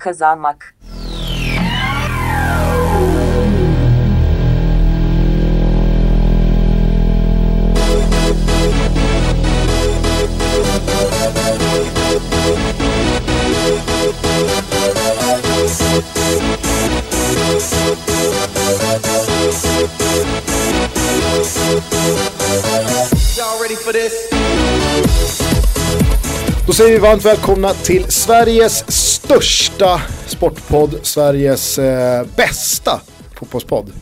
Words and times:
kazanmak. 0.00 0.64
Då 26.66 26.74
säger 26.74 26.92
vi 26.92 26.98
varmt 26.98 27.24
välkomna 27.24 27.74
till 27.74 28.04
Sveriges 28.10 28.84
största 29.30 30.00
sportpodd, 30.26 30.98
Sveriges 31.02 31.78
eh, 31.78 32.26
bästa 32.36 33.00
fotbollspodd. 33.34 33.92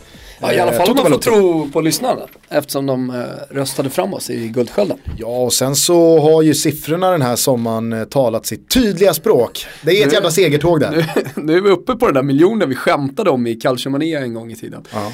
Ja, 0.41 0.53
I 0.53 0.61
alla 0.61 0.73
Eh, 0.73 0.79
fall 0.79 0.91
om 0.91 0.97
man 0.97 1.13
får 1.13 1.19
tro 1.19 1.69
på 1.73 1.81
lyssnarna. 1.81 2.21
Eftersom 2.49 2.87
de 2.87 3.11
eh, 3.11 3.55
röstade 3.57 3.91
fram 3.91 4.15
oss 4.15 4.31
i 4.31 4.49
Guldskölden. 4.49 4.99
Ja, 5.19 5.27
och 5.27 5.53
sen 5.53 5.77
så 5.77 6.19
har 6.21 6.43
ju 6.43 6.55
siffrorna 6.55 7.11
den 7.11 7.23
här 7.23 7.37
sommaren 7.37 7.93
eh, 7.93 8.05
talat 8.05 8.47
sitt 8.47 8.71
tydliga 8.71 9.15
språk. 9.15 9.67
Det 9.83 9.91
är 9.91 10.01
ett 10.03 10.07
Nu- 10.09 10.15
jävla 10.15 10.31
segertåg 10.31 10.81
där. 10.81 11.07
nu 11.37 11.57
är 11.57 11.61
vi 11.61 11.71
uppe 11.71 11.95
på 11.95 12.07
den 12.07 12.15
där 12.15 12.23
miljonen 12.23 12.69
vi 12.69 12.75
skämtade 12.75 13.31
om 13.31 13.47
i 13.47 13.55
Calciomania 13.55 14.21
en 14.21 14.35
gång 14.35 14.53
i 14.53 14.57
tiden. 14.57 14.83
Ja. 14.93 15.13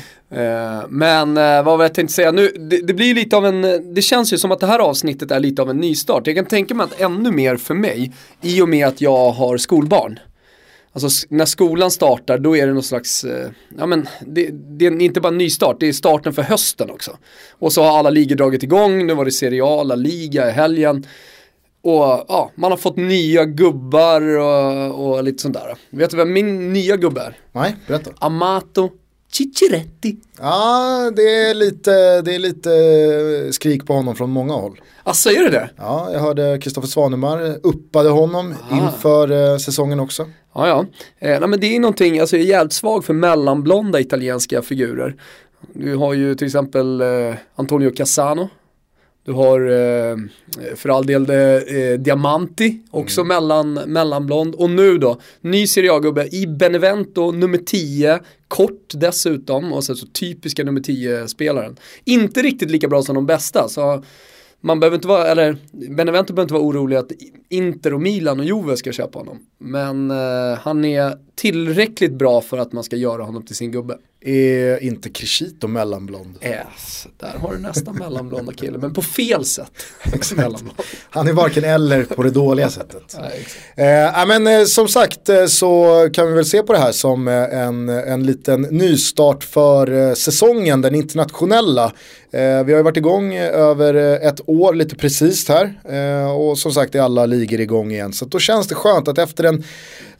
Men 0.88 1.34
vad 1.34 1.64
var 1.78 1.82
jag 1.82 1.94
tänkte 1.94 2.14
säga 2.14 2.32
nu, 2.32 2.48
det, 2.48 2.86
det 2.86 2.94
blir 2.94 3.14
lite 3.14 3.36
av 3.36 3.46
en, 3.46 3.94
det 3.94 4.02
känns 4.02 4.32
ju 4.32 4.38
som 4.38 4.52
att 4.52 4.60
det 4.60 4.66
här 4.66 4.78
avsnittet 4.78 5.30
är 5.30 5.40
lite 5.40 5.62
av 5.62 5.70
en 5.70 5.76
nystart. 5.76 6.26
Jag 6.26 6.36
kan 6.36 6.44
tänka 6.44 6.74
mig 6.74 6.84
att 6.84 7.00
ännu 7.00 7.30
mer 7.30 7.56
för 7.56 7.74
mig, 7.74 8.12
i 8.42 8.60
och 8.62 8.68
med 8.68 8.86
att 8.86 9.00
jag 9.00 9.30
har 9.30 9.56
skolbarn. 9.56 10.18
Alltså 10.94 11.26
när 11.28 11.44
skolan 11.44 11.90
startar 11.90 12.38
då 12.38 12.56
är 12.56 12.66
det 12.66 12.72
någon 12.72 12.82
slags, 12.82 13.24
eh, 13.24 13.50
ja 13.78 13.86
men 13.86 14.08
det, 14.26 14.50
det 14.50 14.86
är 14.86 15.00
inte 15.00 15.20
bara 15.20 15.28
en 15.28 15.38
nystart, 15.38 15.80
det 15.80 15.88
är 15.88 15.92
starten 15.92 16.32
för 16.32 16.42
hösten 16.42 16.90
också. 16.90 17.16
Och 17.50 17.72
så 17.72 17.82
har 17.82 17.98
alla 17.98 18.10
ligor 18.10 18.36
dragit 18.36 18.62
igång, 18.62 19.06
nu 19.06 19.14
var 19.14 19.24
det 19.24 19.30
Serie 19.30 19.64
A, 19.64 19.82
La 19.82 19.94
Liga 19.94 20.48
i 20.48 20.52
helgen. 20.52 21.06
Och 21.82 22.24
ja, 22.28 22.50
man 22.54 22.70
har 22.70 22.78
fått 22.78 22.96
nya 22.96 23.44
gubbar 23.44 24.38
och, 24.38 25.06
och 25.06 25.24
lite 25.24 25.42
sånt 25.42 25.54
där. 25.54 25.76
Vet 25.90 26.10
du 26.10 26.16
vem 26.16 26.32
min 26.32 26.72
nya 26.72 26.96
gubbe 26.96 27.20
är? 27.20 27.38
Nej, 27.52 27.76
berätta. 27.86 28.10
Amato 28.18 28.90
Cicciretti. 29.36 30.16
Ja, 30.40 31.10
det 31.16 31.22
är 31.22 31.54
lite, 31.54 32.22
det 32.22 32.34
är 32.34 32.38
lite 32.38 33.52
skrik 33.52 33.86
på 33.86 33.92
honom 33.92 34.16
från 34.16 34.30
många 34.30 34.52
håll. 34.52 34.80
Alltså 35.02 35.30
är 35.30 35.44
det 35.44 35.50
det? 35.50 35.70
Ja, 35.76 36.08
jag 36.12 36.20
hörde 36.20 36.58
Kristoffer 36.58 36.88
Svanemar 36.88 37.56
uppade 37.62 38.08
honom 38.08 38.54
inför 38.72 39.52
eh, 39.52 39.56
säsongen 39.56 40.00
också. 40.00 40.26
Ja, 40.54 40.68
ja. 40.68 40.86
Eh, 41.18 41.40
nej, 41.40 41.48
men 41.48 41.60
det 41.60 41.76
är 41.76 41.80
någonting, 41.80 42.20
alltså 42.20 42.36
jag 42.36 42.44
är 42.44 42.48
jävligt 42.48 42.72
svag 42.72 43.04
för 43.04 43.14
mellanblonda 43.14 44.00
italienska 44.00 44.62
figurer. 44.62 45.16
Du 45.72 45.96
har 45.96 46.14
ju 46.14 46.34
till 46.34 46.46
exempel 46.46 47.00
eh, 47.00 47.34
Antonio 47.56 47.90
Cassano. 47.90 48.48
Du 49.24 49.32
har 49.32 49.60
eh, 49.60 50.16
för 50.76 50.88
all 50.88 51.06
del 51.06 51.30
eh, 51.30 51.98
Diamanti, 51.98 52.78
också 52.90 53.24
mellan, 53.24 53.72
mellanblond. 53.72 54.54
Och 54.54 54.70
nu 54.70 54.98
då, 54.98 55.20
ny 55.40 55.66
Serie 55.66 55.92
A-gubbe 55.92 56.28
i 56.32 56.46
Benevento, 56.46 57.32
nummer 57.32 57.58
10, 57.58 58.20
kort 58.48 58.92
dessutom 58.94 59.72
och 59.72 59.84
sen 59.84 59.96
så 59.96 60.06
typiska 60.06 60.64
nummer 60.64 60.80
10-spelaren. 60.80 61.76
Inte 62.04 62.42
riktigt 62.42 62.70
lika 62.70 62.88
bra 62.88 63.02
som 63.02 63.14
de 63.14 63.26
bästa, 63.26 63.68
så 63.68 64.04
man 64.60 64.80
behöver 64.80 64.94
inte 64.94 65.08
vara, 65.08 65.26
eller 65.26 65.56
Benevento 65.72 66.32
behöver 66.32 66.42
inte 66.42 66.54
vara 66.54 66.64
orolig 66.64 66.96
att 66.96 67.12
Inter 67.54 67.94
och 67.94 68.00
Milan 68.00 68.40
och 68.40 68.46
Juve 68.46 68.76
ska 68.76 68.92
köpa 68.92 69.18
honom. 69.18 69.38
Men 69.58 70.10
eh, 70.10 70.58
han 70.58 70.84
är 70.84 71.18
tillräckligt 71.34 72.12
bra 72.12 72.40
för 72.40 72.58
att 72.58 72.72
man 72.72 72.84
ska 72.84 72.96
göra 72.96 73.22
honom 73.22 73.42
till 73.42 73.56
sin 73.56 73.72
gubbe. 73.72 73.98
Är 74.26 74.82
inte 74.82 75.08
Crescito 75.08 75.68
mellanblond? 75.68 76.38
Yes, 76.42 77.06
där 77.16 77.34
har 77.40 77.52
du 77.52 77.58
nästan 77.58 77.94
mellanblonda 77.94 78.52
kille, 78.52 78.78
men 78.78 78.94
på 78.94 79.02
fel 79.02 79.44
sätt. 79.44 79.72
Han 81.10 81.28
är 81.28 81.32
varken 81.32 81.64
eller 81.64 82.04
på 82.04 82.22
det 82.22 82.30
dåliga 82.30 82.70
sättet. 82.70 83.16
Nej. 83.76 84.06
Eh, 84.06 84.26
men, 84.26 84.46
eh, 84.46 84.64
som 84.64 84.88
sagt 84.88 85.28
eh, 85.28 85.46
så 85.46 86.08
kan 86.12 86.26
vi 86.26 86.32
väl 86.32 86.44
se 86.44 86.62
på 86.62 86.72
det 86.72 86.78
här 86.78 86.92
som 86.92 87.28
eh, 87.28 87.34
en, 87.34 87.88
en 87.88 88.26
liten 88.26 88.62
nystart 88.62 89.44
för 89.44 90.08
eh, 90.08 90.14
säsongen, 90.14 90.80
den 90.80 90.94
internationella. 90.94 91.92
Vi 92.30 92.40
har 92.40 92.68
ju 92.68 92.82
varit 92.82 92.96
igång 92.96 93.36
över 93.36 93.94
ett 94.28 94.40
år 94.46 94.74
lite 94.74 94.96
precis 94.96 95.48
här 95.48 95.74
och 96.36 96.58
som 96.58 96.72
sagt 96.72 96.94
är 96.94 97.00
alla 97.00 97.26
ligor 97.26 97.43
igång 97.52 97.92
igen. 97.92 98.12
Så 98.12 98.24
då 98.24 98.38
känns 98.38 98.68
det 98.68 98.74
skönt 98.74 99.08
att 99.08 99.18
efter 99.18 99.44
en 99.44 99.64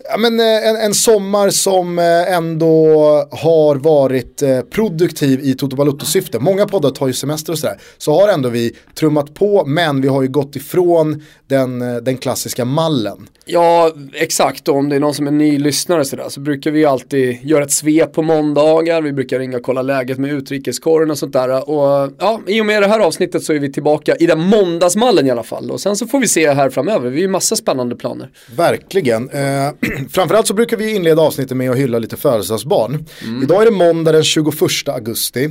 Ja, 0.08 0.16
men, 0.18 0.40
eh, 0.40 0.68
en, 0.68 0.76
en 0.76 0.94
sommar 0.94 1.50
som 1.50 1.98
eh, 1.98 2.32
ändå 2.32 2.86
har 3.30 3.76
varit 3.76 4.42
eh, 4.42 4.60
produktiv 4.60 5.40
i 5.40 5.54
Toto 5.54 5.76
Balotto-syfte. 5.76 6.38
Många 6.38 6.66
poddar 6.66 6.90
tar 6.90 7.06
ju 7.06 7.12
semester 7.12 7.52
och 7.52 7.58
sådär. 7.58 7.80
Så 7.98 8.20
har 8.20 8.28
ändå 8.28 8.48
vi 8.48 8.76
trummat 8.94 9.34
på 9.34 9.64
men 9.66 10.00
vi 10.00 10.08
har 10.08 10.22
ju 10.22 10.28
gått 10.28 10.56
ifrån 10.56 11.22
den, 11.46 11.78
den 11.78 12.16
klassiska 12.16 12.64
mallen. 12.64 13.28
Ja, 13.46 13.92
exakt. 14.14 14.68
Och 14.68 14.76
om 14.76 14.88
det 14.88 14.96
är 14.96 15.00
någon 15.00 15.14
som 15.14 15.26
är 15.26 15.30
ny 15.30 15.58
lyssnare 15.58 16.04
sådär, 16.04 16.28
så 16.28 16.40
brukar 16.40 16.70
vi 16.70 16.84
alltid 16.84 17.38
göra 17.42 17.64
ett 17.64 17.72
svep 17.72 18.12
på 18.12 18.22
måndagar. 18.22 19.02
Vi 19.02 19.12
brukar 19.12 19.38
ringa 19.38 19.56
och 19.56 19.62
kolla 19.62 19.82
läget 19.82 20.18
med 20.18 20.32
utrikeskorren 20.32 21.10
och 21.10 21.18
sånt 21.18 21.32
där. 21.32 21.70
Och 21.70 22.12
ja, 22.18 22.40
i 22.46 22.60
och 22.60 22.66
med 22.66 22.82
det 22.82 22.88
här 22.88 23.00
avsnittet 23.00 23.42
så 23.42 23.52
är 23.52 23.58
vi 23.58 23.72
tillbaka 23.72 24.16
i 24.16 24.26
den 24.26 24.40
måndagsmallen 24.40 25.26
i 25.26 25.30
alla 25.30 25.42
fall. 25.42 25.70
Och 25.70 25.80
sen 25.80 25.96
så 25.96 26.06
får 26.06 26.20
vi 26.20 26.28
se 26.28 26.50
här 26.50 26.70
framöver. 26.70 27.10
Vi 27.10 27.16
har 27.16 27.22
ju 27.22 27.28
massa 27.28 27.56
spännande 27.56 27.96
planer. 27.96 28.30
Verkligen. 28.56 29.30
Eh, 29.30 29.40
framförallt 30.10 30.46
så 30.46 30.54
brukar 30.54 30.76
vi 30.76 30.94
inleda 30.94 31.22
avsnittet 31.22 31.56
med 31.56 31.70
att 31.70 31.76
hylla 31.76 31.98
lite 31.98 32.16
födelsedagsbarn. 32.16 33.06
Idag 33.42 33.62
är 33.62 33.64
det 33.64 33.76
måndag 33.76 34.12
den 34.12 34.24
21 34.24 34.44
augusti. 34.86 35.50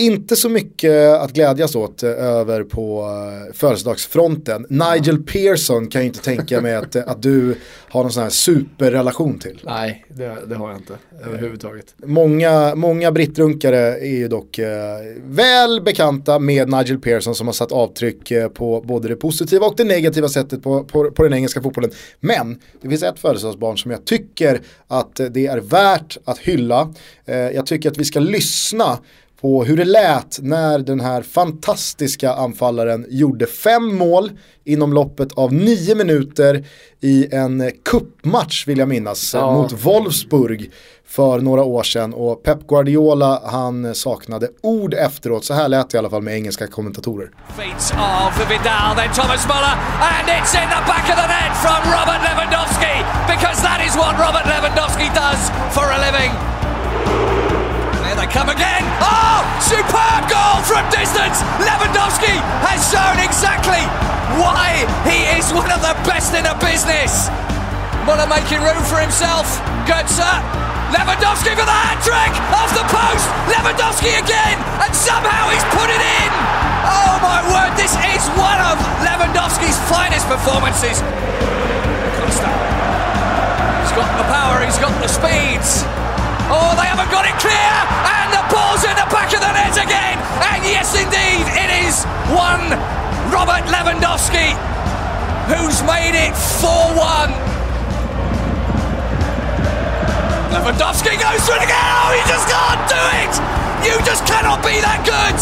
Inte 0.00 0.36
så 0.36 0.48
mycket 0.48 1.20
att 1.20 1.32
glädjas 1.32 1.74
åt 1.74 2.02
eh, 2.02 2.10
över 2.10 2.62
på 2.62 3.00
eh, 3.02 3.54
födelsedagsfronten. 3.54 4.66
Nigel 4.68 5.22
Pearson 5.22 5.88
kan 5.88 6.00
jag 6.00 6.06
inte 6.06 6.22
tänka 6.22 6.60
mig 6.60 6.74
att, 6.74 6.96
eh, 6.96 7.02
att 7.06 7.22
du 7.22 7.54
har 7.88 8.02
någon 8.02 8.12
sån 8.12 8.22
här 8.22 8.30
superrelation 8.30 9.38
till. 9.38 9.60
Nej, 9.64 10.04
det, 10.08 10.36
det 10.46 10.54
har 10.54 10.68
jag 10.68 10.78
inte 10.78 10.94
överhuvudtaget. 11.26 11.94
Många, 12.04 12.74
många 12.74 13.12
brittrunkare 13.12 13.98
är 13.98 14.16
ju 14.16 14.28
dock 14.28 14.60
väl 15.24 15.82
bekanta 15.82 16.38
med 16.38 16.68
Nigel 16.68 16.98
Pearson 16.98 17.34
som 17.34 17.46
har 17.46 17.54
satt 17.54 17.72
avtryck 17.72 18.32
på 18.54 18.80
både 18.80 19.08
det 19.08 19.16
positiva 19.16 19.66
och 19.66 19.74
det 19.76 19.84
negativa 19.84 20.28
sättet 20.28 20.62
på, 20.62 20.84
på, 20.84 21.10
på 21.10 21.22
den 21.22 21.34
engelska 21.34 21.62
fotbollen. 21.62 21.90
Men 22.20 22.58
det 22.82 22.88
finns 22.88 23.02
ett 23.02 23.18
födelsedagsbarn 23.18 23.78
som 23.78 23.90
jag 23.90 24.04
tycker 24.04 24.60
att 24.88 25.20
det 25.30 25.46
är 25.46 25.58
värt 25.58 26.18
att 26.24 26.38
hylla. 26.38 26.94
Jag 27.26 27.66
tycker 27.66 27.90
att 27.90 27.98
vi 27.98 28.04
ska 28.04 28.20
lyssna 28.20 28.98
på 29.40 29.64
hur 29.64 29.76
det 29.76 29.84
lät 29.84 30.38
när 30.42 30.78
den 30.78 31.00
här 31.00 31.22
fantastiska 31.22 32.32
anfallaren 32.32 33.06
gjorde 33.10 33.46
fem 33.46 33.96
mål 33.96 34.30
inom 34.64 34.92
loppet 34.92 35.32
av 35.32 35.52
nio 35.52 35.94
minuter 35.94 36.64
i 37.00 37.34
en 37.34 37.70
kuppmatch 37.84 38.66
vill 38.68 38.78
jag 38.78 38.88
minnas 38.88 39.34
Ja. 39.34 39.52
mot 39.52 39.72
Wolfsburg 39.72 40.70
för 41.06 41.38
några 41.40 41.62
år 41.62 41.82
sedan 41.82 42.14
och 42.14 42.42
Pep 42.42 42.66
Guardiola 42.68 43.42
han 43.44 43.94
saknade 43.94 44.48
ord 44.62 44.94
efteråt, 44.94 45.44
så 45.44 45.54
här 45.54 45.68
lät 45.68 45.90
det 45.90 45.96
i 45.96 45.98
alla 45.98 46.10
fall 46.10 46.22
med 46.22 46.34
engelska 46.34 46.66
kommentatorer. 46.66 47.30
Feet 47.56 47.74
of 47.76 48.50
Vidal, 48.50 48.96
then 48.96 49.10
Thomas 49.14 49.46
Muller, 49.46 49.74
and 50.16 50.26
it's 50.36 50.54
in 50.62 50.68
the 50.76 50.82
back 50.92 51.06
of 51.12 51.16
the 51.22 51.28
net 51.36 51.52
from 51.64 51.80
Robert 51.96 52.20
Lewandowski, 52.26 52.94
because 53.34 53.58
that 53.68 53.80
is 53.86 53.94
what 53.96 54.12
Robert 54.24 54.46
Lewandowski 54.52 55.08
does 55.22 55.40
for 55.74 55.84
a 55.96 55.98
living. 56.06 56.32
They 58.18 58.26
come 58.26 58.50
again. 58.50 58.82
Oh, 58.98 59.46
superb 59.62 60.26
goal 60.26 60.58
from 60.66 60.82
distance. 60.90 61.38
Lewandowski 61.62 62.34
has 62.66 62.82
shown 62.90 63.14
exactly 63.22 63.78
why 64.42 64.82
he 65.06 65.22
is 65.38 65.54
one 65.54 65.70
of 65.70 65.78
the 65.78 65.94
best 66.02 66.34
in 66.34 66.42
the 66.42 66.58
business. 66.58 67.30
Muller 68.02 68.26
making 68.26 68.58
room 68.58 68.82
for 68.90 68.98
himself. 68.98 69.46
Götze. 69.86 70.26
Lewandowski 70.90 71.54
for 71.54 71.62
the 71.62 71.70
hat 71.70 72.02
trick 72.02 72.34
off 72.58 72.74
the 72.74 72.82
post. 72.90 73.22
Lewandowski 73.54 74.10
again, 74.18 74.58
and 74.82 74.90
somehow 74.90 75.54
he's 75.54 75.62
put 75.70 75.86
it 75.86 76.02
in. 76.02 76.30
Oh 76.90 77.22
my 77.22 77.38
word, 77.54 77.78
this 77.78 77.94
is 77.94 78.26
one 78.34 78.58
of 78.66 78.82
Lewandowski's 78.98 79.78
finest 79.86 80.26
performances. 80.26 80.98
He's 83.78 83.94
got 83.94 84.10
the 84.18 84.26
power, 84.26 84.58
he's 84.66 84.80
got 84.82 84.90
the 84.98 85.06
speeds. 85.06 85.86
Oh, 86.50 86.72
they 86.76 86.88
haven't 86.88 87.10
got 87.10 87.24
it 87.28 87.36
clear, 87.36 87.74
and 88.16 88.28
the 88.32 88.42
ball's 88.48 88.84
in 88.84 88.96
the 88.96 89.08
back 89.12 89.30
of 89.36 89.40
the 89.40 89.52
net 89.52 89.76
again. 89.76 90.16
And 90.48 90.64
yes, 90.64 90.96
indeed, 90.96 91.44
it 91.52 91.70
is 91.84 92.04
one 92.32 92.72
Robert 93.28 93.68
Lewandowski 93.68 94.56
who's 95.48 95.80
made 95.82 96.12
it 96.12 96.36
4 96.60 96.68
1. 96.68 97.32
Lewandowski 100.52 101.16
goes 101.16 101.40
for 101.46 101.56
it 101.56 101.64
again. 101.64 101.88
Oh, 102.04 102.12
you 102.12 102.24
just 102.28 102.46
can't 102.52 102.84
do 102.92 103.02
it. 103.22 103.32
You 103.86 103.94
just 104.04 104.26
cannot 104.26 104.60
be 104.62 104.80
that 104.84 105.00
good. 105.08 105.38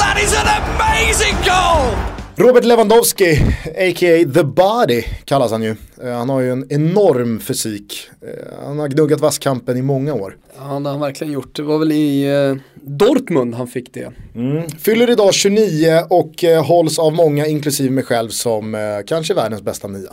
That 0.00 0.16
is 0.20 0.32
an 0.36 0.48
amazing 0.48 1.36
goal. 1.48 1.96
Robert 2.36 2.64
Lewandowski, 2.64 3.54
a.k.a. 3.74 4.24
The 4.24 4.44
Body 4.44 5.04
kallas 5.24 5.50
han 5.50 5.62
ju. 5.62 5.76
Eh, 6.02 6.12
han 6.12 6.28
har 6.28 6.40
ju 6.40 6.50
en 6.50 6.66
enorm 6.68 7.40
fysik. 7.40 8.10
Eh, 8.20 8.66
han 8.66 8.78
har 8.78 8.88
gnuggat 8.88 9.20
vasskampen 9.20 9.76
i 9.76 9.82
många 9.82 10.14
år. 10.14 10.36
Ja, 10.56 10.62
det 10.62 10.68
har 10.68 10.90
han 10.90 11.00
verkligen 11.00 11.32
gjort. 11.32 11.56
Det 11.56 11.62
var 11.62 11.78
väl 11.78 11.92
i 11.92 12.24
eh, 12.24 12.56
Dortmund 12.74 13.54
han 13.54 13.68
fick 13.68 13.94
det. 13.94 14.12
Mm. 14.34 14.68
Fyller 14.68 15.10
idag 15.10 15.34
29 15.34 16.02
och 16.10 16.44
hålls 16.66 16.98
av 16.98 17.12
många, 17.12 17.46
inklusive 17.46 17.90
mig 17.90 18.04
själv, 18.04 18.28
som 18.28 18.76
kanske 19.06 19.34
världens 19.34 19.62
bästa 19.62 19.88
nia. 19.88 20.12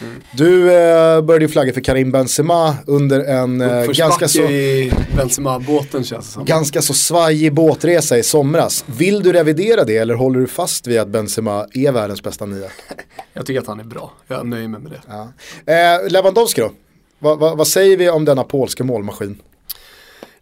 Mm. 0.00 0.22
Du 0.32 0.72
eh, 0.72 1.22
började 1.22 1.44
ju 1.44 1.48
flagga 1.48 1.72
för 1.72 1.80
Karim 1.80 2.12
Benzema 2.12 2.76
under 2.86 3.20
en 3.20 3.60
eh, 3.60 3.86
ganska 3.86 4.28
så... 4.28 4.42
i 4.42 4.92
Benzema-båten 5.16 6.04
känns 6.04 6.26
det 6.26 6.32
som. 6.32 6.44
Ganska 6.44 6.82
så 6.82 6.94
svajig 6.94 7.54
båtresa 7.54 8.18
i 8.18 8.22
somras. 8.22 8.84
Vill 8.86 9.22
du 9.22 9.32
revidera 9.32 9.84
det 9.84 9.96
eller 9.96 10.14
håller 10.14 10.40
du 10.40 10.46
fast 10.46 10.86
vid 10.86 10.98
att 10.98 11.08
Benzema 11.08 11.66
är 11.72 11.92
världens 11.92 12.22
bästa 12.22 12.46
nia? 12.46 12.68
Jag 13.32 13.46
tycker 13.46 13.60
att 13.60 13.66
han 13.66 13.80
är 13.80 13.84
bra, 13.84 14.12
jag 14.28 14.46
nöjer 14.46 14.68
mig 14.68 14.80
med 14.80 14.92
det. 14.92 15.00
Ja. 15.08 15.23
Eh, 15.66 16.10
Lewandowski 16.10 16.60
då? 16.60 16.70
Va, 17.18 17.34
va, 17.34 17.54
vad 17.54 17.68
säger 17.68 17.96
vi 17.96 18.10
om 18.10 18.24
denna 18.24 18.44
polska 18.44 18.84
målmaskin? 18.84 19.36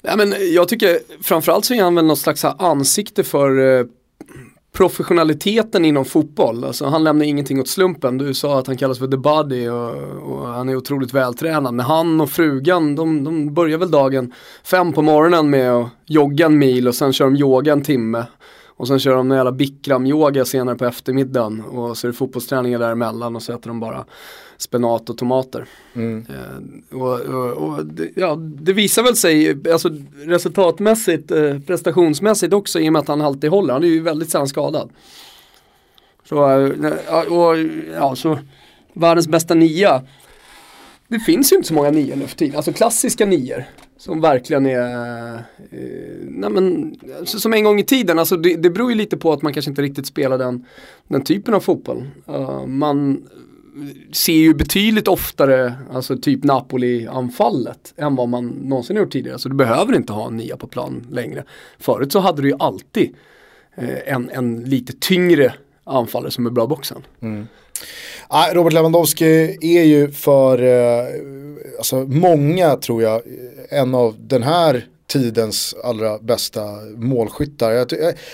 Nej, 0.00 0.17
men 0.17 0.34
jag 0.55 0.69
tycker 0.69 0.99
framförallt 1.23 1.64
så 1.64 1.75
är 1.75 1.82
han 1.82 1.94
väl 1.94 2.05
något 2.05 2.19
slags 2.19 2.44
ansikte 2.44 3.25
för 3.25 3.79
eh, 3.79 3.87
professionaliteten 4.73 5.84
inom 5.84 6.05
fotboll. 6.05 6.64
Alltså, 6.64 6.87
han 6.87 7.05
lämnar 7.05 7.26
ingenting 7.26 7.61
åt 7.61 7.69
slumpen. 7.69 8.19
Du 8.19 8.34
sa 8.34 8.58
att 8.58 8.67
han 8.67 8.76
kallas 8.76 8.99
för 8.99 9.06
the 9.06 9.17
buddy 9.17 9.69
och, 9.69 9.94
och 10.32 10.46
han 10.46 10.69
är 10.69 10.76
otroligt 10.76 11.14
vältränad. 11.14 11.75
Men 11.75 11.87
han 11.87 12.20
och 12.20 12.31
frugan, 12.31 12.96
de, 12.96 13.25
de 13.25 13.55
börjar 13.55 13.79
väl 13.79 13.90
dagen 13.90 14.32
fem 14.64 14.93
på 14.93 15.02
morgonen 15.02 15.50
med 15.50 15.73
att 15.73 15.88
jogga 16.06 16.46
en 16.46 16.58
mil 16.58 16.88
och 16.88 16.94
sen 16.94 17.12
kör 17.12 17.25
de 17.25 17.37
yoga 17.37 17.73
en 17.73 17.82
timme. 17.82 18.25
Och 18.67 18.88
sen 18.88 18.99
kör 18.99 19.14
de 19.14 19.29
någon 19.29 19.37
jävla 19.37 19.52
bikram-yoga 19.52 20.44
senare 20.44 20.76
på 20.76 20.84
eftermiddagen 20.84 21.64
och 21.64 21.96
så 21.96 22.06
är 22.06 22.11
det 22.11 22.17
fotbollsträningar 22.17 22.79
däremellan 22.79 23.37
och 23.37 23.43
så 23.43 23.52
äter 23.52 23.69
de 23.69 23.81
bara 23.81 24.05
spenat 24.62 25.11
och 25.11 25.19
tomater. 25.19 25.67
Mm. 25.94 26.26
Eh, 26.29 26.97
och, 26.99 27.20
och, 27.20 27.50
och 27.50 27.87
det, 27.87 28.11
ja, 28.17 28.37
det 28.37 28.73
visar 28.73 29.03
väl 29.03 29.17
sig 29.17 29.56
alltså, 29.73 29.88
resultatmässigt, 30.14 31.31
eh, 31.31 31.59
prestationsmässigt 31.59 32.53
också 32.53 32.81
i 32.81 32.88
och 32.88 32.93
med 32.93 33.00
att 33.00 33.09
han 33.09 33.20
alltid 33.20 33.50
håller. 33.50 33.73
Han 33.73 33.85
är 33.85 33.88
ju 33.88 34.00
väldigt 34.00 34.31
sällan 34.31 34.49
skadad. 34.49 34.91
Så, 36.25 36.50
eh, 36.50 37.32
och, 37.32 37.56
ja, 37.94 38.17
så 38.17 38.38
världens 38.93 39.29
bästa 39.29 39.55
nia. 39.55 40.03
Det 41.08 41.19
finns 41.19 41.53
ju 41.53 41.56
inte 41.56 41.69
så 41.69 41.75
många 41.75 41.91
nior 41.91 42.17
nu 42.17 42.26
för 42.26 42.37
tiden, 42.37 42.56
alltså 42.56 42.73
klassiska 42.73 43.26
nior. 43.26 43.65
Som 43.97 44.20
verkligen 44.20 44.67
är, 44.67 45.35
eh, 45.35 45.41
nej 46.23 46.50
men, 46.50 46.97
som 47.25 47.53
en 47.53 47.65
gång 47.65 47.81
i 47.81 47.85
tiden, 47.85 48.19
alltså 48.19 48.37
det, 48.37 48.56
det 48.56 48.70
beror 48.70 48.91
ju 48.91 48.97
lite 48.97 49.17
på 49.17 49.32
att 49.32 49.43
man 49.43 49.53
kanske 49.53 49.70
inte 49.70 49.82
riktigt 49.82 50.06
spelar 50.06 50.38
den, 50.38 50.67
den 51.08 51.25
typen 51.25 51.55
av 51.55 51.61
fotboll. 51.61 52.05
Uh, 52.29 52.67
man 52.67 53.23
ser 54.13 54.33
ju 54.33 54.55
betydligt 54.55 55.09
oftare, 55.09 55.75
alltså 55.93 56.17
typ 56.17 56.45
Napoli-anfallet 56.45 57.95
än 57.97 58.17
vad 58.17 58.29
man 58.29 58.47
någonsin 58.47 58.97
har 58.97 59.05
gjort 59.05 59.13
tidigare. 59.13 59.39
Så 59.39 59.49
du 59.49 59.55
behöver 59.55 59.97
inte 59.97 60.13
ha 60.13 60.27
en 60.27 60.37
nia 60.37 60.57
på 60.57 60.67
plan 60.67 61.07
längre. 61.11 61.45
Förut 61.79 62.13
så 62.13 62.19
hade 62.21 62.43
du 62.43 62.49
ju 62.49 62.57
alltid 62.59 63.15
eh, 63.75 64.15
en, 64.15 64.31
en 64.31 64.61
lite 64.65 64.93
tyngre 65.01 65.55
anfallare 65.85 66.31
som 66.31 66.47
är 66.47 66.51
bra 66.51 66.67
boxen. 66.67 67.03
Mm. 67.21 67.47
Robert 68.53 68.73
Lewandowski 68.73 69.59
är 69.61 69.85
ju 69.85 70.11
för 70.11 70.63
eh, 70.63 71.07
alltså 71.79 71.97
många 71.97 72.77
tror 72.77 73.03
jag 73.03 73.23
en 73.71 73.95
av 73.95 74.17
den 74.19 74.43
här 74.43 74.87
tidens 75.12 75.75
allra 75.85 76.19
bästa 76.19 76.61
målskyttar. 76.97 77.70
Jag, 77.70 77.93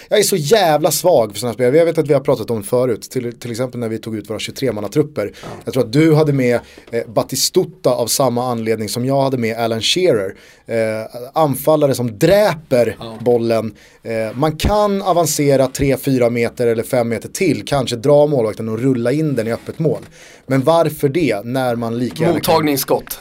jag, 0.08 0.18
är 0.18 0.22
så 0.22 0.36
jävla 0.36 0.90
svag 0.90 1.32
för 1.32 1.38
sådana 1.38 1.54
spelare. 1.54 1.76
Jag 1.76 1.84
vet 1.84 1.98
att 1.98 2.08
vi 2.08 2.14
har 2.14 2.20
pratat 2.20 2.50
om 2.50 2.62
förut, 2.62 3.02
till, 3.02 3.38
till 3.38 3.50
exempel 3.50 3.80
när 3.80 3.88
vi 3.88 3.98
tog 3.98 4.16
ut 4.16 4.30
våra 4.30 4.38
23-mannatrupper. 4.38 5.32
Ja. 5.42 5.48
Jag 5.64 5.74
tror 5.74 5.84
att 5.84 5.92
du 5.92 6.14
hade 6.14 6.32
med 6.32 6.60
eh, 6.90 7.06
Batistuta 7.06 7.90
av 7.90 8.06
samma 8.06 8.50
anledning 8.50 8.88
som 8.88 9.04
jag 9.04 9.22
hade 9.22 9.38
med 9.38 9.56
Alan 9.56 9.80
Shearer. 9.80 10.34
Eh, 10.66 10.76
anfallare 11.32 11.94
som 11.94 12.18
dräper 12.18 12.96
ja. 13.00 13.18
bollen. 13.20 13.74
Eh, 14.02 14.12
man 14.34 14.56
kan 14.56 15.02
avancera 15.02 15.66
3-4 15.66 16.30
meter 16.30 16.66
eller 16.66 16.82
5 16.82 17.08
meter 17.08 17.28
till, 17.28 17.64
kanske 17.66 17.96
dra 17.96 18.26
målvakten 18.26 18.68
och 18.68 18.78
rulla 18.78 19.12
in 19.12 19.34
den 19.34 19.46
i 19.46 19.52
öppet 19.52 19.78
mål. 19.78 20.02
Men 20.46 20.62
varför 20.62 21.08
det 21.08 21.44
när 21.44 21.76
man 21.76 21.98
lika 21.98 22.22
gärna. 22.22 22.40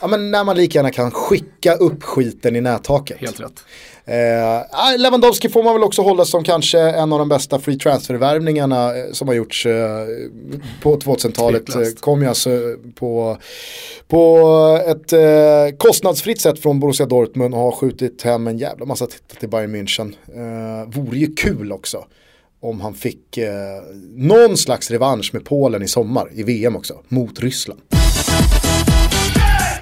ja, 0.00 0.06
men 0.08 0.30
när 0.30 0.44
man 0.44 0.56
lika 0.56 0.78
gärna 0.78 0.90
kan 0.90 1.10
skicka 1.10 1.74
upp 1.74 2.02
skiten 2.02 2.56
i 2.56 2.60
nättaket. 2.60 3.18
Helt 3.20 3.40
rätt. 3.40 3.47
Eh, 4.04 4.98
Lewandowski 4.98 5.48
får 5.48 5.62
man 5.62 5.74
väl 5.74 5.82
också 5.82 6.02
hålla 6.02 6.24
som 6.24 6.44
kanske 6.44 6.78
en 6.80 7.12
av 7.12 7.18
de 7.18 7.28
bästa 7.28 7.58
free 7.58 7.78
transfer-värvningarna 7.78 8.96
eh, 8.96 9.12
som 9.12 9.28
har 9.28 9.34
gjorts 9.34 9.66
eh, 9.66 10.06
på 10.82 10.96
2000-talet. 10.96 11.68
Eh, 11.68 11.82
kom 12.00 12.22
ju 12.22 12.28
alltså 12.28 12.50
på, 12.94 13.38
på 14.08 14.48
ett 14.86 15.12
eh, 15.12 15.76
kostnadsfritt 15.78 16.40
sätt 16.40 16.58
från 16.58 16.80
Borussia 16.80 17.06
Dortmund 17.06 17.54
och 17.54 17.60
har 17.60 17.72
skjutit 17.72 18.22
hem 18.22 18.46
en 18.46 18.58
jävla 18.58 18.86
massa 18.86 19.06
titlar 19.06 19.40
till 19.40 19.48
Bayern 19.48 19.74
München. 19.76 20.14
Eh, 20.34 20.88
vore 20.90 21.18
ju 21.18 21.34
kul 21.34 21.72
också 21.72 22.04
om 22.60 22.80
han 22.80 22.94
fick 22.94 23.38
eh, 23.38 23.48
någon 24.14 24.56
slags 24.56 24.90
revansch 24.90 25.30
med 25.32 25.44
Polen 25.44 25.82
i 25.82 25.88
sommar 25.88 26.30
i 26.34 26.42
VM 26.42 26.76
också, 26.76 26.94
mot 27.08 27.40
Ryssland. 27.40 27.80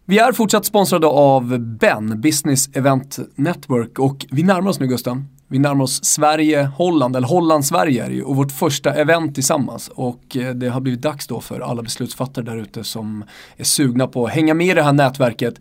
Vi 0.08 0.18
är 0.18 0.32
fortsatt 0.32 0.64
sponsrade 0.64 1.06
av 1.06 1.58
Ben, 1.58 2.20
Business 2.20 2.68
Event 2.72 3.18
Network 3.34 3.98
och 3.98 4.26
vi 4.30 4.42
närmar 4.42 4.70
oss 4.70 4.80
nu 4.80 4.86
Gusten. 4.86 5.28
Vi 5.48 5.58
närmar 5.58 5.84
oss 5.84 6.04
Sverige-Holland, 6.04 7.16
eller 7.16 7.28
Holland-Sverige 7.28 8.04
är 8.04 8.08
det 8.08 8.14
ju, 8.14 8.22
och 8.22 8.36
vårt 8.36 8.52
första 8.52 8.94
event 8.94 9.34
tillsammans. 9.34 9.90
Och 9.94 10.36
eh, 10.36 10.54
det 10.54 10.68
har 10.68 10.80
blivit 10.80 11.02
dags 11.02 11.26
då 11.26 11.40
för 11.40 11.60
alla 11.60 11.82
beslutsfattare 11.82 12.44
där 12.44 12.56
ute 12.56 12.84
som 12.84 13.24
är 13.56 13.64
sugna 13.64 14.06
på 14.06 14.26
att 14.26 14.32
hänga 14.32 14.54
med 14.54 14.66
i 14.66 14.74
det 14.74 14.82
här 14.82 14.92
nätverket, 14.92 15.54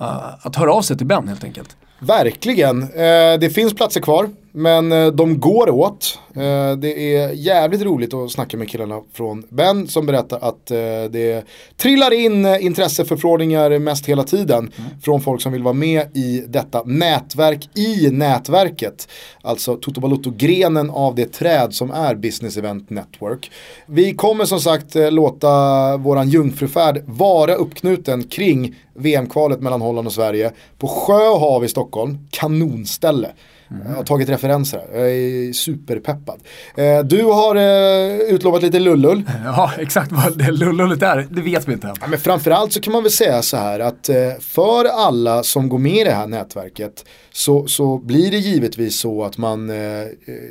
uh, 0.00 0.46
att 0.46 0.56
höra 0.56 0.72
av 0.72 0.82
sig 0.82 0.98
till 0.98 1.06
Ben 1.06 1.28
helt 1.28 1.44
enkelt. 1.44 1.76
Verkligen. 1.98 2.82
Eh, 2.82 3.38
det 3.40 3.54
finns 3.54 3.74
platser 3.74 4.00
kvar. 4.00 4.28
Men 4.52 4.92
eh, 4.92 5.06
de 5.06 5.40
går 5.40 5.70
åt. 5.70 6.18
Eh, 6.34 6.76
det 6.76 7.16
är 7.16 7.32
jävligt 7.32 7.82
roligt 7.82 8.14
att 8.14 8.30
snacka 8.30 8.56
med 8.56 8.68
killarna 8.68 9.00
från 9.12 9.42
Ben 9.48 9.88
som 9.88 10.06
berättar 10.06 10.38
att 10.42 10.70
eh, 10.70 10.76
det 11.10 11.44
trillar 11.76 12.12
in 12.12 12.46
intresseförfrågningar 12.46 13.78
mest 13.78 14.06
hela 14.06 14.24
tiden. 14.24 14.58
Mm. 14.58 14.90
Från 15.02 15.20
folk 15.20 15.42
som 15.42 15.52
vill 15.52 15.62
vara 15.62 15.74
med 15.74 16.16
i 16.16 16.44
detta 16.48 16.82
nätverk 16.82 17.68
i 17.78 18.10
nätverket. 18.10 19.08
Alltså 19.42 19.76
Toto 19.76 20.00
Balotto-grenen 20.00 20.90
av 20.90 21.14
det 21.14 21.32
träd 21.32 21.74
som 21.74 21.90
är 21.90 22.14
Business 22.14 22.56
Event 22.56 22.90
Network. 22.90 23.50
Vi 23.86 24.14
kommer 24.14 24.44
som 24.44 24.60
sagt 24.60 24.94
låta 24.94 25.96
våran 25.96 26.28
jungfrufärd 26.28 27.02
vara 27.06 27.54
uppknuten 27.54 28.22
kring 28.22 28.74
VM-kvalet 28.94 29.60
mellan 29.60 29.80
Holland 29.80 30.06
och 30.06 30.12
Sverige 30.12 30.52
på 30.78 30.88
Sjö 30.88 31.28
och 31.28 31.40
hav 31.40 31.64
i 31.64 31.68
Stockholm. 31.68 32.18
Kanonställe. 32.30 33.28
Mm. 33.72 33.86
Jag 33.88 33.96
har 33.96 34.04
tagit 34.04 34.28
referenser 34.28 34.78
här, 34.78 35.00
jag 35.00 35.10
är 35.10 35.52
superpeppad. 35.52 36.40
Eh, 36.76 36.98
du 37.04 37.24
har 37.24 37.56
eh, 37.56 38.16
utlovat 38.16 38.62
lite 38.62 38.78
lullull. 38.78 39.22
Ja, 39.44 39.72
exakt 39.78 40.12
vad 40.12 40.38
det 40.38 40.50
lullullet 40.50 41.02
är, 41.02 41.26
det 41.30 41.40
vet 41.40 41.68
vi 41.68 41.72
inte 41.72 41.86
än. 41.86 41.94
Ja, 42.00 42.06
men 42.06 42.18
framförallt 42.18 42.72
så 42.72 42.80
kan 42.80 42.92
man 42.92 43.02
väl 43.02 43.12
säga 43.12 43.42
så 43.42 43.56
här 43.56 43.80
att 43.80 44.08
eh, 44.08 44.16
för 44.40 44.84
alla 44.84 45.42
som 45.42 45.68
går 45.68 45.78
med 45.78 46.00
i 46.00 46.04
det 46.04 46.10
här 46.10 46.26
nätverket 46.26 47.04
så, 47.32 47.66
så 47.66 47.98
blir 47.98 48.30
det 48.30 48.38
givetvis 48.38 48.98
så 48.98 49.24
att 49.24 49.38
man 49.38 49.70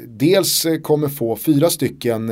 dels 0.08 0.66
kommer 0.84 1.08
få 1.08 1.36
fyra 1.36 1.70
stycken 1.70 2.32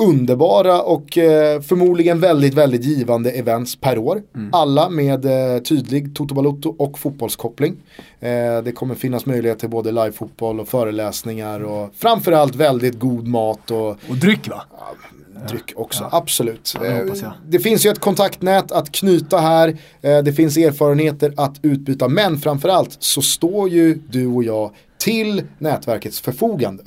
underbara 0.00 0.82
och 0.82 1.18
eh, 1.18 1.60
förmodligen 1.60 2.20
väldigt, 2.20 2.54
väldigt 2.54 2.84
givande 2.84 3.30
events 3.30 3.76
per 3.76 3.98
år. 3.98 4.22
Mm. 4.34 4.50
Alla 4.52 4.88
med 4.88 5.24
eh, 5.24 5.62
tydlig 5.62 6.14
Toto 6.14 6.34
Balotto 6.34 6.74
och 6.78 6.98
fotbollskoppling. 6.98 7.76
Eh, 8.20 8.62
det 8.64 8.72
kommer 8.74 8.94
finnas 8.94 9.26
möjlighet 9.26 9.58
till 9.58 9.68
både 9.68 9.92
livefotboll 9.92 10.60
och 10.60 10.68
föreläsningar 10.68 11.60
och 11.60 11.90
framförallt 11.94 12.54
väldigt 12.54 12.98
god 12.98 13.28
mat. 13.28 13.70
Och, 13.70 13.88
och 13.88 14.16
dryck 14.20 14.48
va? 14.48 14.62
Ja, 14.72 15.46
dryck 15.48 15.72
också, 15.76 16.02
ja. 16.02 16.18
absolut. 16.18 16.74
Ja, 16.74 16.90
det, 16.90 17.32
det, 17.48 17.58
finns 17.58 17.86
ju 17.86 17.90
ett 17.90 18.00
kontaktnät 18.00 18.72
att 18.72 18.92
knyta 18.92 19.38
här, 19.38 19.76
det 20.22 20.32
finns 20.32 20.56
erfarenheter 20.56 21.34
att 21.36 21.54
utbyta, 21.62 22.08
men 22.08 22.38
framförallt 22.38 22.96
så 22.98 23.22
står 23.22 23.68
ju 23.68 23.94
du 23.94 24.26
och 24.26 24.44
jag 24.44 24.70
till 24.98 25.42
nätverkets 25.58 26.20
förfogande. 26.20 26.82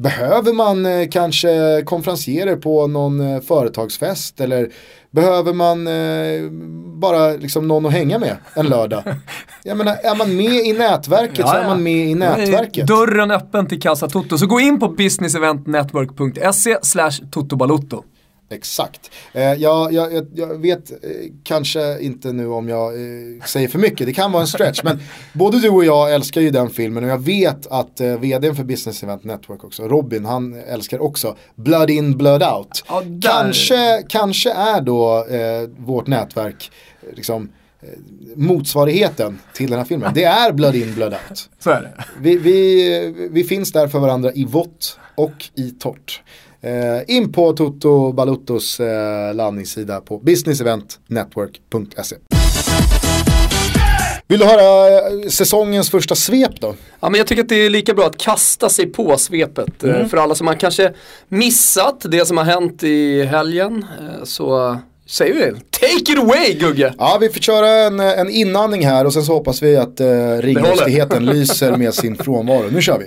Behöver 0.00 0.52
man 0.52 0.86
eh, 0.86 1.08
kanske 1.10 1.82
konferencierer 1.84 2.56
på 2.56 2.86
någon 2.86 3.20
eh, 3.20 3.40
företagsfest 3.40 4.40
eller 4.40 4.68
behöver 5.10 5.52
man 5.52 5.86
eh, 5.86 6.50
bara 7.00 7.30
liksom 7.30 7.68
någon 7.68 7.86
att 7.86 7.92
hänga 7.92 8.18
med 8.18 8.36
en 8.54 8.66
lördag? 8.66 9.02
Jag 9.64 9.76
menar, 9.76 9.92
är 9.92 10.16
man 10.16 10.36
med 10.36 10.66
i 10.66 10.72
nätverket 10.72 11.38
ja, 11.38 11.46
så 11.46 11.54
är 11.54 11.66
man 11.66 11.82
med 11.82 12.06
i 12.06 12.14
nätverket. 12.14 12.86
Dörren 12.86 13.30
öppen 13.30 13.66
till 13.66 13.80
Casa 13.80 14.08
Toto. 14.08 14.38
Så 14.38 14.46
gå 14.46 14.60
in 14.60 14.80
på 14.80 14.88
businesseventnetwork.se 14.88 16.76
slash 16.82 17.12
totobalotto. 17.30 18.04
Exakt. 18.52 19.10
Eh, 19.32 19.42
jag, 19.42 19.92
jag, 19.92 20.26
jag, 20.34 20.60
vet 20.60 20.90
eh, 20.90 20.96
kanske 21.44 22.00
inte 22.00 22.32
nu 22.32 22.46
om 22.46 22.68
jag 22.68 22.94
eh, 22.94 23.44
säger 23.46 23.68
för 23.68 23.78
mycket, 23.78 24.06
det 24.06 24.12
kan 24.12 24.32
vara 24.32 24.42
en 24.42 24.48
stretch. 24.48 24.80
men 24.84 24.98
både 25.32 25.60
du 25.60 25.68
och 25.68 25.84
jag 25.84 26.14
älskar 26.14 26.40
ju 26.40 26.50
den 26.50 26.70
filmen 26.70 27.04
och 27.04 27.10
jag 27.10 27.22
vet 27.22 27.66
att 27.66 28.00
eh, 28.00 28.18
vdn 28.18 28.56
för 28.56 28.64
Business 28.64 29.02
Event 29.02 29.24
Network 29.24 29.64
också, 29.64 29.88
Robin, 29.88 30.24
han 30.24 30.54
älskar 30.54 31.02
också 31.02 31.36
Blood 31.54 31.90
In 31.90 32.18
Blood 32.18 32.42
Out. 32.42 32.84
Ja, 32.88 33.02
kanske, 33.22 34.02
kanske 34.08 34.52
är 34.52 34.80
då 34.80 35.26
eh, 35.26 35.68
vårt 35.78 36.06
nätverk 36.06 36.70
liksom, 37.16 37.48
eh, 37.80 37.88
motsvarigheten 38.36 39.38
till 39.54 39.70
den 39.70 39.78
här 39.78 39.86
filmen. 39.86 40.12
Det 40.14 40.24
är 40.24 40.52
Blood 40.52 40.74
In 40.74 40.94
Blood 40.94 41.12
Out. 41.12 41.48
Så 41.58 41.70
är 41.70 41.80
det. 41.82 42.04
Vi, 42.20 42.36
vi, 42.36 43.28
vi 43.30 43.44
finns 43.44 43.72
där 43.72 43.88
för 43.88 43.98
varandra 43.98 44.32
i 44.32 44.44
vått 44.44 44.98
och 45.14 45.50
i 45.54 45.70
torrt. 45.70 46.22
Eh, 46.62 47.16
in 47.16 47.32
på 47.32 47.52
Toto 47.52 48.12
Baluttos 48.12 48.80
eh, 48.80 49.34
landningssida 49.34 50.00
på 50.00 50.18
businesseventnetwork.se. 50.18 52.16
Vill 54.28 54.38
du 54.38 54.44
höra 54.44 54.88
eh, 54.98 55.28
säsongens 55.28 55.90
första 55.90 56.14
svep 56.14 56.60
då? 56.60 56.74
Ja 57.00 57.10
men 57.10 57.18
jag 57.18 57.26
tycker 57.26 57.42
att 57.42 57.48
det 57.48 57.54
är 57.66 57.70
lika 57.70 57.94
bra 57.94 58.06
att 58.06 58.18
kasta 58.18 58.68
sig 58.68 58.86
på 58.86 59.16
svepet. 59.18 59.84
eh, 59.84 60.06
För 60.06 60.16
alla 60.16 60.34
som 60.34 60.46
har 60.46 60.54
kanske 60.54 60.92
missat 61.28 62.00
det 62.08 62.26
som 62.26 62.36
har 62.36 62.44
hänt 62.44 62.82
i 62.82 63.22
helgen. 63.24 63.84
eh, 64.00 64.24
Så 64.24 64.76
säger 65.06 65.34
vi 65.34 65.40
det. 65.40 65.54
Take 65.70 66.12
it 66.12 66.18
away 66.18 66.54
Gugge! 66.54 66.94
Ja, 66.98 67.18
vi 67.20 67.28
får 67.28 67.40
köra 67.40 67.68
en, 67.68 68.00
en 68.00 68.28
inandning 68.30 68.86
här 68.86 69.04
och 69.04 69.12
sen 69.12 69.22
så 69.22 69.32
hoppas 69.32 69.62
vi 69.62 69.76
att 69.76 70.00
eh, 70.00 70.06
ringrostigheten 70.38 71.26
lyser 71.26 71.76
med 71.76 71.94
sin 71.94 72.16
frånvaro. 72.24 72.64
Nu 72.72 72.82
kör 72.82 72.98
vi. 72.98 73.06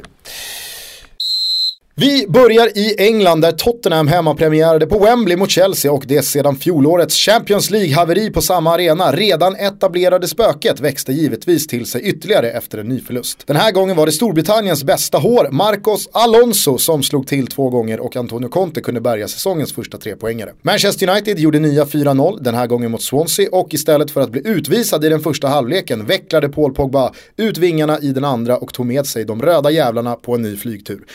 Vi 1.96 2.26
börjar 2.30 2.78
i 2.78 2.96
England 2.98 3.42
där 3.42 3.52
Tottenham 3.52 4.08
hemmapremiärade 4.08 4.88
på 4.88 5.00
Wembley 5.00 5.38
mot 5.38 5.50
Chelsea 5.50 5.92
och 5.92 6.04
det 6.08 6.22
sedan 6.24 6.56
fjolårets 6.56 7.16
Champions 7.16 7.72
League-haveri 7.72 8.32
på 8.32 8.42
samma 8.42 8.74
arena 8.74 9.12
redan 9.12 9.56
etablerade 9.56 10.28
spöket 10.28 10.80
växte 10.80 11.14
givetvis 11.14 11.68
till 11.68 11.86
sig 11.86 12.02
ytterligare 12.02 12.52
efter 12.52 12.78
en 12.78 12.88
ny 12.88 13.00
förlust. 13.00 13.44
Den 13.48 13.56
här 13.56 13.72
gången 13.72 13.96
var 13.96 14.06
det 14.06 14.12
Storbritanniens 14.12 14.84
bästa 14.84 15.18
hår, 15.18 15.48
Marcos 15.52 16.10
Alonso, 16.12 16.78
som 16.78 17.04
slog 17.04 17.28
till 17.28 17.48
två 17.48 17.70
gånger 17.70 18.00
och 18.00 18.16
Antonio 18.16 18.48
Conte 18.50 18.82
kunde 18.82 19.02
bärga 19.02 19.28
säsongens 19.28 19.74
första 19.74 19.98
tre 19.98 20.16
poängare. 20.16 20.54
Manchester 20.62 21.10
United 21.10 21.40
gjorde 21.40 21.60
nya 21.60 21.86
4-0, 21.86 22.38
den 22.42 22.56
här 22.56 22.68
gången 22.68 22.92
mot 22.92 23.02
Swansea 23.02 23.50
och 23.52 23.74
istället 23.74 24.12
för 24.12 24.22
att 24.22 24.30
bli 24.30 24.42
utvisad 24.46 25.06
i 25.06 25.10
den 25.10 25.20
första 25.20 25.48
halvleken 25.48 26.06
vecklade 26.06 26.50
Paul 26.50 26.74
Pogba 26.74 27.14
ut 27.38 27.58
vingarna 27.58 28.00
i 28.00 28.08
den 28.08 28.26
andra 28.26 28.58
och 28.58 28.74
tog 28.74 28.86
med 28.86 29.06
sig 29.06 29.26
de 29.26 29.42
röda 29.42 29.72
jävlarna 29.72 30.16
på 30.16 30.36
en 30.36 30.42
ny 30.42 30.58
flygtur. 30.58 31.06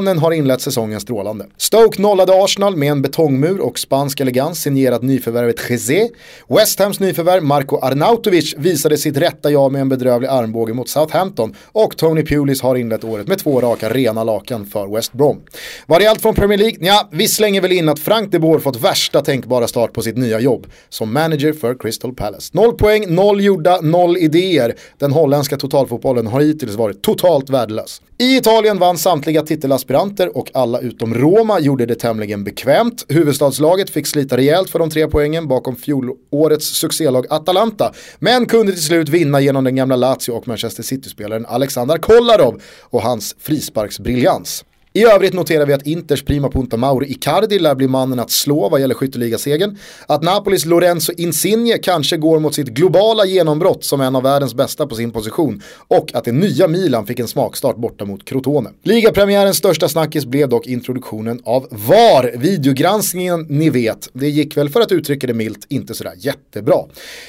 Mannen 0.00 0.18
har 0.18 0.32
inlett 0.32 0.60
säsongen 0.60 1.00
strålande. 1.00 1.46
Stoke 1.56 2.02
nollade 2.02 2.44
Arsenal 2.44 2.76
med 2.76 2.90
en 2.90 3.02
betongmur 3.02 3.60
och 3.60 3.78
spansk 3.78 4.20
elegans 4.20 4.62
signerat 4.62 5.02
nyförvärvet 5.02 5.70
Jezé. 5.70 6.08
West 6.48 6.78
Hams 6.78 7.00
nyförvärv 7.00 7.42
Marco 7.42 7.76
Arnautovic 7.76 8.54
visade 8.58 8.96
sitt 8.96 9.16
rätta 9.16 9.50
ja 9.50 9.68
med 9.68 9.80
en 9.80 9.88
bedrövlig 9.88 10.28
armbåge 10.28 10.74
mot 10.74 10.88
Southampton 10.88 11.54
och 11.72 11.96
Tony 11.96 12.24
Pulis 12.24 12.62
har 12.62 12.76
inlett 12.76 13.04
året 13.04 13.28
med 13.28 13.38
två 13.38 13.60
raka 13.60 13.88
rena 13.90 14.24
lakan 14.24 14.66
för 14.66 14.94
West 14.94 15.12
Brom. 15.12 15.40
Var 15.86 16.00
det 16.00 16.06
allt 16.06 16.22
från 16.22 16.34
Premier 16.34 16.58
League? 16.58 16.76
Ja, 16.80 17.08
vi 17.12 17.28
slänger 17.28 17.60
väl 17.60 17.72
in 17.72 17.88
att 17.88 17.98
Frank 17.98 18.32
de 18.32 18.38
Boer 18.38 18.58
fått 18.58 18.80
värsta 18.80 19.22
tänkbara 19.22 19.68
start 19.68 19.92
på 19.92 20.02
sitt 20.02 20.16
nya 20.16 20.40
jobb 20.40 20.66
som 20.88 21.12
manager 21.12 21.52
för 21.52 21.74
Crystal 21.78 22.14
Palace. 22.14 22.50
Noll 22.52 22.72
poäng, 22.76 23.14
noll 23.14 23.40
gjorda, 23.40 23.80
noll 23.80 24.16
idéer. 24.16 24.74
Den 24.98 25.12
holländska 25.12 25.56
totalfotbollen 25.56 26.26
har 26.26 26.40
hittills 26.40 26.74
varit 26.74 27.02
totalt 27.02 27.50
värdelös. 27.50 28.02
I 28.18 28.36
Italien 28.36 28.78
vann 28.78 28.98
samtliga 28.98 29.42
titelaspiranter 29.42 29.89
och 30.36 30.50
alla 30.54 30.80
utom 30.80 31.14
Roma 31.14 31.60
gjorde 31.60 31.86
det 31.86 31.94
tämligen 31.94 32.44
bekvämt. 32.44 33.04
Huvudstadslaget 33.08 33.90
fick 33.90 34.06
slita 34.06 34.36
rejält 34.36 34.70
för 34.70 34.78
de 34.78 34.90
tre 34.90 35.08
poängen 35.08 35.48
bakom 35.48 35.76
fjolårets 35.76 36.66
succélag 36.66 37.26
Atalanta, 37.30 37.92
men 38.18 38.46
kunde 38.46 38.72
till 38.72 38.82
slut 38.82 39.08
vinna 39.08 39.40
genom 39.40 39.64
den 39.64 39.76
gamla 39.76 39.96
Lazio 39.96 40.32
och 40.32 40.48
Manchester 40.48 40.82
City-spelaren 40.82 41.46
Alexander 41.46 41.98
Kolarov 41.98 42.62
och 42.80 43.02
hans 43.02 43.36
frisparksbriljans. 43.38 44.64
I 44.92 45.04
övrigt 45.04 45.34
noterar 45.34 45.66
vi 45.66 45.72
att 45.72 45.86
Inters 45.86 46.24
prima 46.24 46.50
punta 46.50 46.76
Mauro 46.76 47.04
Icardi 47.04 47.58
lär 47.58 47.74
bli 47.74 47.88
mannen 47.88 48.18
att 48.20 48.30
slå 48.30 48.68
vad 48.68 48.80
gäller 48.80 48.94
skytteligasegern. 48.94 49.78
Att 50.06 50.22
Napolis 50.22 50.64
Lorenzo 50.64 51.12
Insigne 51.16 51.78
kanske 51.78 52.16
går 52.16 52.40
mot 52.40 52.54
sitt 52.54 52.68
globala 52.68 53.24
genombrott 53.24 53.84
som 53.84 54.00
en 54.00 54.16
av 54.16 54.22
världens 54.22 54.54
bästa 54.54 54.86
på 54.86 54.94
sin 54.94 55.10
position. 55.10 55.62
Och 55.88 56.14
att 56.14 56.24
det 56.24 56.32
nya 56.32 56.68
Milan 56.68 57.06
fick 57.06 57.18
en 57.18 57.28
smakstart 57.28 57.76
borta 57.76 58.04
mot 58.04 58.24
Crotone. 58.24 58.70
Ligapremiärens 58.82 59.56
största 59.56 59.88
snackis 59.88 60.26
blev 60.26 60.48
dock 60.48 60.66
introduktionen 60.66 61.40
av 61.44 61.66
VAR. 61.70 62.32
Videogranskningen 62.36 63.46
ni 63.48 63.70
vet, 63.70 64.08
det 64.12 64.28
gick 64.28 64.56
väl 64.56 64.68
för 64.68 64.80
att 64.80 64.92
uttrycka 64.92 65.26
det 65.26 65.34
milt 65.34 65.66
inte 65.68 65.94
sådär 65.94 66.14
jättebra. 66.18 66.78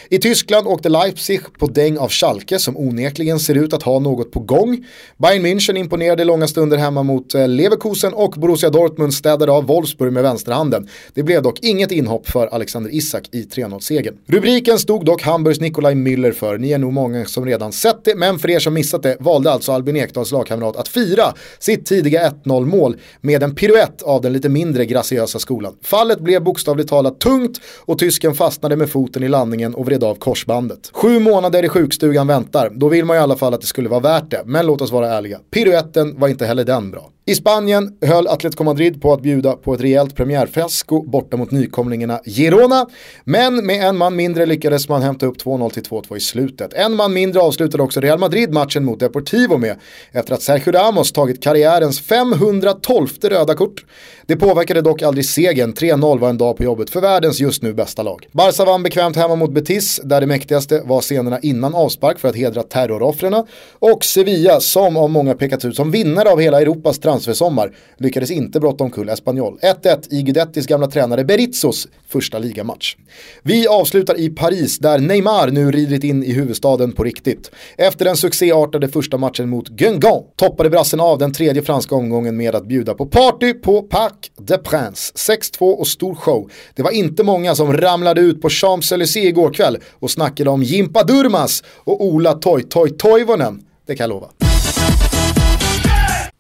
I 0.10 0.18
Tyskland 0.18 0.68
åkte 0.68 0.90
Leipzig 0.90 1.42
på 1.60 1.68
däng 1.68 1.98
av 1.98 2.10
Schalke 2.10 2.60
som 2.60 2.78
onekligen 2.78 3.40
ser 3.40 3.56
ut 3.56 3.74
att 3.74 3.84
ha 3.84 4.00
något 4.00 4.32
på 4.32 4.40
gång. 4.40 4.86
Bayern 5.18 5.46
München 5.46 5.78
imponerade 5.78 6.24
långa 6.24 6.48
stunder 6.48 6.78
hemma 6.78 7.04
mot 7.04 7.36
eh, 7.36 7.51
Leverkusen 7.56 8.14
och 8.14 8.32
Borussia 8.32 8.70
Dortmund 8.70 9.14
städade 9.14 9.52
av 9.52 9.66
Wolfsburg 9.66 10.14
med 10.14 10.24
vänsterhanden. 10.24 10.88
Det 11.14 11.24
blev 11.24 11.42
dock 11.42 11.60
inget 11.62 11.92
inhopp 11.92 12.28
för 12.30 12.48
Alexander 12.48 12.96
Isak 12.96 13.30
i 13.32 13.44
3-0-segern. 13.44 14.18
Rubriken 14.28 14.80
stod 14.80 15.06
dock 15.06 15.24
Hamburgs 15.24 15.60
Nikolaj 15.60 15.96
Müller 15.96 16.32
för. 16.32 16.58
Ni 16.58 16.72
är 16.72 16.78
nog 16.78 16.94
många 16.94 17.26
som 17.26 17.46
redan 17.46 17.72
sett 17.72 18.04
det, 18.04 18.16
men 18.16 18.40
för 18.40 18.50
er 18.50 18.60
som 18.60 18.74
missat 18.74 19.04
det 19.04 19.18
valde 19.20 19.52
alltså 19.52 19.72
Albin 19.72 19.96
Ekdals 19.96 20.32
lagkamrat 20.32 20.76
att 20.76 20.88
fira 20.88 21.34
sitt 21.60 21.86
tidiga 21.86 22.30
1-0 22.46 22.66
mål 22.66 22.96
med 23.22 23.44
en 23.44 23.56
piruett 23.56 24.02
av 24.02 24.22
den 24.22 24.34
lite 24.34 24.50
mindre 24.50 24.86
graciösa 24.86 25.40
skolan. 25.40 25.74
Fallet 25.84 26.20
blev 26.20 26.44
bokstavligt 26.44 26.90
talat 26.90 27.20
tungt 27.20 27.62
och 27.80 28.00
tysken 28.00 28.34
fastnade 28.34 28.76
med 28.76 28.90
foten 28.90 29.24
i 29.24 29.28
landningen 29.28 29.76
och 29.76 29.86
vred 29.86 30.04
av 30.04 30.16
korsbandet. 30.16 30.90
Sju 30.94 31.20
månader 31.20 31.66
i 31.66 31.70
sjukstugan 31.70 32.28
väntar, 32.28 32.70
då 32.76 32.90
vill 32.90 33.06
man 33.06 33.18
i 33.18 33.20
alla 33.20 33.36
fall 33.36 33.54
att 33.54 33.62
det 33.62 33.68
skulle 33.68 33.90
vara 33.90 34.00
värt 34.00 34.32
det. 34.32 34.42
Men 34.46 34.66
låt 34.66 34.82
oss 34.82 34.92
vara 34.92 35.14
ärliga, 35.14 35.40
piruetten 35.52 36.20
var 36.20 36.28
inte 36.28 36.46
heller 36.46 36.64
den 36.64 36.92
bra. 36.92 37.10
I 37.26 37.36
Spanien 37.36 37.98
höll 38.06 38.28
Atletico 38.28 38.64
Madrid 38.64 39.02
på 39.02 39.14
att 39.14 39.22
bjuda 39.22 39.52
på 39.52 39.74
ett 39.74 39.82
rejält 39.82 40.16
premiärfiasko 40.16 41.04
borta 41.04 41.38
mot 41.38 41.52
nykomlingarna 41.52 42.20
Girona. 42.26 42.88
Men 43.24 43.66
med 43.66 43.88
en 43.88 43.98
man 43.98 44.16
mindre 44.16 44.46
lyckades 44.46 44.90
man 44.90 45.02
hämta 45.02 45.26
upp 45.26 45.38
2-0 45.38 45.70
till 45.70 45.84
2-2 45.84 46.18
i 46.18 46.20
slutet. 46.20 46.74
En 46.74 46.96
man 46.96 47.14
mindre 47.14 47.42
avslutade 47.42 47.84
också 47.84 48.00
Real 48.00 48.20
Madrid 48.20 48.54
matchen 48.54 48.86
mot 48.86 49.00
Deportivo 49.00 49.58
med 49.58 49.76
efter 50.12 50.34
att 50.34 50.42
Sergio 50.42 50.72
Ramos 50.72 51.12
tagit 51.12 51.44
karriärens 51.44 52.00
512 52.02 53.08
röda 53.24 53.54
kort. 53.54 53.86
Det 54.26 54.36
påverkade 54.36 54.82
dock 54.82 55.02
aldrig 55.02 55.26
segern, 55.26 55.74
3-0 55.74 56.20
var 56.20 56.30
en 56.30 56.38
dag 56.38 56.58
på 56.58 56.64
jobbet 56.64 56.90
för 56.90 57.02
världens 57.02 57.40
just 57.40 57.64
nu 57.64 57.74
bästa 57.74 58.04
lag. 58.04 58.28
Barca 58.32 58.66
vann 58.66 58.84
bekvämt 58.84 59.16
hemma 59.16 59.36
mot 59.36 59.52
Betis, 59.52 60.02
där 60.04 60.22
det 60.22 60.28
mäktigaste 60.28 60.82
var 60.86 61.02
scenerna 61.02 61.40
innan 61.40 61.76
avspark 61.76 62.20
för 62.20 62.30
att 62.30 62.36
hedra 62.36 62.64
terroroffren. 62.64 63.46
Och 63.80 64.06
Sevilla, 64.06 64.60
som 64.60 64.98
av 64.98 65.10
många 65.10 65.36
pekat 65.36 65.66
ut 65.66 65.76
som 65.76 65.92
vinnare 65.92 66.30
av 66.30 66.40
hela 66.40 66.62
Europas 66.62 67.00
transfersommar, 67.12 67.76
lyckades 67.98 68.32
inte 68.32 68.60
brotta 68.60 68.84
omkull 68.84 69.10
Espanyol. 69.10 69.60
1-1 69.62 70.08
i 70.10 70.22
Guidettis 70.22 70.68
gamla 70.68 70.88
tränare 70.88 71.24
Berizzos 71.24 71.88
första 72.08 72.40
ligamatch. 72.40 72.96
Vi 73.44 73.68
avslutar 73.68 74.20
i 74.20 74.30
Paris, 74.30 74.80
där 74.80 75.00
Neymar 75.00 75.48
nu 75.48 75.72
ridit 75.72 76.04
in 76.04 76.24
i 76.24 76.32
huvudstaden 76.34 76.92
på 76.92 77.04
riktigt. 77.04 77.52
Efter 77.78 78.06
den 78.06 78.18
succéartade 78.18 78.88
första 78.88 79.18
matchen 79.18 79.50
mot 79.50 79.70
Guingamp 79.70 80.38
toppade 80.38 80.70
brassen 80.70 81.00
av 81.00 81.18
den 81.18 81.34
tredje 81.34 81.62
franska 81.62 81.96
omgången 81.96 82.38
med 82.38 82.56
att 82.56 82.68
bjuda 82.68 82.94
på 82.94 83.06
party 83.06 83.54
på 83.54 83.82
Parc 83.82 84.14
des 84.38 84.62
Princes. 84.64 85.14
6-2 85.30 85.74
och 85.74 85.88
stor 85.88 86.16
show. 86.16 86.50
Det 86.76 86.84
var 86.84 86.92
inte 86.92 87.24
många 87.24 87.56
som 87.56 87.74
ramlade 87.74 88.22
ut 88.22 88.42
på 88.42 88.50
Champs-Élysées 88.50 89.28
igår 89.28 89.54
kväll 89.54 89.78
och 90.00 90.12
snackade 90.12 90.50
om 90.50 90.64
Jimpa 90.64 91.04
Durmas 91.04 91.64
och 91.84 92.06
Ola 92.06 92.34
Toy 92.34 92.64
Toy 92.64 92.90
Toivonen. 92.90 93.62
Det 93.88 93.96
kan 93.96 94.04
jag 94.04 94.10
lova. 94.10 94.51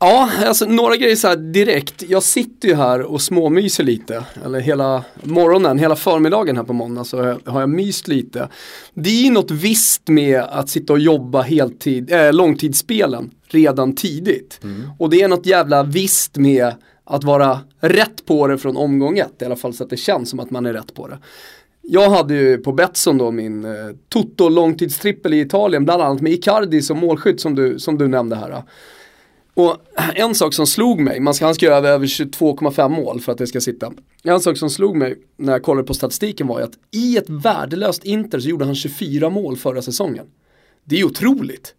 Ja, 0.04 0.30
alltså 0.46 0.66
några 0.66 0.96
grejer 0.98 1.16
så 1.16 1.28
här 1.28 1.36
direkt. 1.36 2.04
Jag 2.08 2.24
sitter 2.24 2.68
ju 2.68 2.76
här 2.76 3.02
och 3.02 3.22
småmyser 3.22 3.84
lite. 3.84 4.24
Eller 4.46 4.60
hela 4.60 5.04
morgonen, 5.24 5.80
hela 5.80 5.96
förmiddagen 5.96 6.58
här 6.58 6.64
på 6.64 6.74
måndag 6.74 7.04
så 7.04 7.38
har 7.46 7.60
jag 7.60 7.70
myst 7.70 8.08
lite. 8.08 8.50
Det 8.94 9.10
är 9.10 9.24
ju 9.24 9.32
något 9.32 9.52
visst 9.52 10.08
med 10.08 10.42
att 10.42 10.70
sitta 10.70 10.94
och 10.94 11.00
jobba 11.00 11.42
heltid, 11.42 12.12
äh, 12.12 12.34
långtidsspelen 12.34 13.32
redan 13.48 13.96
tidigt. 13.96 14.60
Och 15.00 15.10
det 15.10 15.22
är 15.22 15.28
något 15.28 15.46
jävla 15.46 15.84
visst 15.84 16.38
med 16.38 16.74
att 17.04 17.24
vara 17.24 17.60
rätt 17.80 18.26
på 18.26 18.48
det 18.48 18.58
från 18.58 18.78
omgång 18.78 19.18
ett. 19.18 19.42
I 19.42 19.46
alla 19.46 19.56
fall 19.56 19.74
så 19.74 19.84
att 19.84 19.90
det 19.90 19.98
känns 19.98 20.30
som 20.30 20.40
att 20.40 20.52
man 20.52 20.66
är 20.66 20.74
rätt 20.74 20.94
på 20.94 21.08
det. 21.08 21.18
Jag 21.82 22.10
hade 22.10 22.34
ju 22.34 22.58
på 22.58 22.72
Betsson 22.72 23.18
då 23.18 23.32
min 23.32 23.66
eh, 23.66 23.72
Toto 24.10 24.50
långtidstrippel 24.50 25.34
i 25.34 25.40
Italien, 25.40 25.86
bland 25.86 26.02
annat 26.02 26.22
med 26.22 26.34
Icardi 26.34 26.82
som 26.82 27.00
målskytt 27.00 27.42
som 27.42 27.56
du, 27.56 27.80
som 27.80 27.98
du 27.98 28.08
nämnde 28.08 28.36
här. 28.36 28.64
Och 29.54 29.78
en 30.16 30.36
sak 30.36 30.54
som 30.54 30.68
slog 30.68 31.00
mig, 31.00 31.20
man 31.20 31.34
ska, 31.34 31.46
han 31.46 31.56
ska 31.56 31.66
göra 31.66 31.90
över 31.90 32.06
22,5 32.06 32.90
mål 32.90 33.22
för 33.22 33.32
att 33.32 33.38
det 33.38 33.48
ska 33.48 33.62
sitta. 33.62 33.94
En 34.24 34.40
sak 34.40 34.58
som 34.58 34.70
slog 34.70 34.96
mig 34.96 35.18
när 35.38 35.54
jag 35.54 35.64
kollade 35.64 35.88
på 35.88 35.94
statistiken 35.94 36.48
var 36.48 36.60
ju 36.60 36.66
att 36.66 36.78
i 36.92 37.18
ett 37.18 37.30
värdelöst 37.30 38.04
Inter 38.04 38.40
så 38.40 38.50
gjorde 38.50 38.66
han 38.66 38.76
24 38.76 39.30
mål 39.30 39.58
förra 39.58 39.82
säsongen. 39.82 40.26
Det 40.84 41.00
är 41.00 41.04
otroligt. 41.04 41.76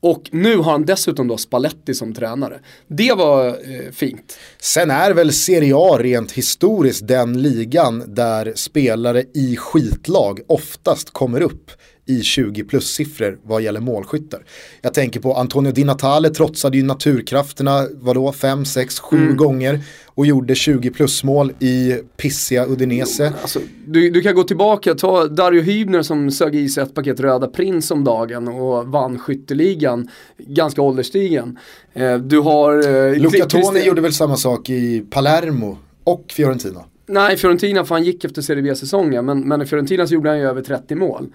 och 0.00 0.28
nu 0.32 0.56
har 0.56 0.72
han 0.72 0.84
dessutom 0.84 1.28
då 1.28 1.36
Spalletti 1.36 1.94
som 1.94 2.14
tränare. 2.14 2.60
Det 2.86 3.12
var 3.12 3.46
eh, 3.46 3.90
fint. 3.92 4.38
Sen 4.58 4.90
är 4.90 5.14
väl 5.14 5.32
Serie 5.32 5.74
A 5.76 5.98
rent 5.98 6.32
historiskt 6.32 7.08
den 7.08 7.42
ligan 7.42 8.14
där 8.14 8.52
spelare 8.56 9.24
i 9.34 9.56
skitlag 9.56 10.40
oftast 10.46 11.10
kommer 11.10 11.40
upp 11.40 11.70
i 12.08 12.22
20 12.22 12.64
plus-siffror 12.64 13.38
vad 13.42 13.62
gäller 13.62 13.80
målskyttar. 13.80 14.40
Jag 14.82 14.94
tänker 14.94 15.20
på 15.20 15.34
Antonio 15.34 15.72
Di 15.72 15.84
Natale 15.84 16.30
trotsade 16.30 16.76
ju 16.76 16.82
naturkrafterna, 16.82 17.86
vadå, 17.92 18.32
5, 18.32 18.64
6, 18.64 18.98
7 19.00 19.32
gånger 19.32 19.80
och 20.06 20.26
gjorde 20.26 20.54
20 20.54 20.90
plus 20.90 21.24
mål 21.24 21.52
i 21.58 21.94
pissiga 22.16 22.66
Udinese. 22.66 23.32
Alltså, 23.42 23.60
du, 23.86 24.10
du 24.10 24.20
kan 24.20 24.34
gå 24.34 24.42
tillbaka, 24.42 24.94
ta 24.94 25.26
Dario 25.26 25.62
Hübner 25.62 26.02
som 26.02 26.30
sög 26.30 26.54
i 26.56 26.68
sig 26.68 26.82
ett 26.82 26.94
paket 26.94 27.20
Röda 27.20 27.46
Prins 27.46 27.90
om 27.90 28.04
dagen 28.04 28.48
och 28.48 28.86
vann 28.86 29.18
skytteligan, 29.18 30.08
ganska 30.38 30.82
ålderstigen. 30.82 31.58
Eh, 31.92 32.14
du 32.14 32.38
har... 32.38 32.74
Eh, 32.88 33.18
Luca 33.18 33.46
Toni 33.46 33.80
gjorde 33.80 34.00
väl 34.00 34.12
samma 34.12 34.36
sak 34.36 34.70
i 34.70 35.00
Palermo 35.10 35.78
och 36.04 36.24
Fiorentina. 36.28 36.84
Nej, 37.08 37.36
Fiorentina 37.36 37.84
för 37.84 37.94
han 37.94 38.04
gick 38.04 38.24
efter 38.24 38.42
Serie 38.42 38.62
B-säsongen 38.62 39.26
men, 39.26 39.48
men 39.48 39.62
i 39.62 39.66
Fiorentina 39.66 40.06
så 40.06 40.14
gjorde 40.14 40.28
han 40.28 40.38
ju 40.38 40.48
över 40.48 40.62
30 40.62 40.94
mål. 40.94 41.26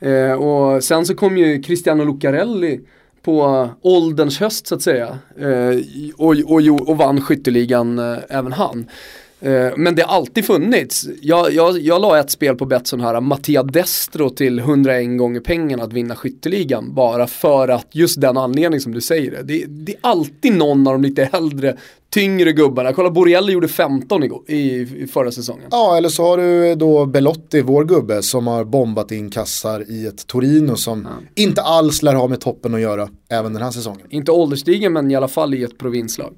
Eh, 0.00 0.32
och 0.32 0.84
sen 0.84 1.06
så 1.06 1.14
kom 1.14 1.38
ju 1.38 1.62
Cristiano 1.62 2.04
Lucarelli 2.04 2.80
på 3.22 3.68
ålderns 3.82 4.40
höst 4.40 4.66
så 4.66 4.74
att 4.74 4.82
säga 4.82 5.18
eh, 5.38 5.78
och, 6.16 6.34
och, 6.46 6.88
och 6.88 6.96
vann 6.96 7.20
skytteligan 7.20 7.98
eh, 7.98 8.18
även 8.28 8.52
han. 8.52 8.86
Eh, 9.42 9.72
Men 9.76 9.94
det 9.94 10.02
har 10.02 10.16
alltid 10.16 10.44
funnits. 10.44 11.06
Jag, 11.20 11.52
jag, 11.52 11.78
jag 11.78 12.00
la 12.00 12.20
ett 12.20 12.30
spel 12.30 12.56
på 12.56 12.66
Betsson 12.66 13.00
här, 13.00 13.20
Mattia 13.20 13.62
Destro 13.62 14.30
till 14.30 14.58
101 14.58 15.18
gånger 15.18 15.40
pengarna 15.40 15.82
att 15.82 15.92
vinna 15.92 16.16
skytteligan. 16.16 16.94
Bara 16.94 17.26
för 17.26 17.68
att 17.68 17.86
just 17.90 18.20
den 18.20 18.36
anledning 18.36 18.80
som 18.80 18.94
du 18.94 19.00
säger. 19.00 19.42
Det, 19.42 19.64
det 19.68 19.92
är 19.92 19.98
alltid 20.00 20.56
någon 20.56 20.86
av 20.86 20.92
de 20.92 21.02
lite 21.02 21.28
äldre, 21.32 21.76
tyngre 22.12 22.52
gubbarna. 22.52 22.92
Kolla 22.92 23.10
Borrelli 23.10 23.52
gjorde 23.52 23.68
15 23.68 24.24
igår, 24.24 24.42
i, 24.48 24.80
i 24.80 25.06
förra 25.12 25.32
säsongen. 25.32 25.64
Ja, 25.70 25.96
eller 25.96 26.08
så 26.08 26.22
har 26.24 26.36
du 26.38 26.74
då 26.74 27.06
Belotti, 27.06 27.60
vår 27.60 27.84
gubbe, 27.84 28.22
som 28.22 28.46
har 28.46 28.64
bombat 28.64 29.12
in 29.12 29.30
kassar 29.30 29.90
i 29.90 30.06
ett 30.06 30.26
Torino 30.26 30.76
som 30.76 31.08
inte 31.34 31.62
alls 31.62 32.02
lär 32.02 32.14
ha 32.14 32.28
med 32.28 32.40
toppen 32.40 32.74
att 32.74 32.80
göra 32.80 33.08
även 33.30 33.52
den 33.52 33.62
här 33.62 33.70
säsongen. 33.70 34.06
Inte 34.10 34.32
ålderstigen 34.32 34.92
men 34.92 35.10
i 35.10 35.14
alla 35.14 35.28
fall 35.28 35.54
i 35.54 35.62
ett 35.62 35.78
provinslag. 35.78 36.34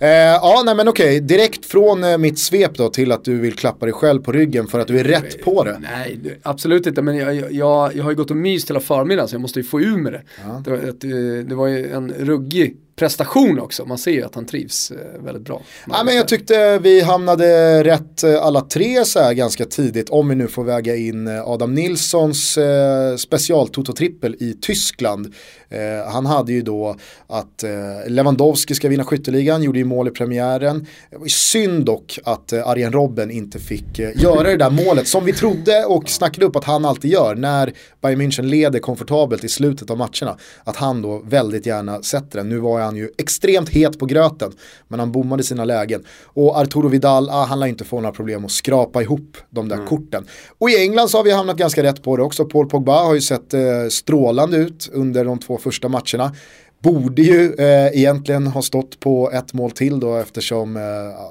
Eh, 0.00 0.08
ja, 0.08 0.62
nej 0.66 0.74
men 0.74 0.88
okej, 0.88 1.20
direkt 1.20 1.66
från 1.66 2.04
eh, 2.04 2.18
mitt 2.18 2.38
svep 2.38 2.74
då 2.76 2.88
till 2.88 3.12
att 3.12 3.24
du 3.24 3.38
vill 3.38 3.52
klappa 3.54 3.86
dig 3.86 3.92
själv 3.92 4.22
på 4.22 4.32
ryggen 4.32 4.66
för 4.66 4.80
att 4.80 4.86
du 4.88 4.98
är 4.98 5.04
rätt 5.04 5.44
på 5.44 5.64
det. 5.64 5.78
Nej, 5.80 6.38
absolut 6.42 6.86
inte. 6.86 7.02
Men 7.02 7.16
jag, 7.16 7.34
jag- 7.34 7.52
jag, 7.52 8.02
har 8.02 8.10
ju 8.10 8.16
gått 8.16 8.30
och 8.30 8.36
myst 8.36 8.70
hela 8.70 8.80
förmiddagen 8.80 9.28
så 9.28 9.34
jag 9.34 9.40
måste 9.40 9.58
ju 9.58 9.64
få 9.64 9.80
ur 9.80 9.96
med 9.96 10.12
det. 10.12 10.22
Det, 10.64 10.70
var, 10.70 10.76
ett, 10.78 11.04
eh, 11.04 11.10
det 11.48 11.54
var 11.54 11.66
ju 11.66 11.90
en 11.92 12.12
ruggig 12.18 12.76
prestation 13.02 13.60
också. 13.60 13.84
Man 13.84 13.98
ser 13.98 14.10
ju 14.10 14.24
att 14.24 14.34
han 14.34 14.46
trivs 14.46 14.90
eh, 14.90 15.22
väldigt 15.24 15.44
bra. 15.44 15.62
Ja, 15.90 16.04
men 16.04 16.16
jag 16.16 16.28
tyckte 16.28 16.78
vi 16.78 17.00
hamnade 17.00 17.84
rätt 17.84 18.24
eh, 18.24 18.42
alla 18.42 18.60
tre 18.60 19.04
så 19.04 19.20
här 19.20 19.32
ganska 19.32 19.64
tidigt 19.64 20.10
om 20.10 20.28
vi 20.28 20.34
nu 20.34 20.48
får 20.48 20.64
väga 20.64 20.96
in 20.96 21.28
eh, 21.28 21.48
Adam 21.48 21.74
Nilssons 21.74 22.58
eh, 22.58 23.16
specialtototrippel 23.16 24.36
i 24.40 24.58
Tyskland. 24.60 25.34
Eh, 25.68 26.12
han 26.12 26.26
hade 26.26 26.52
ju 26.52 26.62
då 26.62 26.96
att 27.26 27.62
eh, 27.62 27.70
Lewandowski 28.06 28.74
ska 28.74 28.88
vinna 28.88 29.04
skytteligan, 29.04 29.62
gjorde 29.62 29.78
ju 29.78 29.84
mål 29.84 30.08
i 30.08 30.10
premiären. 30.10 30.86
Det 31.10 31.16
var 31.16 31.24
ju 31.24 31.30
synd 31.30 31.84
dock 31.84 32.18
att 32.24 32.52
eh, 32.52 32.68
Arjen 32.68 32.92
Robben 32.92 33.30
inte 33.30 33.58
fick 33.58 33.98
eh, 33.98 34.22
göra 34.22 34.42
det 34.42 34.56
där 34.56 34.70
målet 34.70 35.08
som 35.08 35.24
vi 35.24 35.32
trodde 35.32 35.84
och 35.84 36.08
snackade 36.08 36.46
upp 36.46 36.56
att 36.56 36.64
han 36.64 36.84
alltid 36.84 37.10
gör 37.10 37.34
när 37.34 37.72
Bayern 38.02 38.20
München 38.20 38.42
leder 38.42 38.78
komfortabelt 38.78 39.44
i 39.44 39.48
slutet 39.48 39.90
av 39.90 39.98
matcherna. 39.98 40.38
Att 40.64 40.76
han 40.76 41.02
då 41.02 41.22
väldigt 41.24 41.66
gärna 41.66 42.02
sätter 42.02 42.38
den. 42.38 42.48
Nu 42.48 42.58
var 42.58 42.80
han 42.80 42.91
ju 42.96 43.10
extremt 43.18 43.68
het 43.68 43.98
på 43.98 44.06
gröten 44.06 44.52
men 44.88 45.00
han 45.00 45.12
bommade 45.12 45.42
sina 45.42 45.64
lägen. 45.64 46.04
Och 46.24 46.56
Arturo 46.56 46.88
Vidal, 46.88 47.28
ah, 47.30 47.44
han 47.44 47.60
lär 47.60 47.66
inte 47.66 47.84
få 47.84 48.00
några 48.00 48.12
problem 48.12 48.44
att 48.44 48.50
skrapa 48.50 49.02
ihop 49.02 49.36
de 49.50 49.68
där 49.68 49.86
korten. 49.86 50.26
Och 50.58 50.70
i 50.70 50.76
England 50.76 51.08
så 51.08 51.18
har 51.18 51.24
vi 51.24 51.32
hamnat 51.32 51.56
ganska 51.56 51.82
rätt 51.82 52.02
på 52.02 52.16
det 52.16 52.22
också. 52.22 52.44
Paul 52.44 52.68
Pogba 52.68 53.02
har 53.04 53.14
ju 53.14 53.20
sett 53.20 53.54
eh, 53.54 53.60
strålande 53.90 54.56
ut 54.56 54.90
under 54.92 55.24
de 55.24 55.38
två 55.38 55.58
första 55.58 55.88
matcherna. 55.88 56.34
Borde 56.82 57.22
ju 57.22 57.54
eh, 57.54 57.98
egentligen 57.98 58.46
ha 58.46 58.62
stått 58.62 59.00
på 59.00 59.30
ett 59.30 59.52
mål 59.52 59.70
till 59.70 60.00
då 60.00 60.16
eftersom 60.16 60.76
eh, 60.76 60.82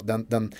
den, 0.02 0.26
den 0.28 0.52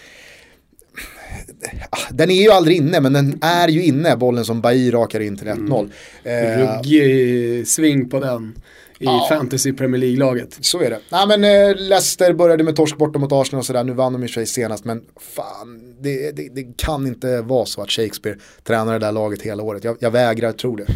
den 2.10 2.30
är 2.30 2.42
ju 2.42 2.50
aldrig 2.50 2.76
inne, 2.76 3.00
men 3.00 3.12
den 3.12 3.38
är 3.42 3.68
ju 3.68 3.82
inne, 3.82 4.16
bollen 4.16 4.44
som 4.44 4.60
Bailly 4.60 4.90
rakar 4.90 5.20
in 5.20 5.36
till 5.36 5.48
1-0. 5.48 5.90
Eh, 6.24 6.58
Ruggig 6.58 7.68
sving 7.68 8.08
på 8.08 8.20
den 8.20 8.54
i 9.02 9.28
fantasy 9.28 9.72
Premier 9.72 10.00
League-laget. 10.00 10.58
så 10.60 10.80
är 10.80 10.90
det. 10.90 10.98
Nej 11.08 11.26
men 11.26 11.44
eh, 11.44 11.76
Leicester 11.76 12.32
började 12.32 12.64
med 12.64 12.76
torsk 12.76 12.96
borta 12.98 13.18
mot 13.18 13.32
Arsenal 13.32 13.58
och 13.58 13.66
sådär, 13.66 13.84
nu 13.84 13.92
vann 13.92 14.12
de 14.12 14.24
i 14.24 14.28
sig 14.28 14.46
senast, 14.46 14.84
men 14.84 15.02
fan, 15.20 15.94
det, 16.02 16.36
det, 16.36 16.48
det 16.54 16.76
kan 16.76 17.06
inte 17.06 17.40
vara 17.40 17.66
så 17.66 17.82
att 17.82 17.90
Shakespeare 17.90 18.36
tränar 18.64 18.92
det 18.92 18.98
där 18.98 19.12
laget 19.12 19.42
hela 19.42 19.62
året. 19.62 19.84
Jag, 19.84 19.96
jag 20.00 20.10
vägrar 20.10 20.52
tro 20.52 20.76
det. 20.76 20.86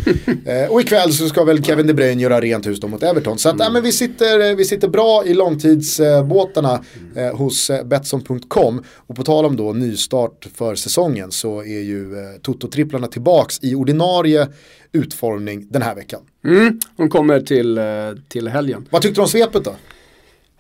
eh, 0.65 0.71
och 0.71 0.81
ikväll 0.81 1.13
så 1.13 1.29
ska 1.29 1.45
väl 1.45 1.65
Kevin 1.65 1.87
De 1.87 1.95
Bruyne 1.95 2.23
göra 2.23 2.41
rent 2.41 2.67
hus 2.67 2.81
då 2.81 2.89
mot 2.89 3.03
Everton. 3.03 3.39
Så 3.39 3.49
att, 3.49 3.57
nej, 3.57 3.73
men 3.73 3.83
vi, 3.83 3.93
sitter, 3.93 4.55
vi 4.55 4.65
sitter 4.65 4.89
bra 4.89 5.23
i 5.27 5.35
långtidsbåtarna 5.35 6.85
eh, 7.17 7.37
hos 7.37 7.71
eh, 7.71 7.85
Betsson.com. 7.85 8.83
Och 8.97 9.17
på 9.17 9.23
tal 9.23 9.45
om 9.45 9.57
då 9.57 9.73
nystart 9.73 10.47
för 10.55 10.75
säsongen 10.75 11.31
så 11.31 11.61
är 11.61 11.81
ju 11.81 12.19
eh, 12.19 12.41
Toto-tripplarna 12.43 13.07
tillbaks 13.07 13.59
i 13.63 13.75
ordinarie 13.75 14.49
utformning 14.97 15.67
den 15.71 15.83
här 15.83 15.95
veckan. 15.95 16.21
Mm, 16.45 16.81
hon 16.97 17.09
kommer 17.09 17.41
till, 17.41 17.79
eh, 17.79 17.85
till 18.29 18.49
helgen. 18.49 18.87
Vad 18.91 19.03
tyckte 19.03 19.19
du 19.21 19.23
om 19.23 19.29
svepet 19.29 19.65
då? 19.65 19.77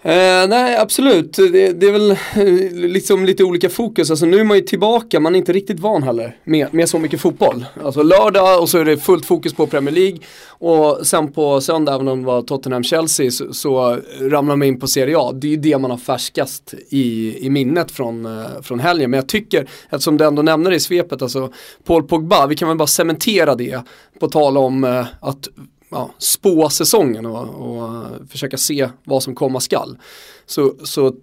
Eh, 0.06 0.48
nej, 0.48 0.76
absolut. 0.76 1.32
Det, 1.32 1.72
det 1.72 1.86
är 1.86 1.92
väl 1.92 2.10
eh, 2.10 2.88
liksom 2.88 3.24
lite 3.24 3.44
olika 3.44 3.68
fokus. 3.68 4.10
Alltså 4.10 4.26
nu 4.26 4.40
är 4.40 4.44
man 4.44 4.56
ju 4.56 4.62
tillbaka, 4.62 5.20
man 5.20 5.34
är 5.34 5.38
inte 5.38 5.52
riktigt 5.52 5.80
van 5.80 6.02
heller 6.02 6.36
med, 6.44 6.74
med 6.74 6.88
så 6.88 6.98
mycket 6.98 7.20
fotboll. 7.20 7.64
Alltså 7.84 8.02
lördag 8.02 8.60
och 8.60 8.68
så 8.68 8.78
är 8.78 8.84
det 8.84 8.96
fullt 8.96 9.26
fokus 9.26 9.54
på 9.54 9.66
Premier 9.66 9.94
League. 9.94 10.18
Och 10.48 11.06
sen 11.06 11.32
på 11.32 11.60
söndag, 11.60 11.94
även 11.94 12.08
om 12.08 12.20
det 12.20 12.26
var 12.26 12.42
Tottenham-Chelsea, 12.42 13.30
så, 13.30 13.52
så 13.52 13.98
ramlar 14.20 14.56
man 14.56 14.68
in 14.68 14.80
på 14.80 14.86
Serie 14.86 15.18
A. 15.18 15.32
Det 15.32 15.46
är 15.46 15.50
ju 15.50 15.56
det 15.56 15.78
man 15.78 15.90
har 15.90 15.98
färskast 15.98 16.74
i, 16.88 17.36
i 17.46 17.50
minnet 17.50 17.90
från, 17.90 18.26
eh, 18.26 18.62
från 18.62 18.80
helgen. 18.80 19.10
Men 19.10 19.18
jag 19.18 19.28
tycker, 19.28 19.68
eftersom 19.90 20.16
du 20.16 20.24
ändå 20.24 20.42
nämner 20.42 20.70
det 20.70 20.76
i 20.76 20.80
svepet, 20.80 21.22
alltså 21.22 21.52
Paul 21.84 22.02
Pogba, 22.02 22.46
vi 22.46 22.56
kan 22.56 22.68
väl 22.68 22.76
bara 22.76 22.86
cementera 22.86 23.54
det. 23.54 23.80
På 24.20 24.28
tal 24.28 24.56
om 24.56 24.84
eh, 24.84 25.06
att 25.20 25.48
ja, 25.88 26.10
spå 26.18 26.68
säsongen 26.68 27.26
och, 27.26 27.48
och 27.48 28.04
försöka 28.30 28.56
se 28.56 28.88
vad 29.04 29.22
som 29.22 29.34
komma 29.34 29.60
skall. 29.60 29.98
Så, 30.46 30.74
så 30.84 31.14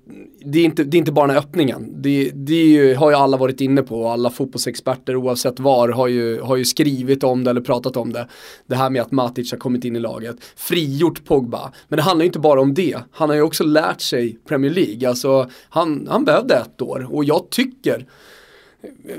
det, 0.46 0.60
är 0.60 0.66
inte, 0.66 0.84
det 0.84 0.98
är 0.98 1.00
inte 1.00 1.12
bara 1.12 1.28
den 1.28 1.36
här 1.36 1.44
öppningen. 1.44 2.02
Det, 2.02 2.32
det 2.34 2.54
ju, 2.54 2.96
har 2.96 3.10
ju 3.10 3.16
alla 3.16 3.38
varit 3.38 3.62
inne 3.62 3.84
på, 3.84 4.08
alla 4.08 4.30
fotbollsexperter 4.30 5.16
oavsett 5.16 5.60
var 5.60 5.90
har 5.90 6.08
ju, 6.08 6.42
har 6.42 6.56
ju 6.56 6.66
skrivit 6.66 7.24
om 7.24 7.44
det 7.44 7.50
eller 7.50 7.62
pratat 7.62 7.98
om 7.98 8.14
det. 8.14 8.28
Det 8.68 8.76
här 8.76 8.90
med 8.90 9.02
att 9.02 9.12
Matic 9.12 9.52
har 9.52 9.60
kommit 9.60 9.86
in 9.86 9.96
i 9.96 10.00
laget, 10.00 10.36
frigjort 10.56 11.26
Pogba. 11.26 11.72
Men 11.88 11.98
det 11.98 12.04
handlar 12.04 12.24
ju 12.24 12.28
inte 12.28 12.40
bara 12.40 12.62
om 12.62 12.74
det, 12.74 12.98
han 13.12 13.30
har 13.30 13.36
ju 13.36 13.42
också 13.42 13.64
lärt 13.64 14.02
sig 14.02 14.38
Premier 14.48 14.72
League. 14.72 15.10
Alltså, 15.10 15.50
han, 15.70 16.08
han 16.12 16.26
behövde 16.26 16.56
ett 16.56 16.82
år 16.82 17.08
och 17.12 17.24
jag 17.24 17.50
tycker 17.50 18.06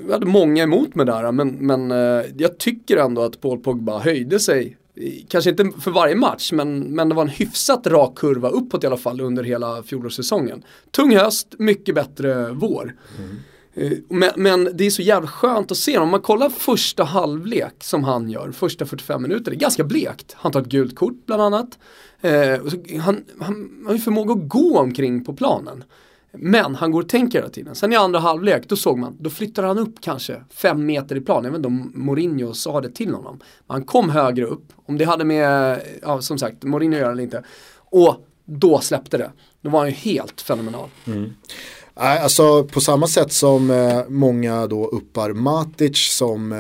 jag 0.07 0.13
hade 0.13 0.27
många 0.27 0.63
emot 0.63 0.95
mig 0.95 1.07
där, 1.07 1.33
men, 1.33 1.49
men 1.49 1.91
eh, 1.91 2.25
jag 2.37 2.59
tycker 2.59 2.97
ändå 2.97 3.23
att 3.23 3.41
Paul 3.41 3.59
Pogba 3.59 3.99
höjde 3.99 4.41
sig. 4.41 4.77
Kanske 5.29 5.51
inte 5.51 5.71
för 5.81 5.91
varje 5.91 6.15
match, 6.15 6.53
men, 6.53 6.79
men 6.81 7.09
det 7.09 7.15
var 7.15 7.23
en 7.23 7.29
hyfsat 7.29 7.87
rak 7.87 8.15
kurva 8.19 8.49
uppåt 8.49 8.85
i 8.85 8.87
alla 8.87 8.97
fall 8.97 9.21
under 9.21 9.43
hela 9.45 9.83
fjolårssäsongen. 9.83 10.63
Tung 10.91 11.17
höst, 11.17 11.55
mycket 11.59 11.95
bättre 11.95 12.51
vår. 12.53 12.95
Eh, 13.75 13.93
Men, 14.09 14.31
men 14.37 14.69
det 14.75 14.85
är 14.87 14.91
så 14.91 15.03
jävla 15.03 15.29
skönt 15.29 15.71
att 15.71 15.77
se, 15.77 15.99
om 15.99 16.09
man 16.09 16.21
kollar 16.21 16.49
första 16.49 17.05
halvlek 17.05 17.75
som 17.85 18.05
han 18.05 18.31
gör, 18.31 18.53
första 18.53 18.87
45 18.87 19.23
minuter, 19.23 19.51
det 19.51 19.57
är 19.57 19.61
ganska 19.61 19.85
blekt. 19.85 20.33
Han 20.37 20.53
tar 20.53 20.61
ett 20.61 20.67
gult 20.69 20.97
kort 20.97 21.27
bland 21.27 21.43
annat. 21.43 21.79
Eh, 22.21 22.61
och 22.61 22.71
så- 22.71 22.99
han, 23.01 23.25
han 23.41 23.83
har 23.87 23.93
ju 23.93 23.99
förmåga 24.01 24.33
att 24.33 24.49
gå 24.49 24.79
omkring 24.79 25.25
på 25.25 25.33
planen. 25.35 25.85
Men 26.37 26.75
han 26.75 26.91
går 26.91 27.03
och 27.03 27.09
tänker 27.09 27.39
hela 27.39 27.51
tiden. 27.51 27.75
Sen 27.75 27.93
i 27.93 27.97
andra 27.97 28.19
halvlek, 28.19 28.69
då 28.69 28.77
såg 28.77 28.99
man, 28.99 29.17
då 29.21 29.31
flyttar 29.31 29.63
han 29.63 29.79
upp 29.79 29.95
kanske 30.01 30.45
fem 30.51 30.87
meter 30.87 31.17
i 31.17 31.21
plan. 31.21 31.45
Jag 31.45 31.51
vet 31.51 31.59
inte 31.59 31.69
om 31.69 31.93
Mourinho 31.95 32.55
sa 32.55 32.81
det 32.81 32.91
till 32.91 33.15
honom. 33.15 33.41
Men 33.67 33.75
han 33.75 33.85
kom 33.85 34.11
högre 34.11 34.45
upp, 34.45 34.65
om 34.87 34.99
det 34.99 35.05
hade 35.05 35.25
med, 35.25 35.81
ja 36.03 36.23
som 36.23 36.39
sagt, 36.39 36.63
Mourinho 36.63 36.97
att 36.97 37.01
göra 37.01 37.13
eller 37.13 37.23
inte. 37.23 37.45
Och 37.77 38.17
då 38.45 38.81
släppte 38.81 39.19
det. 39.19 39.31
Då 39.63 39.71
var 39.71 39.79
han 39.79 39.89
ju 39.89 39.95
helt 39.95 40.41
fenomenal. 40.41 40.89
Mm. 41.07 41.31
Nej, 41.97 42.19
alltså 42.19 42.65
på 42.65 42.81
samma 42.81 43.07
sätt 43.07 43.33
som 43.33 43.71
eh, 43.71 44.01
många 44.09 44.67
då 44.67 44.87
uppar 44.87 45.33
Matic 45.33 46.17
som 46.17 46.53
eh, 46.53 46.59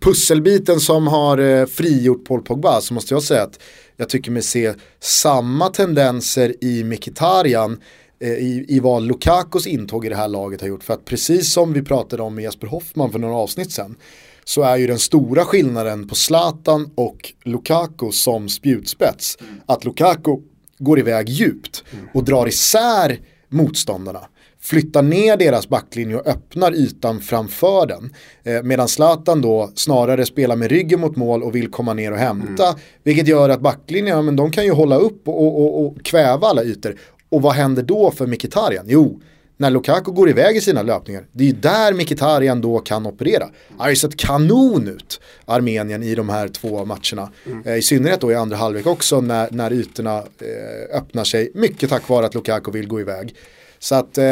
pusselbiten 0.00 0.80
som 0.80 1.06
har 1.06 1.38
eh, 1.38 1.66
frigjort 1.66 2.24
Paul 2.24 2.42
Pogba 2.42 2.80
så 2.80 2.94
måste 2.94 3.14
jag 3.14 3.22
säga 3.22 3.42
att 3.42 3.60
jag 3.96 4.08
tycker 4.08 4.30
mig 4.30 4.42
se 4.42 4.74
samma 5.00 5.68
tendenser 5.68 6.64
i 6.64 6.84
Mkhitaryan 6.84 7.80
i, 8.20 8.64
i 8.68 8.80
vad 8.80 9.02
Lukakos 9.02 9.66
intåg 9.66 10.06
i 10.06 10.08
det 10.08 10.16
här 10.16 10.28
laget 10.28 10.60
har 10.60 10.68
gjort. 10.68 10.84
För 10.84 10.94
att 10.94 11.04
precis 11.04 11.52
som 11.52 11.72
vi 11.72 11.82
pratade 11.82 12.22
om 12.22 12.34
med 12.34 12.44
Jesper 12.44 12.66
Hoffman 12.66 13.12
för 13.12 13.18
några 13.18 13.34
avsnitt 13.34 13.72
sedan 13.72 13.96
så 14.44 14.62
är 14.62 14.76
ju 14.76 14.86
den 14.86 14.98
stora 14.98 15.44
skillnaden 15.44 16.08
på 16.08 16.14
Zlatan 16.14 16.90
och 16.94 17.32
Lukaku 17.44 18.10
som 18.12 18.48
spjutspets 18.48 19.38
att 19.66 19.84
Lukaku 19.84 20.36
går 20.78 20.98
iväg 20.98 21.28
djupt 21.28 21.84
och 22.14 22.24
drar 22.24 22.48
isär 22.48 23.20
motståndarna 23.48 24.20
flyttar 24.64 25.02
ner 25.02 25.36
deras 25.36 25.68
backlinje 25.68 26.16
och 26.16 26.26
öppnar 26.26 26.74
ytan 26.74 27.20
framför 27.20 27.86
den. 27.86 28.14
Eh, 28.42 28.62
medan 28.62 28.88
Zlatan 28.88 29.40
då 29.40 29.70
snarare 29.74 30.26
spelar 30.26 30.56
med 30.56 30.70
ryggen 30.70 31.00
mot 31.00 31.16
mål 31.16 31.42
och 31.42 31.54
vill 31.54 31.70
komma 31.70 31.94
ner 31.94 32.12
och 32.12 32.18
hämta. 32.18 32.66
Mm. 32.66 32.80
Vilket 33.02 33.28
gör 33.28 33.48
att 33.48 33.60
backlinjen, 33.60 34.16
ja, 34.16 34.22
men 34.22 34.36
de 34.36 34.50
kan 34.50 34.64
ju 34.64 34.72
hålla 34.72 34.96
upp 34.96 35.28
och, 35.28 35.46
och, 35.46 35.60
och, 35.62 35.86
och 35.86 36.04
kväva 36.04 36.46
alla 36.46 36.64
ytor. 36.64 36.96
Och 37.34 37.42
vad 37.42 37.52
händer 37.52 37.82
då 37.82 38.10
för 38.10 38.26
Mkhitaryan? 38.26 38.84
Jo, 38.88 39.20
när 39.56 39.70
Lukaku 39.70 40.12
går 40.12 40.30
iväg 40.30 40.56
i 40.56 40.60
sina 40.60 40.82
löpningar, 40.82 41.26
det 41.32 41.44
är 41.44 41.48
ju 41.48 41.52
där 41.52 41.92
Mkhitaryan 41.92 42.60
då 42.60 42.78
kan 42.78 43.06
operera. 43.06 43.46
Det 43.68 43.82
har 43.82 43.90
ju 43.90 43.96
sett 43.96 44.16
kanon 44.16 44.88
ut, 44.88 45.20
Armenien, 45.44 46.02
i 46.02 46.14
de 46.14 46.28
här 46.28 46.48
två 46.48 46.84
matcherna. 46.84 47.30
Mm. 47.46 47.62
Eh, 47.66 47.76
I 47.76 47.82
synnerhet 47.82 48.20
då 48.20 48.32
i 48.32 48.34
andra 48.34 48.56
halvlek 48.56 48.86
också 48.86 49.20
när, 49.20 49.48
när 49.50 49.72
ytorna 49.72 50.16
eh, 50.18 50.98
öppnar 50.98 51.24
sig, 51.24 51.50
mycket 51.54 51.90
tack 51.90 52.08
vare 52.08 52.26
att 52.26 52.34
Lukaku 52.34 52.70
vill 52.70 52.88
gå 52.88 53.00
iväg. 53.00 53.34
Så 53.78 53.94
att 53.94 54.18
eh, 54.18 54.24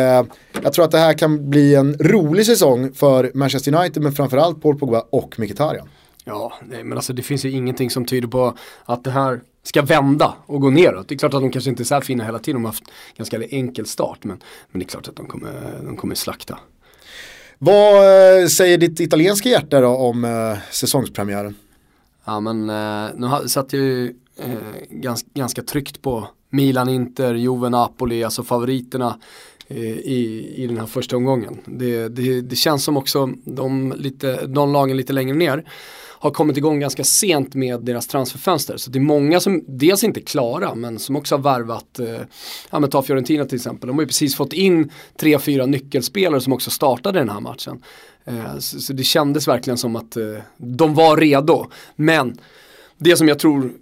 jag 0.63 0.73
tror 0.73 0.85
att 0.85 0.91
det 0.91 0.99
här 0.99 1.19
kan 1.19 1.51
bli 1.51 1.75
en 1.75 1.97
rolig 2.01 2.47
säsong 2.47 2.93
för 2.93 3.31
Manchester 3.35 3.75
United 3.75 4.03
men 4.03 4.13
framförallt 4.13 4.63
Paul 4.63 4.79
Pogba 4.79 5.05
och 5.11 5.39
Mkhitaryan. 5.39 5.89
Ja, 6.25 6.53
nej, 6.69 6.85
men 6.85 6.99
alltså 6.99 7.13
det 7.13 7.23
finns 7.23 7.45
ju 7.45 7.51
ingenting 7.51 7.91
som 7.91 8.05
tyder 8.05 8.29
på 8.29 8.57
att 8.85 9.05
det 9.05 9.11
här 9.11 9.41
ska 9.63 9.83
vända 9.83 10.35
och 10.47 10.61
gå 10.61 10.71
neråt. 10.71 11.09
Det 11.09 11.15
är 11.15 11.19
klart 11.19 11.35
att 11.35 11.41
de 11.41 11.51
kanske 11.51 11.71
inte 11.71 11.83
är 11.83 11.85
så 11.85 11.95
här 11.95 12.01
fina 12.01 12.25
hela 12.25 12.39
tiden, 12.39 12.63
de 12.63 12.65
har 12.65 12.73
haft 12.73 12.85
ganska 13.17 13.43
enkel 13.45 13.87
start 13.87 14.25
men, 14.25 14.43
men 14.71 14.79
det 14.79 14.85
är 14.85 14.89
klart 14.89 15.09
att 15.09 15.17
de 15.17 15.27
kommer, 15.27 15.81
de 15.85 15.97
kommer 15.97 16.15
slakta. 16.15 16.59
Vad 17.59 17.97
eh, 18.41 18.47
säger 18.47 18.79
ditt 18.79 19.01
italienska 19.01 19.49
hjärta 19.49 19.81
då 19.81 19.89
om 19.89 20.25
eh, 20.25 20.59
säsongspremiären? 20.71 21.55
Ja 22.25 22.41
men 22.41 22.71
eh, 22.71 23.11
nu 23.17 23.49
satt 23.49 23.73
jag 23.73 23.83
ju 23.83 24.15
eh, 24.37 24.53
ganska, 24.91 25.29
ganska 25.35 25.63
tryggt 25.63 26.03
på 26.03 26.29
Milan, 26.51 26.89
Inter, 26.89 27.35
Juve, 27.35 27.69
Napoli, 27.69 28.25
alltså 28.25 28.43
favoriterna 28.43 29.19
eh, 29.69 29.99
i, 29.99 30.53
i 30.57 30.67
den 30.67 30.79
här 30.79 30.87
första 30.87 31.17
omgången. 31.17 31.59
Det, 31.65 32.09
det, 32.09 32.41
det 32.41 32.57
känns 32.57 32.85
som 32.85 32.97
också 32.97 33.31
de, 33.45 33.95
lite, 33.97 34.47
de 34.47 34.73
lagen 34.73 34.97
lite 34.97 35.13
längre 35.13 35.37
ner 35.37 35.65
har 36.23 36.31
kommit 36.31 36.57
igång 36.57 36.81
ganska 36.81 37.05
sent 37.05 37.55
med 37.55 37.81
deras 37.81 38.07
transferfönster. 38.07 38.77
Så 38.77 38.91
det 38.91 38.99
är 38.99 39.01
många 39.01 39.41
som 39.41 39.65
dels 39.67 40.05
inte 40.05 40.21
är 40.21 40.25
klara 40.25 40.75
men 40.75 40.99
som 40.99 41.17
också 41.17 41.35
har 41.35 41.43
värvat, 41.43 41.99
eh, 41.99 42.21
ja 42.71 42.81
men 42.81 42.91
ta 42.91 43.03
Fiorentina 43.03 43.45
till 43.45 43.57
exempel, 43.57 43.87
de 43.87 43.97
har 43.97 44.03
ju 44.03 44.07
precis 44.07 44.37
fått 44.37 44.53
in 44.53 44.91
tre, 45.17 45.39
fyra 45.39 45.67
nyckelspelare 45.67 46.41
som 46.41 46.53
också 46.53 46.71
startade 46.71 47.19
den 47.19 47.29
här 47.29 47.41
matchen. 47.41 47.83
Eh, 48.25 48.59
så, 48.59 48.81
så, 48.81 48.93
det 48.93 49.03
kändes 49.03 49.49
verkligen 49.49 49.79
som 49.79 49.97
att 49.97 50.17
eh, 50.17 50.37
de 50.57 50.95
var 50.95 51.17
redo. 51.17 51.67
Men 51.97 52.39
det 52.99 53.17
som 53.17 53.29
jag 53.29 53.39
tror 53.39 53.73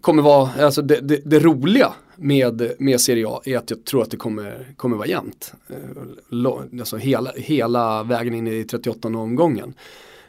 kommer 0.00 0.22
vara, 0.22 0.64
alltså 0.64 0.82
det, 0.82 1.00
det, 1.00 1.20
det, 1.24 1.38
roliga 1.38 1.92
med, 2.16 2.72
med 2.78 3.00
Serie 3.00 3.28
A 3.28 3.40
är 3.44 3.58
att 3.58 3.70
jag 3.70 3.84
tror 3.84 4.02
att 4.02 4.10
det 4.10 4.16
kommer, 4.16 4.74
kommer 4.76 4.96
vara 4.96 5.08
jämnt. 5.08 5.52
Eh, 5.68 6.80
alltså 6.80 6.96
hela, 6.96 7.32
hela 7.36 8.02
vägen 8.02 8.34
in 8.34 8.46
i 8.46 8.64
38 8.64 9.08
omgången. 9.08 9.74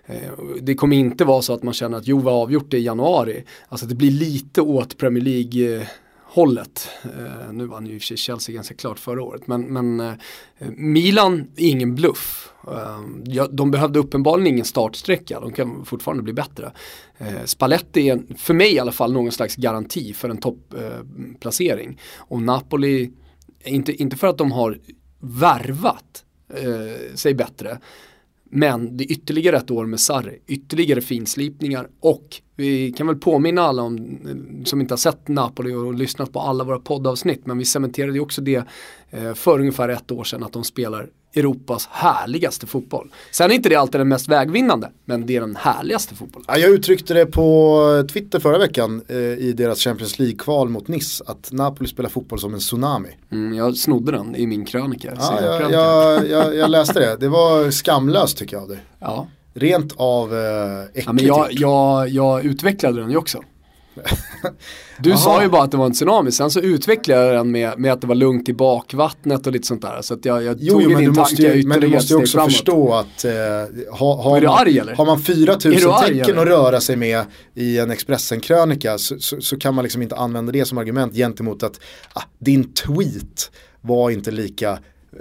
Eh, 0.05 0.31
det 0.61 0.75
kommer 0.75 0.95
inte 0.95 1.25
vara 1.25 1.41
så 1.41 1.53
att 1.53 1.63
man 1.63 1.73
känner 1.73 1.97
att 1.97 2.07
Juve 2.07 2.29
har 2.29 2.41
avgjort 2.41 2.71
det 2.71 2.77
i 2.77 2.83
januari. 2.83 3.43
Alltså 3.67 3.85
det 3.85 3.95
blir 3.95 4.11
lite 4.11 4.61
åt 4.61 4.97
Premier 4.97 5.23
League 5.23 5.87
hållet. 6.23 6.89
Eh, 7.03 7.53
nu 7.53 7.65
vann 7.65 7.85
ju 7.85 7.93
i 7.93 7.97
och 7.97 8.01
för 8.01 8.07
sig 8.07 8.17
Chelsea 8.17 8.55
ganska 8.55 8.75
klart 8.75 8.99
förra 8.99 9.23
året. 9.23 9.47
Men, 9.47 9.61
men 9.61 9.99
eh, 9.99 10.13
Milan 10.77 11.47
är 11.55 11.69
ingen 11.69 11.95
bluff. 11.95 12.51
De 13.51 13.71
behövde 13.71 13.99
uppenbarligen 13.99 14.53
ingen 14.53 14.65
startsträcka. 14.65 15.39
De 15.39 15.51
kan 15.51 15.85
fortfarande 15.85 16.23
bli 16.23 16.33
bättre. 16.33 16.71
Spaletti 17.17 17.47
Spalletti 17.47 18.09
är, 18.09 18.37
för 18.37 18.53
mig 18.53 18.73
i 18.73 18.79
alla 18.79 18.91
fall, 18.91 19.13
någon 19.13 19.31
slags 19.31 19.55
garanti 19.55 20.13
för 20.13 20.29
en 20.29 20.37
topplacering. 20.37 21.99
Och 22.17 22.41
Napoli, 22.41 23.11
inte, 23.63 23.93
inte 23.93 24.17
för 24.17 24.27
att 24.27 24.37
de 24.37 24.51
har 24.51 24.79
värvat 25.19 26.25
eh, 26.49 27.15
sig 27.15 27.33
bättre. 27.33 27.79
Men 28.55 28.97
det 28.97 29.03
är 29.03 29.11
ytterligare 29.11 29.57
ett 29.57 29.71
år 29.71 29.85
med 29.85 29.99
Sarri, 29.99 30.39
ytterligare 30.47 31.01
finslipningar 31.01 31.87
och 31.99 32.41
vi 32.55 32.91
kan 32.91 33.07
väl 33.07 33.15
påminna 33.15 33.61
alla 33.61 33.81
om, 33.81 34.19
som 34.65 34.81
inte 34.81 34.91
har 34.91 34.97
sett 34.97 35.27
Napoli 35.27 35.73
och 35.73 35.93
lyssnat 35.93 36.33
på 36.33 36.39
alla 36.39 36.63
våra 36.63 36.79
poddavsnitt, 36.79 37.45
men 37.45 37.57
vi 37.57 37.65
cementerade 37.65 38.13
ju 38.13 38.19
också 38.19 38.41
det 38.41 38.63
eh, 39.09 39.33
för 39.33 39.59
ungefär 39.59 39.89
ett 39.89 40.11
år 40.11 40.23
sedan 40.23 40.43
att 40.43 40.53
de 40.53 40.63
spelar 40.63 41.09
Europas 41.35 41.87
härligaste 41.91 42.67
fotboll. 42.67 43.11
Sen 43.31 43.51
är 43.51 43.55
inte 43.55 43.69
det 43.69 43.75
alltid 43.75 43.99
den 44.01 44.07
mest 44.07 44.27
vägvinnande, 44.27 44.91
men 45.05 45.25
det 45.25 45.35
är 45.35 45.41
den 45.41 45.55
härligaste 45.55 46.15
fotbollen. 46.15 46.45
Ja, 46.47 46.57
jag 46.57 46.69
uttryckte 46.69 47.13
det 47.13 47.25
på 47.25 48.07
Twitter 48.13 48.39
förra 48.39 48.57
veckan 48.57 49.01
eh, 49.07 49.17
i 49.17 49.53
deras 49.57 49.79
Champions 49.79 50.19
League-kval 50.19 50.69
mot 50.69 50.87
Nice, 50.87 51.23
att 51.27 51.49
Napoli 51.51 51.89
spelar 51.89 52.09
fotboll 52.09 52.39
som 52.39 52.53
en 52.53 52.59
tsunami. 52.59 53.09
Mm, 53.31 53.53
jag 53.53 53.77
snodde 53.77 54.11
den 54.11 54.35
i 54.35 54.47
min 54.47 54.65
krönika. 54.65 55.13
Ja, 55.19 55.41
jag, 55.41 55.71
jag, 55.71 56.27
jag, 56.29 56.55
jag, 56.55 56.69
läste 56.69 56.99
det, 56.99 57.17
det 57.19 57.27
var 57.27 57.71
skamlöst 57.71 58.37
tycker 58.37 58.55
jag 58.55 58.63
av 58.63 58.69
dig. 58.69 58.79
Ja. 58.99 59.27
Rent 59.57 59.93
av 59.97 60.35
eh, 60.35 60.81
äckligt 60.81 61.05
ja, 61.05 61.13
men 61.13 61.25
jag, 61.25 61.47
jag, 61.51 62.09
jag 62.09 62.45
utvecklade 62.45 63.01
den 63.01 63.11
ju 63.11 63.17
också. 63.17 63.41
Du 64.99 65.11
Aha. 65.11 65.19
sa 65.19 65.41
ju 65.41 65.49
bara 65.49 65.63
att 65.63 65.71
det 65.71 65.77
var 65.77 65.85
en 65.85 65.93
tsunami, 65.93 66.31
sen 66.31 66.51
så 66.51 66.59
utvecklade 66.59 67.25
jag 67.25 67.35
den 67.35 67.51
med, 67.51 67.79
med 67.79 67.93
att 67.93 68.01
det 68.01 68.07
var 68.07 68.15
lugnt 68.15 68.49
i 68.49 68.53
bakvattnet 68.53 69.47
och 69.47 69.53
lite 69.53 69.67
sånt 69.67 69.81
där. 69.81 70.01
Så 70.01 70.13
att 70.13 70.25
jag, 70.25 70.43
jag 70.43 70.57
jo, 70.59 70.73
tog 70.73 70.91
jo, 70.91 70.97
din 70.97 71.15
tanke 71.15 71.53
ju, 71.53 71.67
Men 71.67 71.79
du 71.79 71.87
måste 71.87 72.13
ju 72.13 72.19
också 72.19 72.37
framåt. 72.37 72.51
förstå 72.51 72.93
att 72.93 73.25
eh, 73.25 73.31
ha, 73.91 74.23
har, 74.23 74.41
man, 74.41 74.59
arg, 74.59 74.95
har 74.95 75.05
man 75.05 75.19
4000 75.19 75.93
tecken 76.07 76.39
att 76.39 76.45
röra 76.45 76.81
sig 76.81 76.95
med 76.95 77.25
i 77.53 77.77
en 77.77 77.91
Expressen-krönika 77.91 78.97
så, 78.97 79.19
så, 79.19 79.41
så, 79.41 79.57
kan 79.57 79.73
man 79.73 79.83
liksom 79.83 80.01
inte 80.01 80.15
använda 80.15 80.51
det 80.51 80.65
som 80.65 80.77
argument 80.77 81.13
gentemot 81.13 81.63
att 81.63 81.79
ah, 82.13 82.23
din 82.39 82.73
tweet 82.73 83.51
var 83.81 84.09
inte 84.09 84.31
lika 84.31 84.79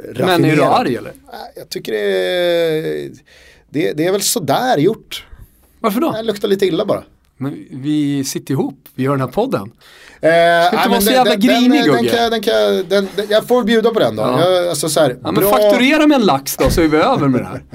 raffinerad. 0.08 0.40
Men 0.40 0.50
är 0.50 0.56
du 0.56 0.62
arg 0.62 0.96
eller? 0.96 1.12
Jag 1.56 1.68
tycker 1.68 1.92
det 1.92 2.00
är, 2.00 3.10
det, 3.74 3.92
det 3.92 4.06
är 4.06 4.12
väl 4.12 4.22
sådär 4.22 4.78
gjort. 4.78 5.26
Varför 5.80 6.00
då? 6.00 6.12
Det 6.12 6.22
luktar 6.22 6.48
lite 6.48 6.66
illa 6.66 6.84
bara. 6.84 7.02
Men 7.36 7.66
vi 7.70 8.24
sitter 8.24 8.52
ihop, 8.54 8.78
vi 8.94 9.02
gör 9.02 9.10
den 9.10 9.20
här 9.20 9.28
podden. 9.28 9.72
Eh, 10.20 10.66
ska 10.66 10.76
inte 10.76 10.88
vara 10.88 11.00
så 11.00 11.10
jävla 11.10 11.34
grinig 11.34 11.84
den, 11.84 12.04
den, 12.04 12.30
den, 12.30 12.42
kan, 12.42 12.54
den, 12.88 13.08
den, 13.16 13.26
Jag 13.28 13.46
får 13.48 13.64
bjuda 13.64 13.90
på 13.90 13.98
den 13.98 14.16
då. 14.16 14.22
Ja. 14.22 14.40
Jag, 14.40 14.68
alltså, 14.68 14.88
så 14.88 15.00
här, 15.00 15.16
ja, 15.22 15.32
men 15.32 15.44
fakturera 15.44 16.06
med 16.06 16.14
en 16.14 16.26
lax 16.26 16.56
då 16.56 16.70
så 16.70 16.80
är 16.80 16.88
vi 16.88 16.96
över 16.96 17.28
med 17.28 17.40
det 17.40 17.46
här. 17.46 17.62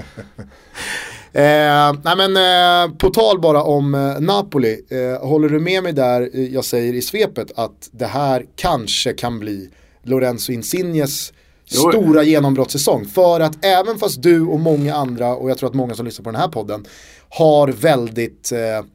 Eh, 1.33 1.93
nej 2.03 2.15
men 2.17 2.37
eh, 2.37 2.95
på 2.97 3.09
tal 3.09 3.39
bara 3.39 3.63
om 3.63 3.95
eh, 3.95 4.19
Napoli, 4.19 4.81
eh, 4.89 5.27
håller 5.27 5.49
du 5.49 5.59
med 5.59 5.83
mig 5.83 5.93
där 5.93 6.29
eh, 6.33 6.53
jag 6.53 6.65
säger 6.65 6.93
i 6.93 7.01
svepet 7.01 7.51
att 7.55 7.89
det 7.91 8.05
här 8.05 8.45
kanske 8.55 9.13
kan 9.13 9.39
bli 9.39 9.69
Lorenzo 10.03 10.51
Insignes 10.51 11.33
jo. 11.69 11.91
stora 11.91 12.23
genombrottssäsong. 12.23 13.05
För 13.05 13.39
att 13.39 13.65
även 13.65 13.97
fast 13.97 14.21
du 14.21 14.41
och 14.41 14.59
många 14.59 14.95
andra, 14.95 15.35
och 15.35 15.49
jag 15.49 15.57
tror 15.57 15.69
att 15.69 15.75
många 15.75 15.95
som 15.95 16.05
lyssnar 16.05 16.23
på 16.23 16.31
den 16.31 16.41
här 16.41 16.47
podden, 16.47 16.85
har 17.29 17.67
väldigt 17.67 18.51
eh, 18.51 18.85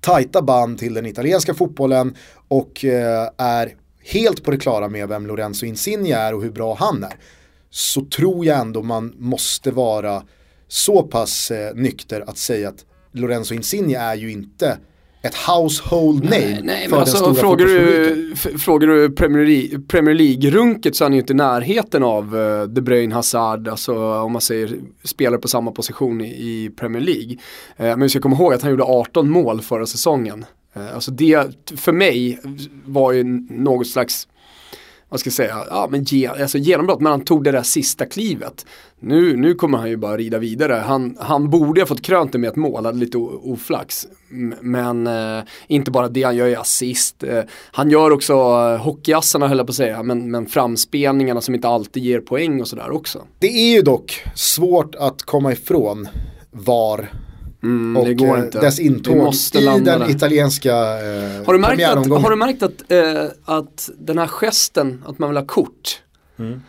tajta 0.00 0.42
band 0.42 0.78
till 0.78 0.94
den 0.94 1.06
italienska 1.06 1.54
fotbollen 1.54 2.16
och 2.48 2.84
eh, 2.84 3.28
är 3.36 3.74
helt 4.04 4.44
på 4.44 4.50
det 4.50 4.58
klara 4.58 4.88
med 4.88 5.08
vem 5.08 5.26
Lorenzo 5.26 5.66
Insigne 5.66 6.14
är 6.14 6.34
och 6.34 6.42
hur 6.42 6.50
bra 6.50 6.74
han 6.74 7.04
är. 7.04 7.14
Så 7.70 8.04
tror 8.04 8.46
jag 8.46 8.58
ändå 8.58 8.82
man 8.82 9.14
måste 9.18 9.70
vara 9.70 10.22
så 10.68 11.02
pass 11.02 11.50
eh, 11.50 11.74
nykter 11.74 12.24
att 12.26 12.38
säga 12.38 12.68
att 12.68 12.84
Lorenzo 13.12 13.54
Insigne 13.54 13.98
är 13.98 14.14
ju 14.14 14.32
inte 14.32 14.78
ett 15.24 15.34
household 15.34 16.24
name 16.24 16.36
nej, 16.36 16.60
nej, 16.62 16.88
för 16.88 16.96
alltså, 16.96 17.24
den 17.24 17.34
stora 17.34 17.48
frågar 17.48 17.66
du, 17.66 18.36
frågar 18.58 18.88
du 18.88 19.10
Premier 19.86 20.14
League-runket 20.14 20.96
så 20.96 21.04
är 21.04 21.06
han 21.06 21.12
ju 21.12 21.20
inte 21.20 21.32
i 21.32 21.36
närheten 21.36 22.02
av 22.02 22.36
uh, 22.36 22.62
De 22.62 22.80
Bruyne, 22.80 23.14
Hazard, 23.14 23.68
alltså 23.68 24.14
om 24.14 24.32
man 24.32 24.40
säger 24.40 24.76
spelare 25.04 25.40
på 25.40 25.48
samma 25.48 25.72
position 25.72 26.20
i, 26.20 26.28
i 26.28 26.70
Premier 26.76 27.02
League. 27.02 27.32
Uh, 27.32 27.36
men 27.76 28.00
vi 28.00 28.08
ska 28.08 28.20
komma 28.20 28.36
ihåg 28.36 28.54
att 28.54 28.62
han 28.62 28.70
gjorde 28.70 28.84
18 28.84 29.30
mål 29.30 29.60
förra 29.60 29.86
säsongen. 29.86 30.44
Uh, 30.76 30.94
alltså 30.94 31.10
det, 31.10 31.46
för 31.76 31.92
mig, 31.92 32.40
var 32.84 33.12
ju 33.12 33.24
något 33.50 33.86
slags 33.86 34.28
vad 35.14 35.20
ska 35.20 35.28
jag 35.28 35.34
säga, 35.34 35.64
ja 35.70 35.88
men 35.90 36.04
ge, 36.04 36.26
alltså 36.26 36.58
genombrott, 36.58 37.00
men 37.00 37.10
han 37.10 37.24
tog 37.24 37.44
det 37.44 37.50
där 37.50 37.62
sista 37.62 38.06
klivet. 38.06 38.66
Nu, 39.00 39.36
nu 39.36 39.54
kommer 39.54 39.78
han 39.78 39.88
ju 39.88 39.96
bara 39.96 40.16
rida 40.16 40.38
vidare. 40.38 40.72
Han, 40.72 41.16
han 41.20 41.50
borde 41.50 41.80
ha 41.80 41.86
fått 41.86 42.02
krönt 42.02 42.32
det 42.32 42.38
med 42.38 42.50
ett 42.50 42.56
mål, 42.56 42.84
hade 42.84 42.98
lite 42.98 43.18
oflax. 43.18 44.06
Men 44.60 45.06
eh, 45.06 45.44
inte 45.66 45.90
bara 45.90 46.08
det, 46.08 46.22
han 46.22 46.36
gör 46.36 46.46
ju 46.46 46.54
assist. 46.54 47.22
Eh, 47.22 47.42
han 47.72 47.90
gör 47.90 48.10
också 48.10 48.32
eh, 48.32 48.82
hockeyassarna 48.82 49.48
höll 49.48 49.58
jag 49.58 49.66
på 49.66 49.70
att 49.70 49.76
säga, 49.76 50.02
men, 50.02 50.30
men 50.30 50.46
framspelningarna 50.46 51.40
som 51.40 51.54
inte 51.54 51.68
alltid 51.68 52.02
ger 52.02 52.20
poäng 52.20 52.60
och 52.60 52.68
sådär 52.68 52.90
också. 52.90 53.22
Det 53.38 53.48
är 53.48 53.74
ju 53.74 53.82
dock 53.82 54.24
svårt 54.34 54.94
att 54.94 55.22
komma 55.22 55.52
ifrån 55.52 56.08
VAR 56.50 57.10
Mm, 57.64 57.96
och 57.96 58.08
eh, 58.08 58.44
dess 58.44 58.78
intåg 58.78 59.34
i 59.54 59.64
den 59.64 59.84
där. 59.84 60.10
italienska 60.10 60.72
eh, 60.72 61.44
har 61.46 61.52
du 61.52 61.58
märkt 61.58 61.82
att, 61.84 62.22
Har 62.22 62.30
du 62.30 62.36
märkt 62.36 62.62
att, 62.62 62.92
eh, 62.92 63.24
att 63.44 63.90
den 63.98 64.18
här 64.18 64.26
gesten, 64.26 65.02
att 65.06 65.18
man 65.18 65.28
vill 65.28 65.36
ha 65.36 65.46
kort, 65.46 66.02
mm. 66.38 66.60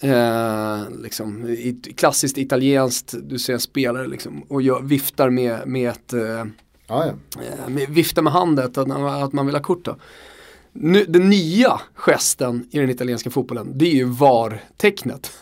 Eh, 0.00 0.80
liksom, 1.02 1.48
i, 1.48 1.80
klassiskt 1.96 2.38
italienskt, 2.38 3.14
du 3.22 3.38
ser 3.38 3.52
en 3.52 3.60
spelare 3.60 4.06
liksom, 4.06 4.42
och 4.48 4.62
gör, 4.62 4.82
viftar 4.82 5.30
med, 5.30 5.66
med 5.66 5.90
ett 5.90 6.12
eh, 6.12 6.44
Ja, 6.86 7.06
ja. 7.06 7.12
eh, 7.42 7.68
med, 7.68 7.88
viftar 7.88 8.22
med 8.22 8.32
handet 8.32 8.78
att, 8.78 8.90
att 9.22 9.32
man 9.32 9.46
vill 9.46 9.54
ha 9.54 9.62
kort 9.62 9.84
då. 9.84 9.96
Nu, 10.72 11.04
den 11.08 11.30
nya 11.30 11.80
gesten 11.94 12.68
i 12.70 12.78
den 12.78 12.90
italienska 12.90 13.30
fotbollen, 13.30 13.78
det 13.78 13.84
är 13.84 13.94
ju 13.94 14.04
VAR-tecknet. 14.04 15.32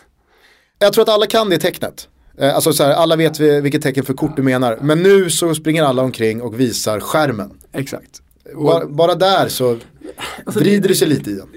Jag 0.79 0.93
tror 0.93 1.01
att 1.01 1.09
alla 1.09 1.25
kan 1.25 1.49
det 1.49 1.57
tecknet. 1.57 2.07
Eh, 2.37 2.55
Alltså 2.55 2.73
så 2.73 2.83
här, 2.83 2.93
alla 2.93 3.15
vet 3.15 3.39
vi- 3.39 3.61
vilket 3.61 3.81
tecken 3.81 4.05
för 4.05 4.13
kort 4.13 4.35
du 4.35 4.41
menar. 4.41 4.77
Men 4.81 5.03
nu 5.03 5.29
så 5.29 5.55
springer 5.55 5.83
alla 5.83 6.01
omkring 6.01 6.41
och 6.41 6.59
visar 6.59 6.99
skärmen. 6.99 7.49
Exakt. 7.73 8.21
Bara, 8.55 8.85
bara 8.85 9.15
där 9.15 9.47
så 9.47 9.77
vrider 10.45 10.89
det 10.89 10.95
sig 10.95 11.07
lite 11.07 11.29
i 11.29 11.33
den. 11.33 11.47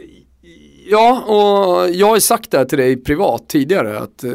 Ja, 0.88 1.20
och 1.20 1.90
jag 1.90 2.06
har 2.06 2.14
ju 2.14 2.20
sagt 2.20 2.50
det 2.50 2.58
här 2.58 2.64
till 2.64 2.78
dig 2.78 2.96
privat 2.96 3.48
tidigare 3.48 3.98
att 3.98 4.24
eh, 4.24 4.32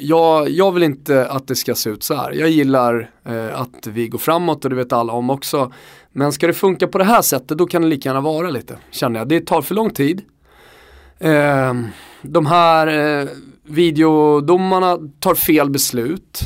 jag, 0.00 0.48
jag 0.50 0.72
vill 0.72 0.82
inte 0.82 1.26
att 1.26 1.46
det 1.48 1.54
ska 1.56 1.74
se 1.74 1.90
ut 1.90 2.02
så 2.02 2.14
här. 2.14 2.32
Jag 2.32 2.48
gillar 2.50 3.10
eh, 3.26 3.60
att 3.60 3.86
vi 3.86 4.08
går 4.08 4.18
framåt 4.18 4.64
och 4.64 4.70
det 4.70 4.76
vet 4.76 4.92
alla 4.92 5.12
om 5.12 5.30
också. 5.30 5.72
Men 6.12 6.32
ska 6.32 6.46
det 6.46 6.52
funka 6.52 6.86
på 6.88 6.98
det 6.98 7.04
här 7.04 7.22
sättet 7.22 7.58
då 7.58 7.66
kan 7.66 7.82
det 7.82 7.88
lika 7.88 8.08
gärna 8.08 8.20
vara 8.20 8.50
lite, 8.50 8.76
känner 8.90 9.18
jag. 9.20 9.28
Det 9.28 9.40
tar 9.46 9.62
för 9.62 9.74
lång 9.74 9.90
tid. 9.90 10.22
Eh, 11.18 11.74
de 12.22 12.46
här 12.46 12.86
eh, 13.20 13.28
videodomarna 13.68 14.98
tar 15.20 15.34
fel 15.34 15.70
beslut. 15.70 16.42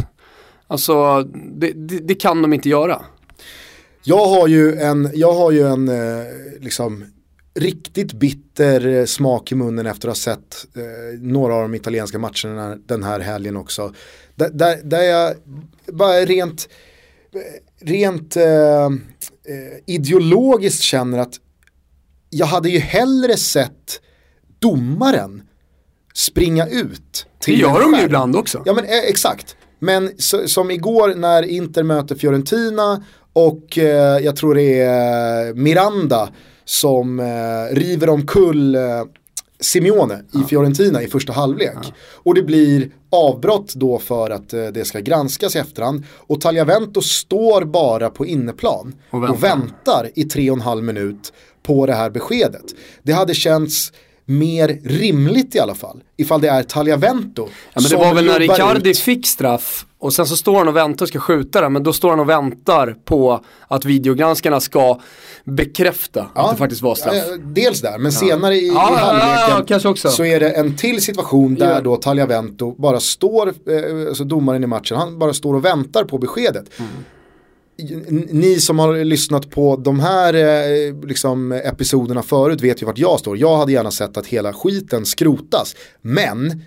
Alltså, 0.67 1.23
det, 1.33 1.73
det, 1.73 1.99
det 1.99 2.15
kan 2.15 2.43
de 2.43 2.53
inte 2.53 2.69
göra. 2.69 3.05
Jag 4.03 4.27
har 4.27 4.49
ju 4.49 4.75
en, 4.75 5.11
jag 5.15 5.33
har 5.33 5.51
ju 5.51 5.67
en 5.67 5.89
eh, 5.89 6.25
liksom, 6.61 7.05
riktigt 7.55 8.13
bitter 8.13 8.87
eh, 8.87 9.05
smak 9.05 9.53
i 9.53 9.55
munnen 9.55 9.87
efter 9.87 10.09
att 10.09 10.17
ha 10.17 10.23
sett 10.35 10.67
eh, 10.77 11.21
några 11.21 11.55
av 11.55 11.63
de 11.63 11.75
italienska 11.75 12.19
matcherna 12.19 12.77
den 12.87 13.03
här 13.03 13.21
helgen 13.21 13.57
också. 13.57 13.95
Där, 14.35 14.51
där, 14.51 14.81
där 14.85 15.03
jag 15.03 15.35
bara 15.93 16.25
rent, 16.25 16.69
rent 17.81 18.37
eh, 18.37 18.85
eh 18.85 18.91
ideologiskt 19.87 20.83
känner 20.83 21.19
att 21.19 21.35
jag 22.31 22.47
hade 22.47 22.71
ju 22.71 22.79
hellre 22.79 23.37
sett 23.37 24.01
domaren 24.59 25.43
springa 26.17 26.67
ut. 26.67 27.27
Det 27.39 27.45
till 27.45 27.61
gör 27.61 27.83
en 27.83 27.93
de 27.93 27.99
ju 27.99 28.05
ibland 28.05 28.37
också. 28.37 28.63
Ja 28.65 28.73
men 28.73 28.85
eh, 28.85 28.99
exakt. 29.09 29.57
Men 29.79 30.11
så, 30.19 30.49
som 30.49 30.71
igår 30.71 31.15
när 31.15 31.43
Inter 31.43 31.83
möter 31.83 32.15
Fiorentina 32.15 33.05
och 33.33 33.79
eh, 33.79 34.19
jag 34.25 34.37
tror 34.37 34.55
det 34.55 34.81
är 34.81 35.55
Miranda 35.55 36.29
som 36.65 37.21
eh, 37.21 37.75
river 37.75 38.09
omkull 38.09 38.75
eh, 38.75 38.83
Simeone 39.61 40.23
i 40.35 40.49
Fiorentina 40.49 41.03
i 41.03 41.09
första 41.09 41.33
halvlek. 41.33 41.77
Och 42.13 42.35
det 42.35 42.43
blir 42.43 42.91
avbrott 43.11 43.75
då 43.75 43.99
för 43.99 44.31
att 44.31 44.53
eh, 44.53 44.65
det 44.67 44.85
ska 44.85 45.01
granskas 45.01 45.57
i 45.57 45.59
efterhand. 45.59 46.05
Och 46.13 46.41
Tagliavento 46.41 47.03
står 47.03 47.65
bara 47.65 48.11
på 48.11 48.27
inneplan 48.27 48.95
Och 49.11 49.19
och 49.19 49.25
väntar. 49.25 49.57
väntar 49.57 50.11
i 50.15 50.25
tre 50.25 50.51
och 50.51 50.57
en 50.57 50.63
halv 50.63 50.85
minut 50.85 51.33
på 51.63 51.87
det 51.87 51.95
här 51.95 52.11
beskedet. 52.11 52.65
Det 53.03 53.13
hade 53.13 53.35
känts 53.35 53.93
mer 54.29 54.69
rimligt 54.85 55.55
i 55.55 55.59
alla 55.59 55.75
fall. 55.75 56.01
Ifall 56.17 56.41
det 56.41 56.49
är 56.49 56.63
Tagliavento 56.63 57.49
Ja, 57.75 57.81
men 57.81 57.91
det 57.91 57.97
var 57.97 58.15
väl 58.15 58.25
när 58.25 58.43
Icardi 58.43 58.91
ut. 58.91 58.99
fick 58.99 59.27
straff 59.27 59.87
och 59.99 60.13
sen 60.13 60.27
så 60.27 60.37
står 60.37 60.59
han 60.59 60.69
och 60.69 60.77
väntar 60.77 61.05
och 61.05 61.09
ska 61.09 61.19
skjuta 61.21 61.61
den 61.61 61.73
men 61.73 61.83
då 61.83 61.93
står 61.93 62.11
han 62.11 62.21
och 62.21 62.29
väntar 62.29 62.97
på 63.05 63.41
att 63.69 63.85
videogranskarna 63.85 64.61
ska 64.61 65.01
bekräfta 65.45 66.27
att 66.35 66.51
det 66.51 66.57
faktiskt 66.57 66.83
var 66.83 66.95
straff. 66.95 67.15
eh, 67.15 67.23
Dels 67.45 67.81
där, 67.81 67.99
men 67.99 68.13
senare 68.13 68.55
i, 68.55 68.67
Ja, 68.69 68.73
i 68.73 68.75
ja, 68.75 68.97
halvleken 68.97 69.81
ja, 70.05 70.11
så 70.11 70.25
är 70.25 70.41
det 70.41 70.51
en 70.51 70.77
till 70.77 71.03
situation 71.03 71.55
där 71.55 71.75
Ja. 71.75 71.81
då 71.81 71.97
Tagliavento 71.97 72.75
bara 72.79 73.01
står, 73.01 73.49
eh, 73.49 74.09
alltså 74.09 74.25
domaren 74.25 74.65
i 74.65 74.67
matchen, 74.67 74.97
han 74.97 75.19
bara 75.19 75.35
står 75.35 75.55
och 75.55 75.65
väntar 75.65 76.05
på 76.05 76.19
beskedet. 76.19 76.65
Mm. 76.79 76.91
Ni 78.31 78.61
som 78.61 78.79
har 78.79 79.05
lyssnat 79.05 79.51
på 79.51 79.77
de 79.77 80.01
här 80.01 80.35
eh, 80.35 81.07
liksom, 81.07 81.53
episoderna 81.53 82.23
förut 82.23 82.61
vet 82.61 82.83
ju 82.83 82.87
vart 82.87 82.99
jag 82.99 83.21
står. 83.21 83.39
Jag 83.39 83.57
hade 83.57 83.73
gärna 83.73 83.91
sett 83.91 84.17
att 84.17 84.27
hela 84.27 84.53
skiten 84.53 85.07
skrotas. 85.07 85.77
Men 86.03 86.63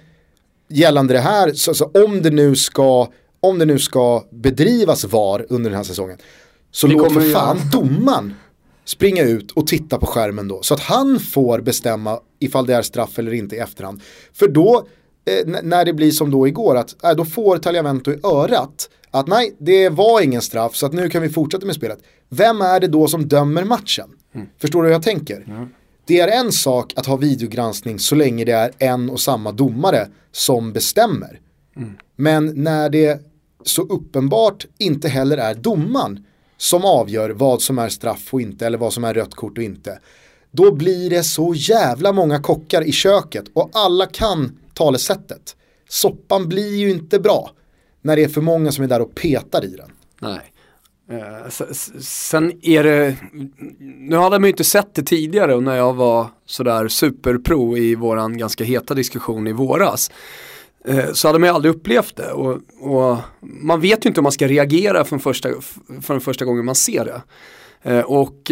gällande 0.69 1.13
det 1.13 1.19
här, 1.19 1.53
så, 1.53 1.73
så 1.73 1.85
om, 1.85 2.21
det 2.21 2.29
nu 2.29 2.55
ska, 2.55 3.07
om 3.39 3.59
det 3.59 3.65
nu 3.65 3.79
ska 3.79 4.23
bedrivas 4.31 5.05
VAR 5.05 5.45
under 5.49 5.69
den 5.69 5.77
här 5.77 5.83
säsongen. 5.83 6.17
Så 6.71 6.87
Det 6.87 6.93
låt 6.93 7.07
kommer 7.07 7.21
för 7.21 7.29
fan 7.29 7.57
göra. 7.57 7.69
domaren 7.71 8.33
springa 8.85 9.23
ut 9.23 9.51
och 9.51 9.67
titta 9.67 9.97
på 9.97 10.05
skärmen 10.05 10.47
då. 10.47 10.61
Så 10.61 10.73
att 10.73 10.79
han 10.79 11.19
får 11.19 11.59
bestämma 11.59 12.19
ifall 12.39 12.65
det 12.65 12.75
är 12.75 12.81
straff 12.81 13.19
eller 13.19 13.33
inte 13.33 13.55
i 13.55 13.59
efterhand. 13.59 14.01
För 14.33 14.47
då, 14.47 14.87
när 15.63 15.85
det 15.85 15.93
blir 15.93 16.11
som 16.11 16.31
då 16.31 16.47
igår, 16.47 16.77
att 16.77 17.03
eh, 17.03 17.11
då 17.11 17.25
får 17.25 17.57
Tagliavento 17.57 18.11
i 18.11 18.19
örat 18.23 18.89
att 19.11 19.27
nej, 19.27 19.55
det 19.59 19.89
var 19.89 20.21
ingen 20.21 20.41
straff 20.41 20.75
så 20.75 20.85
att 20.85 20.93
nu 20.93 21.09
kan 21.09 21.21
vi 21.21 21.29
fortsätta 21.29 21.65
med 21.65 21.75
spelet. 21.75 21.99
Vem 22.29 22.61
är 22.61 22.79
det 22.79 22.87
då 22.87 23.07
som 23.07 23.27
dömer 23.27 23.63
matchen? 23.63 24.09
Förstår 24.61 24.83
du 24.83 24.87
hur 24.87 24.93
jag 24.93 25.03
tänker? 25.03 25.67
Det 26.05 26.19
är 26.19 26.39
en 26.39 26.51
sak 26.51 26.93
att 26.95 27.05
ha 27.05 27.15
videogranskning 27.15 27.99
så 27.99 28.15
länge 28.15 28.45
det 28.45 28.51
är 28.51 28.71
en 28.79 29.09
och 29.09 29.19
samma 29.19 29.51
domare 29.51 30.07
som 30.31 30.73
bestämmer. 30.73 31.39
Men 32.15 32.63
när 32.63 32.89
det 32.89 33.21
så 33.63 33.81
uppenbart 33.81 34.65
inte 34.77 35.09
heller 35.09 35.37
är 35.37 35.53
domaren 35.55 36.25
som 36.57 36.85
avgör 36.85 37.29
vad 37.29 37.61
som 37.61 37.79
är 37.79 37.89
straff 37.89 38.33
och 38.33 38.41
inte 38.41 38.65
eller 38.65 38.77
vad 38.77 38.93
som 38.93 39.03
är 39.03 39.13
rött 39.13 39.35
kort 39.35 39.57
och 39.57 39.63
inte. 39.63 39.99
Då 40.51 40.75
blir 40.75 41.09
det 41.09 41.23
så 41.23 41.53
jävla 41.55 42.11
många 42.11 42.39
kockar 42.39 42.87
i 42.87 42.91
köket 42.91 43.45
och 43.53 43.69
alla 43.73 44.05
kan 44.05 44.59
talesättet. 44.79 45.55
Soppan 45.89 46.49
blir 46.49 46.75
ju 46.75 46.89
inte 46.89 47.19
bra 47.19 47.51
när 48.01 48.15
det 48.15 48.23
är 48.23 48.27
för 48.27 48.41
många 48.41 48.71
som 48.71 48.83
är 48.83 48.87
där 48.87 49.01
och 49.01 49.15
petar 49.15 49.65
i 49.65 49.75
den. 49.75 49.91
Nej. 50.21 50.53
Eh, 51.11 51.49
sen 52.01 52.59
är 52.61 52.83
det, 52.83 53.15
nu 53.79 54.15
hade 54.15 54.39
man 54.39 54.43
ju 54.43 54.49
inte 54.49 54.63
sett 54.63 54.95
det 54.95 55.03
tidigare 55.03 55.55
och 55.55 55.63
när 55.63 55.75
jag 55.75 55.93
var 55.93 56.27
sådär 56.45 56.87
superpro 56.87 57.77
i 57.77 57.95
våran 57.95 58.37
ganska 58.37 58.63
heta 58.63 58.93
diskussion 58.93 59.47
i 59.47 59.51
våras. 59.51 60.11
Eh, 60.85 61.11
så 61.13 61.27
hade 61.27 61.39
man 61.39 61.49
ju 61.49 61.55
aldrig 61.55 61.75
upplevt 61.75 62.15
det 62.15 62.31
och, 62.31 62.59
och 62.81 63.17
man 63.39 63.81
vet 63.81 64.05
ju 64.05 64.07
inte 64.07 64.19
om 64.19 64.23
man 64.23 64.31
ska 64.31 64.47
reagera 64.47 65.03
från 65.03 65.19
första, 65.19 65.49
från 66.01 66.21
första 66.21 66.45
gången 66.45 66.65
man 66.65 66.75
ser 66.75 67.05
det. 67.05 67.21
Eh, 67.91 68.01
och 68.01 68.51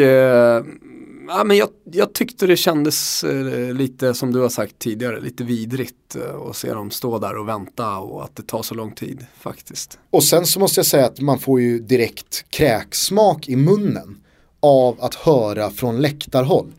ja, 1.27 1.43
men 1.43 1.57
jag, 1.57 1.69
jag 1.83 2.13
tyckte 2.13 2.47
det 2.47 2.57
kändes 2.57 3.23
eh, 3.23 3.73
lite 3.73 4.13
som 4.13 4.33
du 4.33 4.39
har 4.39 4.49
sagt 4.49 4.79
tidigare, 4.79 5.19
lite 5.19 5.43
vidrigt 5.43 6.15
eh, 6.15 6.41
att 6.49 6.55
se 6.55 6.73
dem 6.73 6.91
stå 6.91 7.19
där 7.19 7.37
och 7.37 7.47
vänta 7.47 7.97
och 7.97 8.23
att 8.23 8.35
det 8.35 8.43
tar 8.43 8.63
så 8.63 8.75
lång 8.75 8.91
tid 8.91 9.25
faktiskt. 9.39 9.99
Och 10.09 10.23
sen 10.23 10.45
så 10.45 10.59
måste 10.59 10.79
jag 10.79 10.85
säga 10.85 11.05
att 11.05 11.19
man 11.19 11.39
får 11.39 11.61
ju 11.61 11.79
direkt 11.79 12.45
kräksmak 12.49 13.49
i 13.49 13.55
munnen 13.55 14.17
av 14.59 14.97
att 15.01 15.15
höra 15.15 15.69
från 15.69 16.01
läktarhåll. 16.01 16.73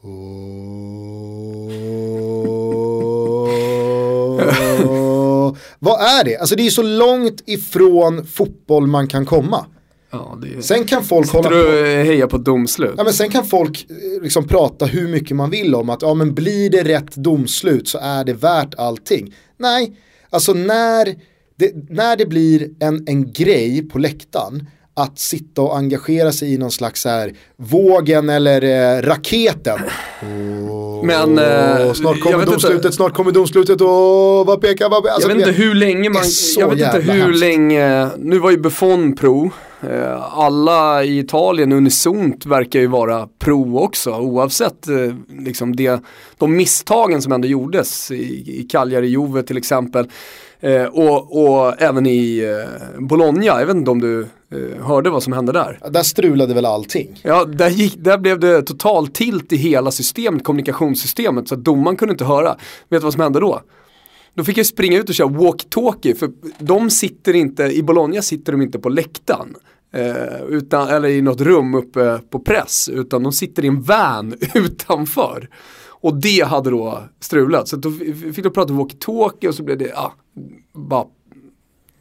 Vad 5.78 6.00
är 6.00 6.24
det? 6.24 6.36
Alltså 6.36 6.56
det 6.56 6.66
är 6.66 6.70
så 6.70 6.82
långt 6.82 7.42
ifrån 7.46 8.26
fotboll 8.26 8.86
man 8.86 9.08
kan 9.08 9.26
komma. 9.26 9.66
Ja, 10.12 10.38
är... 10.58 10.60
Sen 10.60 10.84
kan 10.84 11.04
folk 11.04 11.32
hålla 11.32 11.48
på. 11.48 11.54
du 11.54 11.66
och 12.00 12.06
hejar 12.06 12.26
på 12.26 12.38
domslut? 12.38 12.94
Ja, 12.96 13.04
men 13.04 13.12
sen 13.12 13.30
kan 13.30 13.44
folk 13.44 13.86
eh, 13.90 14.22
liksom 14.22 14.48
prata 14.48 14.86
hur 14.86 15.08
mycket 15.08 15.36
man 15.36 15.50
vill 15.50 15.74
om 15.74 15.90
att 15.90 16.02
ja, 16.02 16.14
men 16.14 16.34
blir 16.34 16.70
det 16.70 16.82
rätt 16.84 17.14
domslut 17.16 17.88
så 17.88 17.98
är 18.02 18.24
det 18.24 18.32
värt 18.32 18.74
allting. 18.78 19.34
Nej, 19.56 19.96
alltså 20.30 20.52
när 20.52 21.14
det, 21.56 21.72
när 21.90 22.16
det 22.16 22.26
blir 22.26 22.68
en, 22.80 23.04
en 23.08 23.32
grej 23.32 23.88
på 23.88 23.98
läktaren 23.98 24.66
att 24.94 25.18
sitta 25.18 25.62
och 25.62 25.76
engagera 25.76 26.32
sig 26.32 26.54
i 26.54 26.58
någon 26.58 26.70
slags 26.70 27.04
här 27.04 27.32
vågen 27.56 28.28
eller 28.28 28.62
eh, 28.96 29.02
raketen. 29.02 29.78
Men, 31.04 31.38
eh, 31.38 31.92
snart 31.92 32.20
kommer 32.20 32.38
vet 32.38 32.48
inte- 32.48 32.50
domslutet, 32.50 32.94
snart 32.94 33.14
kommer 33.14 33.32
domslutet 33.32 33.80
och 33.80 34.46
vad 34.46 34.60
pekar, 34.60 34.88
vad 34.90 35.06
alltså, 35.06 35.28
jag 35.28 35.36
vet 35.36 35.48
inte 35.48 35.62
hur 35.62 35.74
länge 35.74 36.10
man, 36.10 36.22
jag 36.58 36.68
vet 36.68 36.94
inte 36.94 37.12
hur 37.12 37.20
hemskt. 37.22 37.40
länge, 37.40 38.08
nu 38.18 38.38
var 38.38 38.50
ju 38.50 38.58
Buffon 38.58 39.16
pro, 39.16 39.50
alla 40.30 41.04
i 41.04 41.18
Italien 41.18 41.72
unisont 41.72 42.46
verkar 42.46 42.80
ju 42.80 42.86
vara 42.86 43.28
pro 43.38 43.78
också 43.78 44.10
oavsett 44.10 44.88
eh, 44.88 45.14
liksom 45.28 45.76
det, 45.76 46.02
de 46.38 46.56
misstagen 46.56 47.22
som 47.22 47.32
ändå 47.32 47.48
gjordes 47.48 48.10
i, 48.10 48.60
i 48.60 48.66
Cagliari, 48.70 49.06
Juve 49.06 49.42
till 49.42 49.56
exempel. 49.56 50.08
Eh, 50.60 50.84
och, 50.84 51.42
och 51.42 51.82
även 51.82 52.06
i 52.06 52.38
eh, 52.38 53.00
Bologna, 53.00 53.44
jag 53.44 53.66
vet 53.66 53.76
inte 53.76 53.90
om 53.90 54.00
du 54.00 54.20
eh, 54.20 54.84
hörde 54.86 55.10
vad 55.10 55.22
som 55.22 55.32
hände 55.32 55.52
där. 55.52 55.78
Där 55.90 56.02
strulade 56.02 56.54
väl 56.54 56.66
allting. 56.66 57.20
Ja, 57.22 57.44
där, 57.44 57.70
gick, 57.70 57.94
där 57.96 58.18
blev 58.18 58.40
det 58.40 58.62
total 58.62 59.08
tilt 59.08 59.52
i 59.52 59.56
hela 59.56 59.90
systemet, 59.90 60.44
kommunikationssystemet, 60.44 61.48
så 61.48 61.54
att 61.54 61.64
domaren 61.64 61.96
kunde 61.96 62.12
inte 62.12 62.24
höra. 62.24 62.56
Vet 62.88 63.00
du 63.00 63.04
vad 63.04 63.12
som 63.12 63.22
hände 63.22 63.40
då? 63.40 63.60
Då 64.40 64.44
fick 64.44 64.58
jag 64.58 64.66
springa 64.66 64.98
ut 64.98 65.08
och 65.08 65.14
köra 65.14 65.28
walkie-talkie, 65.28 66.14
för 66.14 66.30
de 66.58 66.90
sitter 66.90 67.34
inte, 67.34 67.62
i 67.64 67.82
Bologna 67.82 68.22
sitter 68.22 68.52
de 68.52 68.62
inte 68.62 68.78
på 68.78 68.88
läktaren. 68.88 69.56
Eh, 69.92 70.42
utan, 70.48 70.88
eller 70.88 71.08
i 71.08 71.22
något 71.22 71.40
rum 71.40 71.74
uppe 71.74 72.18
på 72.30 72.38
press, 72.38 72.88
utan 72.88 73.22
de 73.22 73.32
sitter 73.32 73.64
i 73.64 73.68
en 73.68 73.82
van 73.82 74.34
utanför. 74.54 75.48
Och 75.88 76.14
det 76.14 76.46
hade 76.46 76.70
då 76.70 77.02
strulat. 77.20 77.68
Så 77.68 77.76
då 77.76 77.92
fick 78.34 78.44
de 78.44 78.50
prata 78.50 78.72
walkie-talkie 78.72 79.48
och 79.48 79.54
så 79.54 79.62
blev 79.62 79.78
det, 79.78 79.88
ja, 79.94 80.14
bara 80.72 81.06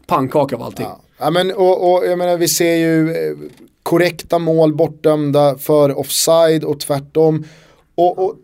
pannkaka 0.08 0.56
av 0.56 0.62
allting. 0.62 0.86
Ja. 0.86 1.02
ja 1.17 1.32
men, 1.32 1.52
och, 1.52 1.91
och 1.91 2.06
jag 2.06 2.17
menar 2.17 2.38
vi 2.38 2.47
ser 2.47 2.75
ju 2.75 3.10
eh, 3.10 3.38
korrekta 3.84 4.39
mål 4.39 4.75
bortdömda 4.75 5.58
för 5.58 5.99
offside 5.99 6.63
och 6.63 6.80
tvärtom. 6.80 7.43
Och, 7.95 8.25
och 8.25 8.36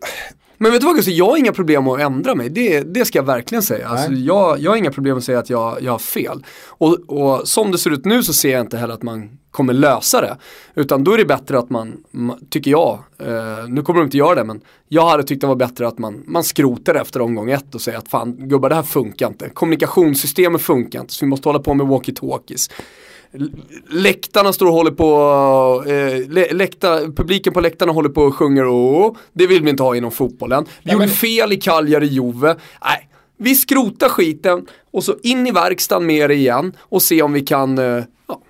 men 0.58 0.72
vet 0.72 0.80
du 0.80 0.86
vad 0.86 0.96
Gustav, 0.96 1.14
jag 1.14 1.26
har 1.26 1.36
inga 1.36 1.52
problem 1.52 1.88
att 1.88 2.00
ändra 2.00 2.34
mig. 2.34 2.48
Det, 2.48 2.80
det 2.80 3.04
ska 3.04 3.18
jag 3.18 3.26
verkligen 3.26 3.62
säga. 3.62 3.88
Alltså, 3.88 4.12
jag, 4.12 4.58
jag 4.58 4.70
har 4.70 4.76
inga 4.76 4.90
problem 4.90 5.18
att 5.18 5.24
säga 5.24 5.38
att 5.38 5.50
jag, 5.50 5.82
jag 5.82 5.92
har 5.92 5.98
fel. 5.98 6.44
Och, 6.66 6.94
och 6.94 7.48
som 7.48 7.72
det 7.72 7.78
ser 7.78 7.90
ut 7.90 8.04
nu 8.04 8.22
så 8.22 8.32
ser 8.32 8.52
jag 8.52 8.60
inte 8.60 8.76
heller 8.76 8.94
att 8.94 9.02
man 9.02 9.38
kommer 9.50 9.72
lösa 9.72 10.20
det. 10.20 10.36
Utan 10.74 11.04
då 11.04 11.12
är 11.12 11.18
det 11.18 11.24
bättre 11.24 11.58
att 11.58 11.70
man, 11.70 12.04
tycker 12.50 12.70
jag, 12.70 12.98
eh, 13.18 13.68
nu 13.68 13.82
kommer 13.82 14.00
de 14.00 14.04
inte 14.04 14.16
göra 14.16 14.34
det 14.34 14.44
men 14.44 14.60
jag 14.88 15.08
hade 15.08 15.22
tyckt 15.22 15.40
det 15.40 15.46
var 15.46 15.56
bättre 15.56 15.88
att 15.88 15.98
man, 15.98 16.22
man 16.26 16.44
skrotar 16.44 16.94
efter 16.94 17.20
omgång 17.20 17.50
ett 17.50 17.74
och 17.74 17.80
säger 17.80 17.98
att 17.98 18.08
fan 18.08 18.48
gubbar 18.48 18.68
det 18.68 18.74
här 18.74 18.82
funkar 18.82 19.26
inte. 19.26 19.48
Kommunikationssystemet 19.48 20.62
funkar 20.62 21.00
inte 21.00 21.12
så 21.12 21.24
vi 21.24 21.28
måste 21.28 21.48
hålla 21.48 21.58
på 21.58 21.74
med 21.74 21.86
walkie-talkies. 21.86 22.70
Läktarna 23.90 24.52
står 24.52 24.66
och 24.66 24.72
håller 24.72 24.90
på, 24.90 25.84
eh, 25.86 26.54
läkta, 26.56 27.00
publiken 27.00 27.52
på 27.52 27.60
läktarna 27.60 27.92
håller 27.92 28.08
på 28.08 28.22
och 28.22 28.34
sjunger 28.34 28.64
och 28.64 29.16
det 29.32 29.46
vill 29.46 29.62
vi 29.62 29.70
inte 29.70 29.82
ha 29.82 29.96
inom 29.96 30.10
fotbollen. 30.10 30.64
Vi 30.64 30.70
ja, 30.82 30.92
gjorde 30.92 31.06
men... 31.06 31.14
fel 31.14 31.52
i 31.52 31.56
Cagliari 31.56 32.06
Juve. 32.06 32.56
Nej, 32.84 33.08
vi 33.38 33.54
skrotar 33.54 34.08
skiten 34.08 34.66
och 34.90 35.04
så 35.04 35.16
in 35.22 35.46
i 35.46 35.50
verkstaden 35.50 36.06
med 36.06 36.30
det 36.30 36.34
igen 36.34 36.72
och 36.78 37.02
se 37.02 37.22
om 37.22 37.32
vi 37.32 37.40
kan 37.40 37.78
eh, 37.78 38.04
ja, 38.28 38.40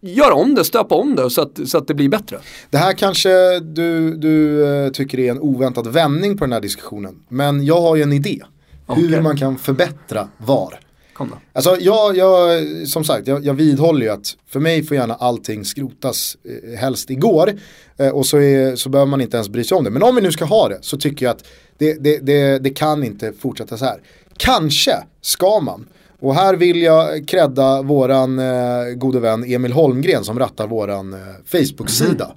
göra 0.00 0.34
om 0.34 0.54
det, 0.54 0.64
stöpa 0.64 0.94
om 0.94 1.16
det 1.16 1.30
så 1.30 1.42
att, 1.42 1.60
så 1.66 1.78
att 1.78 1.86
det 1.86 1.94
blir 1.94 2.08
bättre. 2.08 2.38
Det 2.70 2.78
här 2.78 2.92
kanske 2.92 3.60
du, 3.60 4.16
du 4.16 4.64
eh, 4.66 4.90
tycker 4.90 5.18
är 5.18 5.30
en 5.30 5.40
oväntad 5.40 5.86
vändning 5.86 6.38
på 6.38 6.44
den 6.44 6.52
här 6.52 6.60
diskussionen. 6.60 7.14
Men 7.28 7.64
jag 7.64 7.80
har 7.80 7.96
ju 7.96 8.02
en 8.02 8.12
idé. 8.12 8.42
Okay. 8.86 9.06
Hur 9.06 9.20
man 9.20 9.36
kan 9.36 9.58
förbättra 9.58 10.28
VAR. 10.38 10.80
Kom 11.14 11.28
då. 11.28 11.36
Alltså 11.52 11.76
jag, 11.80 12.16
jag 12.16 12.62
som 12.88 13.04
sagt, 13.04 13.26
jag, 13.26 13.44
jag 13.44 13.54
vidhåller 13.54 14.06
ju 14.06 14.12
att 14.12 14.36
för 14.48 14.60
mig 14.60 14.82
får 14.82 14.96
gärna 14.96 15.14
allting 15.14 15.64
skrotas 15.64 16.36
eh, 16.44 16.78
helst 16.78 17.10
igår. 17.10 17.52
Eh, 17.96 18.08
och 18.08 18.26
så, 18.26 18.38
är, 18.38 18.76
så 18.76 18.88
behöver 18.88 19.10
man 19.10 19.20
inte 19.20 19.36
ens 19.36 19.48
bry 19.48 19.64
sig 19.64 19.76
om 19.76 19.84
det. 19.84 19.90
Men 19.90 20.02
om 20.02 20.14
vi 20.14 20.22
nu 20.22 20.32
ska 20.32 20.44
ha 20.44 20.68
det 20.68 20.78
så 20.80 20.96
tycker 20.96 21.26
jag 21.26 21.30
att 21.36 21.44
det, 21.78 21.92
det, 22.04 22.18
det, 22.18 22.58
det 22.58 22.70
kan 22.70 23.04
inte 23.04 23.32
fortsätta 23.32 23.76
så 23.76 23.84
här. 23.84 24.00
Kanske 24.36 24.96
ska 25.20 25.60
man. 25.60 25.86
Och 26.20 26.34
här 26.34 26.54
vill 26.54 26.82
jag 26.82 27.28
credda 27.28 27.82
våran 27.82 28.38
eh, 28.38 28.94
gode 28.94 29.20
vän 29.20 29.44
Emil 29.44 29.72
Holmgren 29.72 30.24
som 30.24 30.38
rattar 30.38 30.66
våran 30.66 31.12
eh, 31.12 31.18
Facebook-sida. 31.44 32.30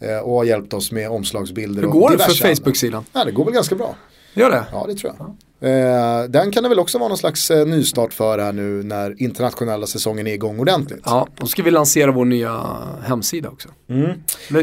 Mm. 0.00 0.16
Eh, 0.16 0.22
och 0.22 0.32
har 0.32 0.44
hjälpt 0.44 0.74
oss 0.74 0.92
med 0.92 1.10
omslagsbilder. 1.10 1.82
Hur 1.82 1.88
går 1.88 2.10
det 2.10 2.18
för 2.18 2.54
Facebook-sidan? 2.54 3.04
Ja, 3.12 3.24
det 3.24 3.32
går 3.32 3.44
väl 3.44 3.54
ganska 3.54 3.74
bra. 3.74 3.94
Gör 4.38 4.50
det? 4.50 4.64
Ja, 4.72 4.84
det 4.88 4.94
tror 4.94 5.14
jag. 5.18 5.36
Eh, 5.60 6.22
den 6.24 6.50
kan 6.50 6.62
det 6.62 6.68
väl 6.68 6.78
också 6.78 6.98
vara 6.98 7.08
någon 7.08 7.18
slags 7.18 7.50
eh, 7.50 7.66
nystart 7.66 8.12
för 8.12 8.38
här 8.38 8.52
nu 8.52 8.82
när 8.82 9.22
internationella 9.22 9.86
säsongen 9.86 10.26
är 10.26 10.32
igång 10.32 10.60
ordentligt. 10.60 11.02
Ja, 11.04 11.28
då 11.34 11.46
ska 11.46 11.62
vi 11.62 11.70
lansera 11.70 12.10
vår 12.10 12.24
nya 12.24 12.62
hemsida 13.02 13.48
också. 13.48 13.68
Mm. 13.90 14.10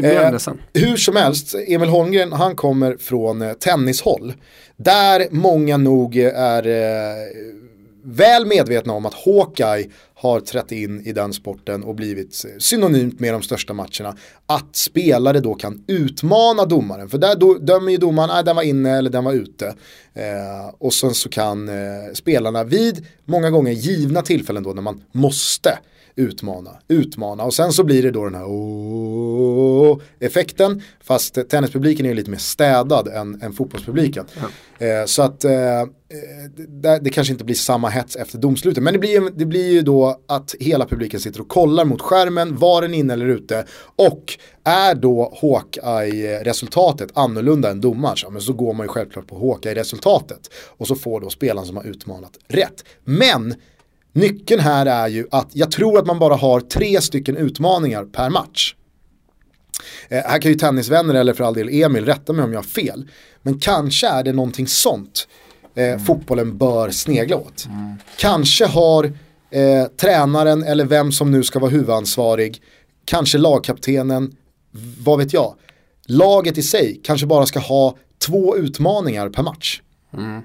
Eh, 0.04 0.38
hur 0.74 0.96
som 0.96 1.16
helst, 1.16 1.54
Emil 1.68 1.88
Holmgren 1.88 2.32
han 2.32 2.56
kommer 2.56 2.96
från 3.00 3.42
eh, 3.42 3.52
tennishåll. 3.52 4.32
Där 4.76 5.26
många 5.30 5.76
nog 5.76 6.16
är 6.34 6.66
eh, 6.66 7.16
väl 8.04 8.46
medvetna 8.46 8.92
om 8.92 9.06
att 9.06 9.14
Hawkeye 9.14 9.90
har 10.18 10.40
trätt 10.40 10.72
in 10.72 11.00
i 11.00 11.12
den 11.12 11.32
sporten 11.32 11.84
och 11.84 11.94
blivit 11.94 12.44
synonymt 12.58 13.20
med 13.20 13.34
de 13.34 13.42
största 13.42 13.72
matcherna. 13.74 14.16
Att 14.46 14.76
spelare 14.76 15.40
då 15.40 15.54
kan 15.54 15.84
utmana 15.86 16.64
domaren. 16.64 17.08
För 17.08 17.18
där 17.18 17.66
dömer 17.66 17.92
ju 17.92 17.96
domaren, 17.96 18.28
nej 18.28 18.44
den 18.44 18.56
var 18.56 18.62
inne 18.62 18.90
eller 18.90 19.10
den 19.10 19.24
var 19.24 19.32
ute. 19.32 19.66
Eh, 20.14 20.74
och 20.78 20.94
sen 20.94 21.14
så 21.14 21.28
kan 21.28 21.68
eh, 21.68 21.74
spelarna 22.14 22.64
vid 22.64 23.06
många 23.24 23.50
gånger 23.50 23.72
givna 23.72 24.22
tillfällen 24.22 24.62
då 24.62 24.72
när 24.72 24.82
man 24.82 25.02
måste 25.12 25.78
utmana, 26.16 26.70
utmana. 26.88 27.42
Och 27.42 27.54
sen 27.54 27.72
så 27.72 27.84
blir 27.84 28.02
det 28.02 28.10
då 28.10 28.24
den 28.24 28.34
här 28.34 28.46
effekten. 30.20 30.82
Fast 31.00 31.48
tennispubliken 31.48 32.06
är 32.06 32.14
lite 32.14 32.30
mer 32.30 32.38
städad 32.38 33.08
än, 33.08 33.42
än 33.42 33.52
fotbollspubliken. 33.52 34.26
Ja. 34.78 34.86
Eh, 34.86 35.04
så 35.06 35.22
att 35.22 35.44
eh, 35.44 35.80
eh, 35.80 35.86
det, 36.56 36.98
det, 37.02 37.10
kanske 37.10 37.32
inte 37.32 37.44
blir 37.44 37.54
samma 37.54 37.88
hets 37.88 38.16
efter 38.16 38.38
domslutet. 38.38 38.82
Men 38.82 38.92
det 38.92 38.98
blir, 38.98 39.30
det 39.36 39.46
blir 39.46 39.72
ju 39.72 39.82
då 39.82 40.20
att 40.28 40.54
hela 40.60 40.86
publiken 40.86 41.20
sitter 41.20 41.40
och 41.40 41.48
kollar 41.48 41.84
mot 41.84 42.02
skärmen, 42.02 42.56
var 42.56 42.82
den 42.82 42.94
inne 42.94 43.12
eller 43.12 43.26
ute. 43.28 43.64
Och 43.96 44.38
är 44.64 44.94
då 44.94 45.38
Hawkeye-resultatet 45.40 47.10
annorlunda 47.14 47.70
än 47.70 47.80
domarens, 47.80 48.22
ja, 48.22 48.30
men 48.30 48.42
så 48.42 48.52
går 48.52 48.72
man 48.72 48.84
ju 48.84 48.88
självklart 48.88 49.26
på 49.26 49.38
Hawkeye-resultatet. 49.38 50.50
Och 50.76 50.86
så 50.86 50.94
får 50.94 51.20
då 51.20 51.30
spelaren 51.30 51.66
som 51.66 51.76
har 51.76 51.84
utmanat 51.84 52.38
rätt. 52.48 52.84
Men 53.04 53.54
Nyckeln 54.16 54.60
här 54.60 54.86
är 54.86 55.08
ju 55.08 55.26
att 55.30 55.48
jag 55.52 55.70
tror 55.70 55.98
att 55.98 56.06
man 56.06 56.18
bara 56.18 56.34
har 56.34 56.60
tre 56.60 57.00
stycken 57.00 57.36
utmaningar 57.36 58.04
per 58.04 58.30
match. 58.30 58.74
Eh, 60.08 60.22
här 60.24 60.38
kan 60.38 60.50
ju 60.50 60.58
tennisvänner 60.58 61.14
eller 61.14 61.34
för 61.34 61.44
all 61.44 61.54
del 61.54 61.68
Emil 61.68 62.04
rätta 62.04 62.32
mig 62.32 62.44
om 62.44 62.52
jag 62.52 62.58
har 62.58 62.64
fel. 62.64 63.08
Men 63.42 63.58
kanske 63.58 64.08
är 64.08 64.24
det 64.24 64.32
någonting 64.32 64.66
sånt 64.66 65.28
eh, 65.74 65.84
mm. 65.84 66.04
fotbollen 66.04 66.58
bör 66.58 66.90
snegla 66.90 67.36
åt. 67.36 67.66
Mm. 67.66 67.96
Kanske 68.18 68.66
har 68.66 69.04
eh, 69.50 69.84
tränaren 69.96 70.62
eller 70.62 70.84
vem 70.84 71.12
som 71.12 71.30
nu 71.30 71.42
ska 71.42 71.58
vara 71.58 71.70
huvudansvarig, 71.70 72.62
kanske 73.04 73.38
lagkaptenen, 73.38 74.36
vad 75.04 75.18
vet 75.18 75.32
jag. 75.32 75.54
Laget 76.06 76.58
i 76.58 76.62
sig 76.62 77.00
kanske 77.04 77.26
bara 77.26 77.46
ska 77.46 77.58
ha 77.58 77.96
två 78.26 78.56
utmaningar 78.56 79.28
per 79.28 79.42
match. 79.42 79.80
Mm. 80.12 80.42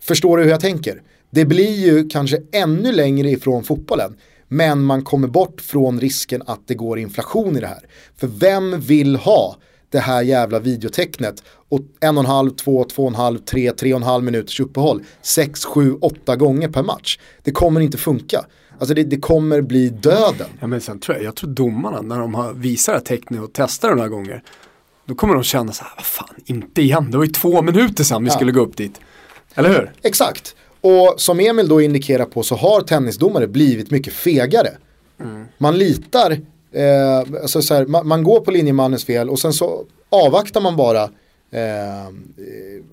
Förstår 0.00 0.36
du 0.36 0.42
hur 0.42 0.50
jag 0.50 0.60
tänker? 0.60 1.02
Det 1.34 1.44
blir 1.44 1.86
ju 1.86 2.08
kanske 2.08 2.38
ännu 2.52 2.92
längre 2.92 3.30
ifrån 3.30 3.64
fotbollen. 3.64 4.16
Men 4.48 4.84
man 4.84 5.02
kommer 5.02 5.28
bort 5.28 5.60
från 5.60 6.00
risken 6.00 6.42
att 6.46 6.60
det 6.66 6.74
går 6.74 6.98
inflation 6.98 7.56
i 7.56 7.60
det 7.60 7.66
här. 7.66 7.86
För 8.16 8.26
vem 8.26 8.80
vill 8.80 9.16
ha 9.16 9.56
det 9.90 9.98
här 9.98 10.22
jävla 10.22 10.58
videotecknet 10.58 11.42
och 11.68 11.80
en 12.00 12.18
och 12.18 12.24
en 12.24 12.30
halv, 12.30 12.50
två, 12.50 12.84
två 12.84 13.02
och 13.02 13.08
en 13.08 13.14
halv, 13.14 13.38
tre, 13.38 13.70
tre 13.70 13.94
och 13.94 14.00
en 14.00 14.06
halv 14.06 14.24
minuters 14.24 14.60
uppehåll 14.60 15.02
sex, 15.22 15.64
sju, 15.64 15.94
åtta 16.00 16.36
gånger 16.36 16.68
per 16.68 16.82
match. 16.82 17.18
Det 17.42 17.50
kommer 17.50 17.80
inte 17.80 17.98
funka. 17.98 18.44
Alltså 18.78 18.94
det, 18.94 19.02
det 19.02 19.20
kommer 19.20 19.60
bli 19.60 19.88
döden. 19.88 20.48
Ja, 20.60 20.66
men 20.66 20.80
sen 20.80 21.00
tror 21.00 21.16
jag, 21.16 21.26
jag 21.26 21.36
tror 21.36 21.50
domarna 21.50 22.02
när 22.02 22.18
de 22.18 22.34
har 22.34 22.52
visat 22.52 22.92
det 22.92 22.98
här 22.98 23.04
tecknet 23.18 23.40
och 23.40 23.50
testar 23.52 23.88
det 23.88 23.94
några 23.94 24.08
gånger 24.08 24.42
då 25.06 25.14
kommer 25.14 25.34
de 25.34 25.42
känna 25.42 25.72
så 25.72 25.84
här, 25.84 25.92
vad 25.96 26.04
fan, 26.04 26.34
inte 26.44 26.82
igen, 26.82 27.10
det 27.10 27.16
var 27.16 27.24
ju 27.24 27.30
två 27.30 27.62
minuter 27.62 28.04
sedan 28.04 28.22
vi 28.22 28.28
ja. 28.28 28.34
skulle 28.34 28.52
gå 28.52 28.60
upp 28.60 28.76
dit. 28.76 29.00
Eller 29.54 29.68
hur? 29.68 29.92
Exakt. 30.02 30.56
Och 30.84 31.14
som 31.16 31.40
Emil 31.40 31.68
då 31.68 31.80
indikerar 31.80 32.24
på 32.24 32.42
så 32.42 32.54
har 32.54 32.80
tennisdomare 32.80 33.46
blivit 33.46 33.90
mycket 33.90 34.12
fegare. 34.12 34.70
Mm. 35.20 35.44
Man 35.58 35.78
litar, 35.78 36.30
eh, 36.72 37.18
alltså 37.42 37.62
så 37.62 37.74
här, 37.74 37.86
man, 37.86 38.08
man, 38.08 38.22
går 38.22 38.40
på 38.40 38.50
linjemannens 38.50 39.04
fel 39.04 39.30
och 39.30 39.38
sen 39.38 39.52
så 39.52 39.84
avvaktar 40.08 40.60
man 40.60 40.76
bara 40.76 41.02
eh, 41.50 42.08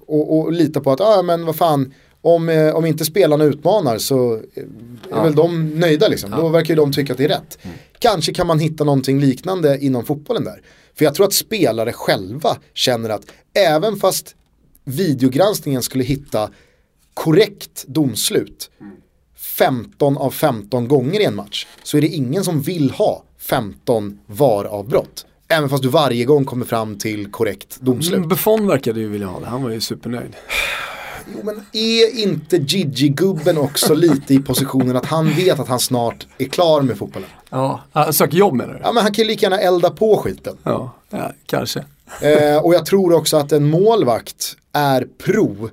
och, 0.07 0.39
och 0.39 0.51
litar 0.51 0.81
på 0.81 0.91
att, 0.91 1.01
ah, 1.01 1.21
men 1.21 1.45
vad 1.45 1.55
fan, 1.55 1.93
om, 2.21 2.49
eh, 2.49 2.75
om 2.75 2.85
inte 2.85 3.05
spelarna 3.05 3.43
utmanar 3.43 3.97
så 3.97 4.33
är 4.33 4.41
ja. 5.09 5.23
väl 5.23 5.35
de 5.35 5.69
nöjda 5.69 6.07
liksom. 6.07 6.31
Ja. 6.31 6.37
Då 6.37 6.49
verkar 6.49 6.69
ju 6.69 6.75
de 6.75 6.91
tycka 6.91 7.13
att 7.13 7.17
det 7.17 7.25
är 7.25 7.29
rätt. 7.29 7.57
Mm. 7.61 7.77
Kanske 7.99 8.33
kan 8.33 8.47
man 8.47 8.59
hitta 8.59 8.83
någonting 8.83 9.19
liknande 9.19 9.77
inom 9.81 10.05
fotbollen 10.05 10.43
där. 10.43 10.61
För 10.95 11.05
jag 11.05 11.15
tror 11.15 11.25
att 11.25 11.33
spelare 11.33 11.93
själva 11.93 12.57
känner 12.73 13.09
att 13.09 13.23
även 13.53 13.95
fast 13.95 14.35
videogranskningen 14.83 15.81
skulle 15.81 16.03
hitta 16.03 16.49
korrekt 17.13 17.85
domslut 17.87 18.69
15 19.35 20.17
av 20.17 20.31
15 20.31 20.87
gånger 20.87 21.19
i 21.19 21.25
en 21.25 21.35
match 21.35 21.67
så 21.83 21.97
är 21.97 22.01
det 22.01 22.07
ingen 22.07 22.43
som 22.43 22.61
vill 22.61 22.91
ha 22.91 23.23
15 23.37 24.19
VAR-avbrott. 24.25 25.25
Även 25.47 25.69
fast 25.69 25.83
du 25.83 25.89
varje 25.89 26.25
gång 26.25 26.45
kommer 26.45 26.65
fram 26.65 26.97
till 26.97 27.31
korrekt 27.31 27.77
domslut. 27.81 28.17
Mm, 28.17 28.29
Buffon 28.29 28.67
verkade 28.67 28.99
ju 28.99 29.07
vilja 29.07 29.27
ha 29.27 29.39
det, 29.39 29.45
han 29.45 29.63
var 29.63 29.69
ju 29.69 29.81
supernöjd. 29.81 30.35
Jo 31.33 31.39
men 31.43 31.55
är 31.71 32.19
inte 32.19 32.57
Gigi-gubben 32.57 33.57
också 33.57 33.93
lite 33.93 34.33
i 34.33 34.39
positionen 34.39 34.95
att 34.95 35.05
han 35.05 35.29
vet 35.29 35.59
att 35.59 35.67
han 35.67 35.79
snart 35.79 36.27
är 36.37 36.45
klar 36.45 36.81
med 36.81 36.97
fotbollen? 36.97 37.29
Ja, 37.49 37.81
han 37.91 38.13
söker 38.13 38.37
jobb 38.37 38.53
menar 38.53 38.73
du? 38.73 38.79
Ja 38.83 38.91
men 38.91 39.03
han 39.03 39.13
kan 39.13 39.23
ju 39.23 39.27
lika 39.27 39.45
gärna 39.45 39.59
elda 39.59 39.89
på 39.89 40.17
skiten. 40.17 40.57
Ja, 40.63 40.95
ja 41.09 41.31
kanske. 41.45 41.85
Eh, 42.21 42.57
och 42.57 42.73
jag 42.73 42.85
tror 42.85 43.13
också 43.13 43.37
att 43.37 43.51
en 43.51 43.69
målvakt 43.69 44.55
är 44.73 45.07
pro 45.23 45.69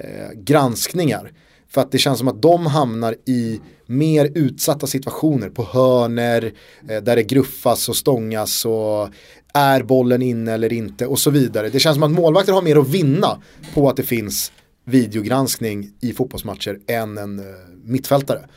eh, 0.00 0.30
granskningar. 0.34 1.32
För 1.68 1.80
att 1.80 1.92
det 1.92 1.98
känns 1.98 2.18
som 2.18 2.28
att 2.28 2.42
de 2.42 2.66
hamnar 2.66 3.16
i 3.26 3.60
mer 3.86 4.30
utsatta 4.34 4.86
situationer 4.86 5.50
på 5.50 5.64
hörner 5.64 6.52
eh, 6.88 7.02
där 7.02 7.16
det 7.16 7.22
gruffas 7.22 7.88
och 7.88 7.96
stångas 7.96 8.64
och 8.64 9.08
är 9.54 9.82
bollen 9.82 10.22
inne 10.22 10.52
eller 10.52 10.72
inte 10.72 11.06
och 11.06 11.18
så 11.18 11.30
vidare. 11.30 11.68
Det 11.68 11.80
känns 11.80 11.94
som 11.94 12.02
att 12.02 12.10
målvakter 12.10 12.52
har 12.52 12.62
mer 12.62 12.76
att 12.76 12.88
vinna 12.88 13.42
på 13.74 13.88
att 13.88 13.96
det 13.96 14.02
finns 14.02 14.52
videogranskning 14.84 15.90
i 16.00 16.12
fotbollsmatcher 16.12 16.78
än 16.86 17.18
en 17.18 17.38
eh, 17.38 17.44
mittfältare. 17.84 18.48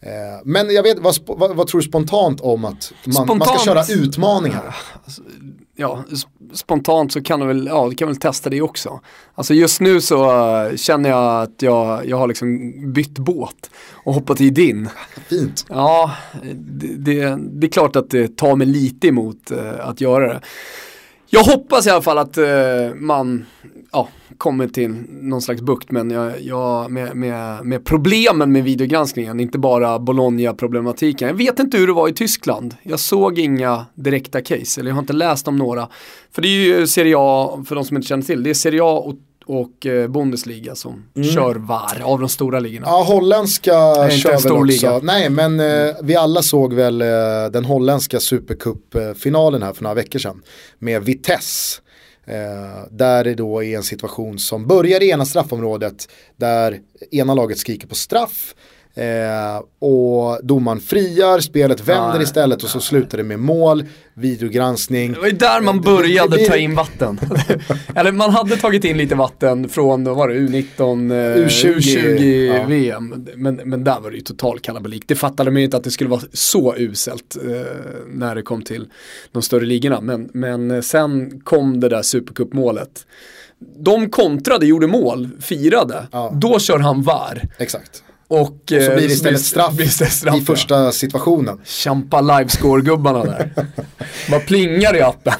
Eh, 0.00 0.10
men 0.44 0.74
jag 0.74 0.82
vet, 0.82 0.98
vad, 0.98 1.14
vad, 1.26 1.56
vad, 1.56 1.66
tror 1.66 1.80
du 1.80 1.86
spontant 1.86 2.40
om 2.40 2.64
att 2.64 2.92
man, 3.04 3.38
man 3.38 3.48
ska 3.48 3.58
köra 3.64 3.84
utmaningar? 3.88 4.76
Ja, 5.76 6.04
spontant 6.52 7.12
så 7.12 7.22
kan 7.22 7.40
du 7.40 7.46
väl, 7.46 7.66
ja, 7.66 7.88
du 7.88 7.94
kan 7.94 8.08
väl 8.08 8.16
testa 8.16 8.50
det 8.50 8.62
också. 8.62 9.00
Alltså 9.34 9.54
just 9.54 9.80
nu 9.80 10.00
så 10.00 10.24
uh, 10.24 10.76
känner 10.76 11.10
jag 11.10 11.42
att 11.42 11.62
jag, 11.62 12.06
jag 12.06 12.16
har 12.16 12.28
liksom 12.28 12.72
bytt 12.92 13.18
båt 13.18 13.70
och 13.92 14.14
hoppat 14.14 14.40
i 14.40 14.50
din. 14.50 14.88
Fint. 15.28 15.66
Ja, 15.68 16.12
det, 16.54 16.86
det, 16.86 17.36
det 17.36 17.66
är 17.66 17.70
klart 17.70 17.96
att 17.96 18.10
det 18.10 18.36
tar 18.36 18.56
mig 18.56 18.66
lite 18.66 19.08
emot 19.08 19.52
uh, 19.52 19.88
att 19.88 20.00
göra 20.00 20.32
det. 20.32 20.40
Jag 21.34 21.44
hoppas 21.44 21.86
i 21.86 21.90
alla 21.90 22.02
fall 22.02 22.18
att 22.18 22.38
eh, 22.38 22.44
man 22.94 23.44
ja, 23.92 24.08
kommer 24.38 24.68
till 24.68 24.88
någon 25.08 25.42
slags 25.42 25.60
bukt 25.60 25.90
men 25.90 26.10
jag, 26.10 26.40
jag, 26.40 26.90
med, 26.90 27.16
med, 27.16 27.64
med 27.64 27.84
problemen 27.84 28.52
med 28.52 28.64
videogranskningen, 28.64 29.40
inte 29.40 29.58
bara 29.58 29.98
Bologna-problematiken. 29.98 31.28
Jag 31.28 31.34
vet 31.34 31.58
inte 31.58 31.76
hur 31.78 31.86
det 31.86 31.92
var 31.92 32.08
i 32.08 32.12
Tyskland. 32.12 32.76
Jag 32.82 33.00
såg 33.00 33.38
inga 33.38 33.86
direkta 33.94 34.40
case, 34.40 34.80
eller 34.80 34.90
jag 34.90 34.94
har 34.94 35.02
inte 35.02 35.12
läst 35.12 35.48
om 35.48 35.56
några. 35.56 35.88
För 36.32 36.42
det 36.42 36.48
är 36.48 36.78
ju 36.78 36.86
Serie 36.86 37.14
A, 37.18 37.64
för 37.68 37.74
de 37.74 37.84
som 37.84 37.96
inte 37.96 38.08
känner 38.08 38.22
till, 38.22 38.42
det 38.42 38.50
är 38.50 38.54
Serie 38.54 38.82
A 38.82 38.98
och 38.98 39.14
och 39.46 39.86
eh, 39.86 40.08
Bundesliga 40.08 40.74
som 40.74 41.04
mm. 41.16 41.28
kör 41.28 41.54
VAR 41.54 42.00
av 42.02 42.20
de 42.20 42.28
stora 42.28 42.60
ligorna. 42.60 42.86
Ja, 42.86 43.02
holländska 43.02 43.70
kör 44.10 44.42
väl 44.42 44.52
också. 44.52 44.64
Liga. 44.64 45.00
Nej, 45.02 45.30
men 45.30 45.60
eh, 45.60 45.94
vi 46.02 46.16
alla 46.16 46.42
såg 46.42 46.74
väl 46.74 47.02
eh, 47.02 47.08
den 47.52 47.64
holländska 47.64 48.20
supercup-finalen 48.20 49.62
här 49.62 49.72
för 49.72 49.82
några 49.82 49.94
veckor 49.94 50.18
sedan. 50.18 50.42
Med 50.78 51.04
Vitesse 51.04 51.82
Eh, 52.26 52.84
där 52.90 53.24
det 53.24 53.34
då 53.34 53.62
är 53.62 53.76
en 53.76 53.82
situation 53.82 54.38
som 54.38 54.66
börjar 54.66 55.02
i 55.02 55.10
ena 55.10 55.24
straffområdet 55.24 56.08
där 56.36 56.80
ena 57.10 57.34
laget 57.34 57.58
skriker 57.58 57.86
på 57.86 57.94
straff 57.94 58.54
Eh, 58.94 59.62
och 59.78 60.46
domaren 60.46 60.80
friar, 60.80 61.40
spelet 61.40 61.88
vänder 61.88 62.16
ja, 62.16 62.22
istället 62.22 62.62
och 62.62 62.68
så 62.70 62.80
slutar 62.80 63.18
det 63.18 63.24
med 63.24 63.38
mål, 63.38 63.84
videogranskning. 64.14 65.12
Det 65.12 65.18
var 65.20 65.26
ju 65.26 65.32
där 65.32 65.60
man 65.60 65.80
började 65.80 66.38
ta 66.38 66.56
in 66.56 66.74
vatten. 66.74 67.20
Eller 67.94 68.12
man 68.12 68.30
hade 68.30 68.56
tagit 68.56 68.84
in 68.84 68.96
lite 68.96 69.14
vatten 69.14 69.68
från, 69.68 70.04
vad 70.04 70.16
var 70.16 70.28
det, 70.28 70.34
U19, 70.34 71.10
eh, 71.10 71.46
U20, 71.46 71.76
U20 71.76 72.56
ja. 72.56 72.66
VM. 72.66 73.26
Men, 73.36 73.54
men 73.64 73.84
där 73.84 74.00
var 74.00 74.10
det 74.10 74.16
ju 74.16 74.22
total 74.22 74.58
kalabalik. 74.58 75.04
Det 75.06 75.14
fattade 75.14 75.50
man 75.50 75.60
ju 75.60 75.64
inte 75.64 75.76
att 75.76 75.84
det 75.84 75.90
skulle 75.90 76.10
vara 76.10 76.22
så 76.32 76.74
uselt 76.76 77.36
eh, 77.36 77.50
när 78.08 78.34
det 78.34 78.42
kom 78.42 78.62
till 78.62 78.86
de 79.32 79.42
större 79.42 79.64
ligorna. 79.64 80.00
Men, 80.00 80.30
men 80.32 80.82
sen 80.82 81.40
kom 81.40 81.80
det 81.80 81.88
där 81.88 82.02
supercupmålet. 82.02 83.06
De 83.78 84.10
kontrade, 84.10 84.66
gjorde 84.66 84.86
mål, 84.86 85.28
firade. 85.40 86.06
Ja. 86.12 86.32
Då 86.34 86.58
kör 86.58 86.78
han 86.78 87.02
VAR. 87.02 87.42
Exakt. 87.58 88.02
Och, 88.32 88.40
och 88.40 88.62
så 88.68 88.74
blir 88.74 88.96
det 88.96 89.04
istället 89.04 89.40
straff, 89.40 89.74
det 89.76 89.88
straff 89.88 90.36
i 90.36 90.40
första 90.40 90.92
situationen. 90.92 91.60
Champa 91.64 92.20
livescore-gubbarna 92.20 93.24
där. 93.24 93.50
Vad 94.30 94.46
plingar 94.46 94.96
i 94.96 95.00
appen. 95.00 95.32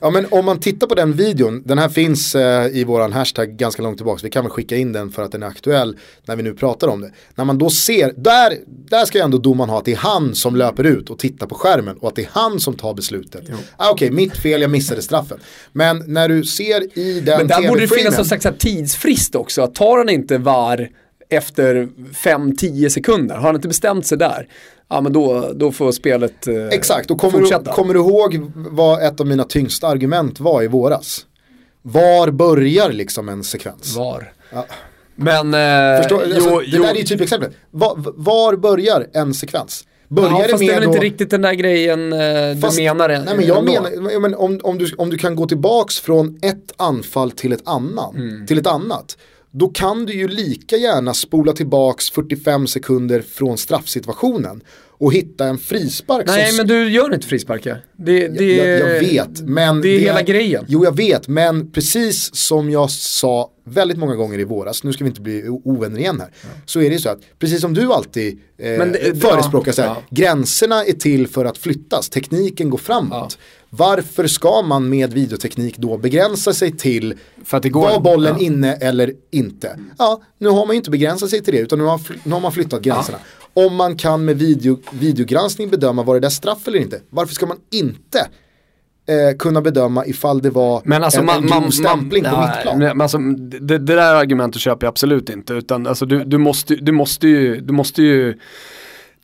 Ja 0.00 0.10
men 0.10 0.26
om 0.30 0.44
man 0.44 0.60
tittar 0.60 0.86
på 0.86 0.94
den 0.94 1.12
videon, 1.12 1.62
den 1.66 1.78
här 1.78 1.88
finns 1.88 2.34
eh, 2.34 2.66
i 2.66 2.84
våran 2.84 3.12
hashtag 3.12 3.56
ganska 3.56 3.82
långt 3.82 3.96
tillbaka, 3.96 4.20
vi 4.22 4.30
kan 4.30 4.44
väl 4.44 4.50
skicka 4.50 4.76
in 4.76 4.92
den 4.92 5.10
för 5.10 5.22
att 5.22 5.32
den 5.32 5.42
är 5.42 5.46
aktuell 5.46 5.96
när 6.24 6.36
vi 6.36 6.42
nu 6.42 6.54
pratar 6.54 6.88
om 6.88 7.00
det. 7.00 7.12
När 7.34 7.44
man 7.44 7.58
då 7.58 7.70
ser, 7.70 8.12
där, 8.16 8.54
där 8.66 9.04
ska 9.04 9.18
ju 9.18 9.24
ändå 9.24 9.38
domaren 9.38 9.70
ha 9.70 9.78
att 9.78 9.84
det 9.84 9.92
är 9.92 9.96
han 9.96 10.34
som 10.34 10.56
löper 10.56 10.84
ut 10.84 11.10
och 11.10 11.18
tittar 11.18 11.46
på 11.46 11.54
skärmen 11.54 11.96
och 11.96 12.08
att 12.08 12.16
det 12.16 12.22
är 12.22 12.30
han 12.32 12.60
som 12.60 12.74
tar 12.74 12.94
beslutet. 12.94 13.42
Ah, 13.76 13.90
Okej, 13.90 14.06
okay, 14.06 14.16
mitt 14.16 14.36
fel, 14.36 14.60
jag 14.60 14.70
missade 14.70 15.02
straffen. 15.02 15.38
Men 15.72 16.04
när 16.06 16.28
du 16.28 16.44
ser 16.44 16.98
i 16.98 17.20
den 17.20 17.38
Men 17.38 17.46
där 17.46 17.68
borde 17.68 17.80
det 17.80 17.88
finnas 17.88 18.16
någon 18.16 18.26
slags 18.26 18.46
tidsfrist 18.58 19.34
också, 19.34 19.66
tar 19.66 19.98
han 19.98 20.08
inte 20.08 20.38
VAR 20.38 20.88
efter 21.30 21.88
5-10 22.12 22.88
sekunder. 22.88 23.34
Har 23.34 23.42
han 23.42 23.54
inte 23.54 23.68
bestämt 23.68 24.06
sig 24.06 24.18
där, 24.18 24.48
ja 24.88 25.00
men 25.00 25.12
då, 25.12 25.52
då 25.54 25.72
får 25.72 25.92
spelet 25.92 26.46
eh, 26.46 26.66
Exakt, 26.66 27.10
och 27.10 27.18
kommer 27.18 27.38
fortsätta. 27.38 27.62
du, 27.62 27.70
kommer 27.70 27.94
du 27.94 28.00
ihåg 28.00 28.40
vad 28.54 29.02
ett 29.02 29.20
av 29.20 29.26
mina 29.26 29.44
tyngsta 29.44 29.88
argument 29.88 30.40
var 30.40 30.62
i 30.62 30.66
våras? 30.66 31.26
Var 31.82 32.30
börjar 32.30 32.92
liksom 32.92 33.28
en 33.28 33.44
sekvens? 33.44 33.96
Var. 33.96 34.32
Ja. 34.52 34.66
Men, 35.16 35.54
eh, 35.54 36.00
Förstår, 36.02 36.22
alltså, 36.22 36.50
jo, 36.50 36.58
det 36.60 36.66
jo. 36.66 36.82
där 36.82 36.90
är 36.90 36.94
ju 36.94 37.04
typexemplet. 37.04 37.52
Var, 37.70 37.94
var 38.16 38.56
börjar 38.56 39.06
en 39.12 39.34
sekvens? 39.34 39.84
Börjar 40.08 40.30
ja, 40.30 40.42
det 40.42 40.48
fast 40.48 40.60
det 40.60 40.66
är 40.66 40.74
väl 40.74 40.84
då... 40.84 40.94
inte 40.94 41.04
riktigt 41.04 41.30
den 41.30 41.42
där 41.42 41.52
grejen 41.52 42.12
eh, 42.12 42.60
fast, 42.60 42.76
du 42.76 42.84
menar. 42.84 43.08
Nej, 43.08 43.36
men 43.36 43.46
jag 43.46 43.64
menar, 43.64 44.20
men 44.20 44.34
om, 44.34 44.60
om, 44.62 44.78
du, 44.78 44.94
om 44.98 45.10
du 45.10 45.18
kan 45.18 45.36
gå 45.36 45.46
tillbaks 45.46 46.00
från 46.00 46.38
ett 46.42 46.72
anfall 46.76 47.30
till 47.30 47.52
ett, 47.52 47.62
annan, 47.64 48.16
mm. 48.16 48.46
till 48.46 48.58
ett 48.58 48.66
annat 48.66 49.16
då 49.50 49.68
kan 49.68 50.06
du 50.06 50.12
ju 50.12 50.28
lika 50.28 50.76
gärna 50.76 51.14
spola 51.14 51.52
tillbaks 51.52 52.10
45 52.10 52.66
sekunder 52.66 53.22
från 53.22 53.58
straffsituationen 53.58 54.62
och 55.00 55.12
hitta 55.12 55.46
en 55.46 55.58
frispark. 55.58 56.26
Nej 56.26 56.48
som... 56.48 56.56
men 56.56 56.66
du 56.66 56.90
gör 56.90 57.14
inte 57.14 57.26
frisparkar. 57.26 57.84
Det, 57.96 58.28
det, 58.28 58.56
jag, 58.56 58.94
jag, 58.94 59.00
vet, 59.00 59.40
men 59.40 59.80
det 59.80 59.88
är 59.88 59.92
det 59.92 59.98
hela 59.98 60.20
är... 60.20 60.24
grejen. 60.24 60.64
Jo 60.68 60.84
jag 60.84 60.96
vet, 60.96 61.28
men 61.28 61.70
precis 61.70 62.34
som 62.34 62.70
jag 62.70 62.90
sa 62.90 63.50
väldigt 63.64 63.98
många 63.98 64.14
gånger 64.14 64.38
i 64.38 64.44
våras, 64.44 64.84
nu 64.84 64.92
ska 64.92 65.04
vi 65.04 65.08
inte 65.08 65.20
bli 65.20 65.48
ovänner 65.48 65.98
igen 65.98 66.20
här, 66.20 66.30
ja. 66.42 66.48
så 66.66 66.80
är 66.80 66.90
det 66.90 66.98
så 66.98 67.08
att 67.08 67.18
precis 67.38 67.60
som 67.60 67.74
du 67.74 67.92
alltid 67.92 68.38
eh, 68.58 68.66
det, 68.66 69.20
förespråkar, 69.20 69.68
ja, 69.68 69.72
så 69.72 69.82
här, 69.82 69.88
ja. 69.88 70.02
gränserna 70.10 70.84
är 70.84 70.92
till 70.92 71.28
för 71.28 71.44
att 71.44 71.58
flyttas, 71.58 72.08
tekniken 72.08 72.70
går 72.70 72.78
framåt. 72.78 73.38
Varför 73.70 74.26
ska 74.26 74.62
man 74.62 74.88
med 74.88 75.12
videoteknik 75.12 75.76
då 75.78 75.98
begränsa 75.98 76.52
sig 76.52 76.76
till 76.76 77.14
för 77.44 77.56
att 77.56 77.62
det 77.62 77.68
går, 77.68 77.88
var 77.88 78.00
bollen 78.00 78.36
ja. 78.38 78.46
inne 78.46 78.74
eller 78.74 79.12
inte? 79.30 79.78
Ja, 79.98 80.22
nu 80.38 80.48
har 80.48 80.66
man 80.66 80.70
ju 80.70 80.76
inte 80.76 80.90
begränsat 80.90 81.30
sig 81.30 81.42
till 81.42 81.54
det 81.54 81.60
utan 81.60 81.78
nu 81.78 81.84
har, 81.84 82.00
nu 82.24 82.32
har 82.32 82.40
man 82.40 82.52
flyttat 82.52 82.82
gränserna. 82.82 83.18
Ja. 83.54 83.66
Om 83.66 83.76
man 83.76 83.96
kan 83.96 84.24
med 84.24 84.38
video, 84.38 84.78
videogranskning 84.92 85.68
bedöma 85.68 86.02
var 86.02 86.14
det 86.14 86.20
där 86.20 86.28
straff 86.28 86.68
eller 86.68 86.78
inte, 86.78 87.00
varför 87.10 87.34
ska 87.34 87.46
man 87.46 87.58
inte 87.70 88.18
eh, 89.08 89.36
kunna 89.38 89.60
bedöma 89.60 90.06
ifall 90.06 90.42
det 90.42 90.50
var 90.50 90.82
men 90.84 91.04
alltså, 91.04 91.20
en, 91.20 91.26
man, 91.26 91.42
en 91.42 91.46
grov 91.46 91.70
stämpling 91.70 92.22
man, 92.22 92.32
på 92.32 92.40
nej, 92.40 92.48
mitt 92.48 92.62
plan. 92.62 92.78
Men 92.78 93.00
alltså, 93.00 93.18
det, 93.18 93.78
det 93.78 93.94
där 93.94 94.14
argumentet 94.14 94.60
köper 94.60 94.86
jag 94.86 94.90
absolut 94.92 95.30
inte 95.30 95.52
utan 95.52 95.86
alltså, 95.86 96.06
du, 96.06 96.24
du, 96.24 96.38
måste, 96.38 96.74
du, 96.74 96.92
måste 96.92 97.28
ju, 97.28 97.60
du 97.60 97.72
måste 97.72 98.02
ju 98.02 98.38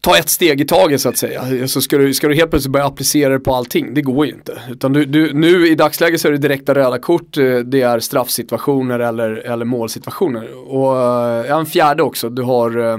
ta 0.00 0.18
ett 0.18 0.28
steg 0.28 0.60
i 0.60 0.64
taget 0.64 1.00
så 1.00 1.08
att 1.08 1.16
säga. 1.16 1.68
Så 1.68 1.80
ska 1.80 1.98
du, 1.98 2.14
ska 2.14 2.28
du 2.28 2.34
helt 2.34 2.50
plötsligt 2.50 2.72
börja 2.72 2.86
applicera 2.86 3.32
det 3.32 3.40
på 3.40 3.54
allting, 3.54 3.94
det 3.94 4.02
går 4.02 4.26
ju 4.26 4.32
inte. 4.32 4.60
Utan 4.70 4.92
du, 4.92 5.04
du, 5.04 5.32
nu 5.32 5.68
i 5.68 5.74
dagsläget 5.74 6.20
så 6.20 6.28
är 6.28 6.32
det 6.32 6.38
direkta 6.38 6.74
röda 6.74 6.98
kort, 6.98 7.36
eh, 7.36 7.58
det 7.58 7.82
är 7.82 8.00
straffsituationer 8.00 8.98
eller, 8.98 9.30
eller 9.30 9.64
målsituationer. 9.64 10.72
Och 10.74 10.98
äh, 10.98 11.58
en 11.58 11.66
fjärde 11.66 12.02
också, 12.02 12.30
du 12.30 12.42
har 12.42 12.78
äh, 12.78 12.98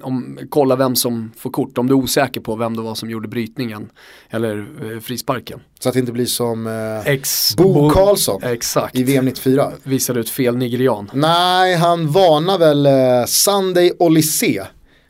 om, 0.00 0.38
kolla 0.50 0.76
vem 0.76 0.96
som 0.96 1.32
får 1.36 1.50
kort, 1.50 1.78
om 1.78 1.86
du 1.86 1.94
är 1.94 1.98
osäker 1.98 2.40
på 2.40 2.56
vem 2.56 2.76
det 2.76 2.82
var 2.82 2.94
som 2.94 3.10
gjorde 3.10 3.28
brytningen 3.28 3.90
eller 4.30 4.58
eh, 4.58 5.00
frisparken. 5.00 5.60
Så 5.80 5.88
att 5.88 5.92
det 5.92 6.00
inte 6.00 6.12
blir 6.12 6.26
som 6.26 6.66
eh, 6.66 7.12
Ex 7.12 7.56
Bo, 7.56 7.90
Karlsson 7.90 8.42
exakt. 8.42 8.96
i 8.96 9.02
VM 9.02 9.24
94. 9.24 9.72
Visade 9.82 10.20
ut 10.20 10.30
fel 10.30 10.56
nigerian. 10.56 11.10
Nej, 11.14 11.74
han 11.74 12.12
varnar 12.12 12.58
väl 12.58 12.86
eh, 12.86 13.26
Sunday 13.26 13.92
Olysée 13.98 14.62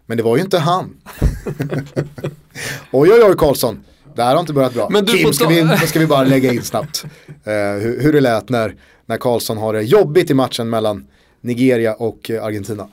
men 0.07 0.17
det 0.17 0.23
var 0.23 0.37
ju 0.37 0.43
inte 0.43 0.59
han. 0.59 0.97
oj 2.91 3.13
oj 3.13 3.23
oj 3.23 3.37
Karlsson. 3.37 3.85
Det 4.15 4.23
här 4.23 4.33
har 4.33 4.41
inte 4.41 4.53
börjat 4.53 4.75
bra. 4.75 4.89
Men 4.91 5.05
du 5.05 5.13
Kim, 5.13 5.33
ska 5.33 5.47
vi, 5.47 5.77
ska 5.87 5.99
vi 5.99 6.07
bara 6.07 6.25
lägga 6.25 6.53
in 6.53 6.63
snabbt 6.63 7.05
uh, 7.05 7.53
hur, 7.83 8.03
hur 8.03 8.13
det 8.13 8.21
lät 8.21 8.49
när, 8.49 8.75
när 9.07 9.17
Karlsson 9.17 9.59
har 9.59 9.73
det 9.73 9.83
jobbigt 9.83 10.31
i 10.31 10.35
matchen 10.35 10.71
mellan 10.71 11.07
Nigeria 11.41 11.95
och 11.95 12.31
uh, 12.31 12.45
Argentina. 12.45 12.89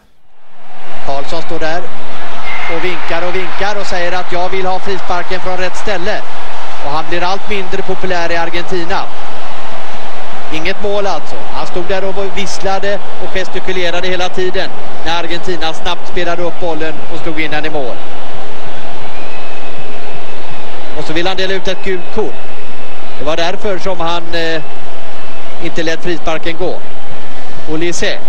Karlsson 1.06 1.42
står 1.42 1.60
där 1.60 1.82
och 2.76 2.84
vinkar 2.86 3.28
och 3.28 3.36
vinkar 3.36 3.80
och 3.80 3.88
säger 3.88 4.12
att 4.12 4.34
jag 4.34 4.50
vill 4.50 4.66
ha 4.66 4.80
frisparken 4.80 5.40
från 5.40 5.58
rätt 5.58 5.78
ställe. 5.78 6.22
Och 6.86 6.92
han 6.92 7.06
blir 7.10 7.22
allt 7.22 7.50
mindre 7.50 7.82
populär 7.82 8.32
i 8.32 8.36
Argentina. 8.36 9.00
Inget 10.54 10.84
mål 10.84 11.08
alltså. 11.08 11.36
Han 11.54 11.68
stod 11.68 11.86
där 11.86 12.04
och 12.04 12.38
visslade 12.38 13.00
och 13.24 13.34
gestikulerade 13.34 14.08
hela 14.08 14.30
tiden 14.30 14.70
när 15.06 15.20
Argentina 15.20 15.74
snabbt 15.74 16.08
spelade 16.08 16.42
upp 16.42 16.60
bollen 16.60 16.94
och 17.14 17.20
slog 17.20 17.42
in 17.42 17.52
den 17.52 17.66
i 17.66 17.70
mål. 17.70 17.96
Och 20.98 21.04
så 21.04 21.14
vill 21.14 21.28
han 21.28 21.38
dela 21.38 21.54
ut 21.54 21.68
ett 21.68 21.84
gult 21.84 22.16
kort. 22.16 22.34
Det 23.20 23.26
var 23.26 23.38
därför 23.38 23.80
som 23.80 24.00
han 24.00 24.24
eh, 24.34 24.62
inte 25.64 25.84
lät 25.84 26.04
frisparken 26.04 26.58
gå. 26.58 26.80
Olise. 27.70 28.20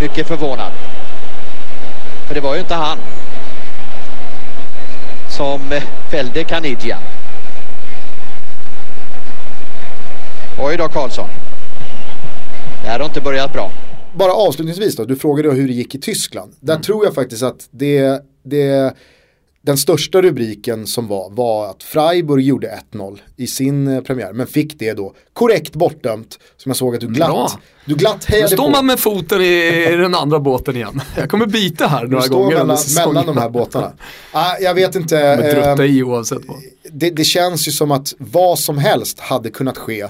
Mycket 0.00 0.26
förvånad. 0.26 0.72
För 2.26 2.34
det 2.34 2.40
var 2.40 2.54
ju 2.54 2.60
inte 2.60 2.74
han 2.74 2.98
som 5.28 5.72
eh, 5.72 5.82
fällde 6.10 6.44
Caniggia. 6.44 6.98
Oj 10.62 10.76
då 10.76 10.88
Karlsson. 10.88 11.28
Det 12.82 12.88
här 12.88 12.98
har 12.98 13.06
inte 13.06 13.20
börjat 13.20 13.52
bra. 13.52 13.70
Bara 14.16 14.32
avslutningsvis 14.32 14.96
då, 14.96 15.04
du 15.04 15.16
frågade 15.16 15.52
hur 15.52 15.68
det 15.68 15.74
gick 15.74 15.94
i 15.94 16.00
Tyskland. 16.00 16.54
Där 16.60 16.74
mm. 16.74 16.82
tror 16.82 17.04
jag 17.04 17.14
faktiskt 17.14 17.42
att 17.42 17.68
det, 17.70 18.22
det 18.42 18.94
den 19.62 19.78
största 19.78 20.22
rubriken 20.22 20.86
som 20.86 21.06
var 21.06 21.30
var 21.30 21.70
att 21.70 21.82
Freiburg 21.82 22.44
gjorde 22.44 22.80
1-0 22.92 23.18
i 23.36 23.46
sin 23.46 23.88
eh, 23.88 24.00
premiär 24.00 24.32
men 24.32 24.46
fick 24.46 24.78
det 24.78 24.92
då 24.92 25.14
korrekt 25.32 25.72
bortdömt 25.72 26.38
som 26.56 26.70
jag 26.70 26.76
såg 26.76 26.94
att 26.94 27.00
du 27.00 27.06
glatt, 27.06 27.30
Bra. 27.30 27.50
du 27.84 27.94
glatt 27.94 28.24
hejade 28.24 28.56
på. 28.56 28.62
Nu 28.62 28.68
står 28.68 28.70
man 28.70 28.86
med 28.86 29.00
foten 29.00 29.40
i, 29.40 29.86
i, 29.92 29.96
den 29.96 30.14
andra 30.14 30.40
båten 30.40 30.76
igen. 30.76 31.00
Jag 31.16 31.30
kommer 31.30 31.46
byta 31.46 31.86
här 31.86 32.06
några 32.06 32.26
gånger 32.26 32.56
mellan, 32.56 32.78
mellan 32.96 33.26
de 33.26 33.36
här 33.36 33.48
båtarna. 33.48 33.92
ah, 34.32 34.56
jag 34.60 34.74
vet 34.74 34.94
inte. 34.94 35.36
Men 35.40 35.54
trötta 35.54 35.86
i 35.86 36.02
oavsett 36.02 36.42
vad. 36.46 36.56
det, 36.92 37.10
det 37.10 37.24
känns 37.24 37.68
ju 37.68 37.72
som 37.72 37.90
att 37.90 38.14
vad 38.18 38.58
som 38.58 38.78
helst 38.78 39.20
hade 39.20 39.50
kunnat 39.50 39.78
ske 39.78 40.00
eh, 40.00 40.08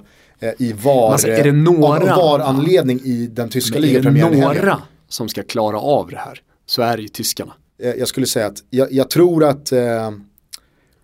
i 0.58 0.72
VAR, 0.72 1.12
Alltså, 1.12 1.28
är 1.28 1.44
det 1.44 1.52
några- 1.52 2.14
av 2.14 2.18
VAR-anledning 2.22 3.00
i 3.04 3.26
den 3.26 3.48
tyska 3.48 3.74
Men 3.80 3.84
är 3.84 3.86
det 3.88 3.92
ligapremiären 4.10 4.40
några 4.40 4.82
som 5.08 5.28
ska 5.28 5.42
klara 5.42 5.78
av 5.80 6.08
det 6.10 6.16
här 6.16 6.40
så 6.66 6.82
är 6.82 6.96
det 6.96 7.02
ju 7.02 7.08
tyskarna. 7.08 7.52
Eh, 7.82 7.90
jag 7.90 8.08
skulle 8.08 8.26
säga 8.26 8.46
att 8.46 8.62
jag, 8.70 8.92
jag 8.92 9.10
tror 9.10 9.44
att 9.44 9.72
eh, 9.72 10.10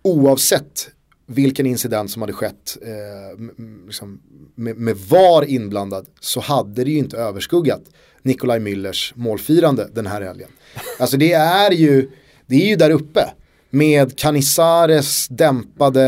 oavsett 0.01 0.89
vilken 1.25 1.65
incident 1.65 2.11
som 2.11 2.21
hade 2.21 2.33
skett 2.33 2.77
eh, 2.81 3.45
liksom, 3.85 4.21
med, 4.55 4.77
med 4.77 4.97
VAR 4.97 5.45
inblandad 5.49 6.05
så 6.19 6.39
hade 6.39 6.83
det 6.83 6.91
ju 6.91 6.97
inte 6.97 7.17
överskuggat 7.17 7.81
Nikolaj 8.21 8.59
Müllers 8.59 9.11
målfirande 9.15 9.87
den 9.93 10.07
här 10.07 10.21
helgen. 10.21 10.49
Alltså 10.99 11.17
det 11.17 11.33
är 11.33 11.71
ju, 11.71 12.09
det 12.45 12.55
är 12.55 12.67
ju 12.67 12.75
där 12.75 12.89
uppe 12.89 13.29
med 13.69 14.17
Canizares 14.17 15.27
dämpade 15.27 16.01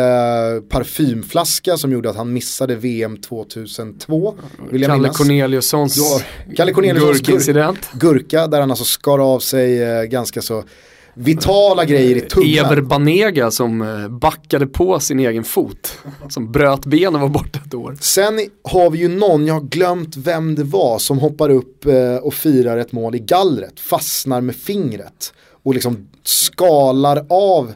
parfymflaska 0.69 1.77
som 1.77 1.91
gjorde 1.91 2.09
att 2.09 2.15
han 2.15 2.33
missade 2.33 2.75
VM 2.75 3.17
2002. 3.17 4.35
Vill 4.71 4.81
jag 4.81 4.89
Kalle 4.89 5.01
minnas. 5.01 5.17
Corneliussons 5.17 6.23
Kalle 6.55 6.73
Corneliussons 6.73 7.19
gurkincident. 7.21 7.89
gurka 7.93 8.47
där 8.47 8.59
han 8.59 8.71
alltså 8.71 8.85
skar 8.85 9.19
av 9.19 9.39
sig 9.39 9.83
eh, 9.83 10.03
ganska 10.03 10.41
så 10.41 10.63
vitala 11.13 11.85
grejer 11.85 12.15
i 12.15 12.21
tungan. 12.21 12.65
Ever 12.65 12.81
Banega 12.81 13.51
som 13.51 13.81
eh, 13.81 14.07
backade 14.07 14.67
på 14.67 14.99
sin 14.99 15.19
egen 15.19 15.43
fot. 15.43 15.97
Som 16.29 16.51
bröt 16.51 16.85
benen 16.85 17.15
och 17.15 17.21
var 17.21 17.29
borta 17.29 17.59
ett 17.65 17.73
år. 17.73 17.97
Sen 18.01 18.39
har 18.63 18.89
vi 18.89 18.99
ju 18.99 19.07
någon, 19.07 19.45
jag 19.45 19.53
har 19.53 19.61
glömt 19.61 20.17
vem 20.17 20.55
det 20.55 20.63
var, 20.63 20.99
som 20.99 21.19
hoppar 21.19 21.49
upp 21.49 21.85
eh, 21.85 22.15
och 22.15 22.33
firar 22.33 22.77
ett 22.77 22.91
mål 22.91 23.15
i 23.15 23.19
gallret, 23.19 23.79
fastnar 23.79 24.41
med 24.41 24.55
fingret 24.55 25.33
och 25.63 25.73
liksom 25.73 26.08
skalar 26.23 27.25
av 27.29 27.73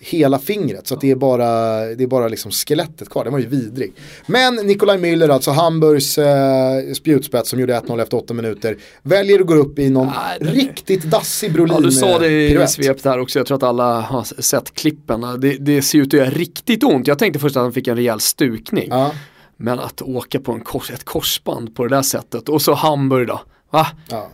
hela 0.00 0.38
fingret 0.38 0.86
så 0.86 0.94
att 0.94 1.00
det 1.00 1.10
är 1.10 1.14
bara, 1.16 1.46
det 1.94 2.02
är 2.04 2.06
bara 2.06 2.28
liksom 2.28 2.50
skelettet 2.50 3.08
kvar, 3.08 3.24
den 3.24 3.32
var 3.32 3.40
ju 3.40 3.46
vidrig. 3.46 3.92
Men 4.26 4.54
Nikolaj 4.54 4.98
Müller, 4.98 5.28
alltså 5.28 5.50
Hamburgs 5.50 6.18
eh, 6.18 6.92
spjutspets 6.94 7.50
som 7.50 7.60
gjorde 7.60 7.80
1-0 7.80 8.02
efter 8.02 8.16
8 8.16 8.34
minuter, 8.34 8.76
väljer 9.02 9.40
att 9.40 9.46
gå 9.46 9.54
upp 9.54 9.78
i 9.78 9.90
någon 9.90 10.06
Nej, 10.06 10.38
det- 10.40 10.46
riktigt 10.46 11.02
dassig 11.04 11.52
Brolin 11.52 11.74
Ja, 11.74 11.80
du 11.80 11.90
sa 11.92 12.18
det 12.18 12.44
i 12.44 12.48
piruett. 12.50 12.70
svep 12.70 13.02
där 13.02 13.18
också, 13.20 13.38
jag 13.38 13.46
tror 13.46 13.56
att 13.56 13.62
alla 13.62 14.00
har 14.00 14.42
sett 14.42 14.74
klippen. 14.74 15.20
Det, 15.40 15.56
det 15.56 15.82
ser 15.82 15.98
ut 15.98 16.06
att 16.06 16.12
göra 16.20 16.30
riktigt 16.30 16.84
ont. 16.84 17.06
Jag 17.06 17.18
tänkte 17.18 17.38
först 17.38 17.56
att 17.56 17.62
han 17.62 17.72
fick 17.72 17.88
en 17.88 17.96
rejäl 17.96 18.20
stukning. 18.20 18.86
Ja, 18.90 19.10
Men 19.56 19.78
att 19.78 20.02
åka 20.02 20.40
på 20.40 20.52
en 20.52 20.60
kors, 20.60 20.90
ett 20.90 21.04
korsband 21.04 21.76
på 21.76 21.82
det 21.86 21.96
där 21.96 22.02
sättet 22.02 22.48
och 22.48 22.62
så 22.62 22.74
Hamburg 22.74 23.28
då. 23.28 23.40
Va? 23.70 23.86
Ja. 24.10 24.30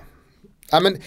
ja 0.70 0.80
men, 0.80 0.94
eh, 0.94 1.00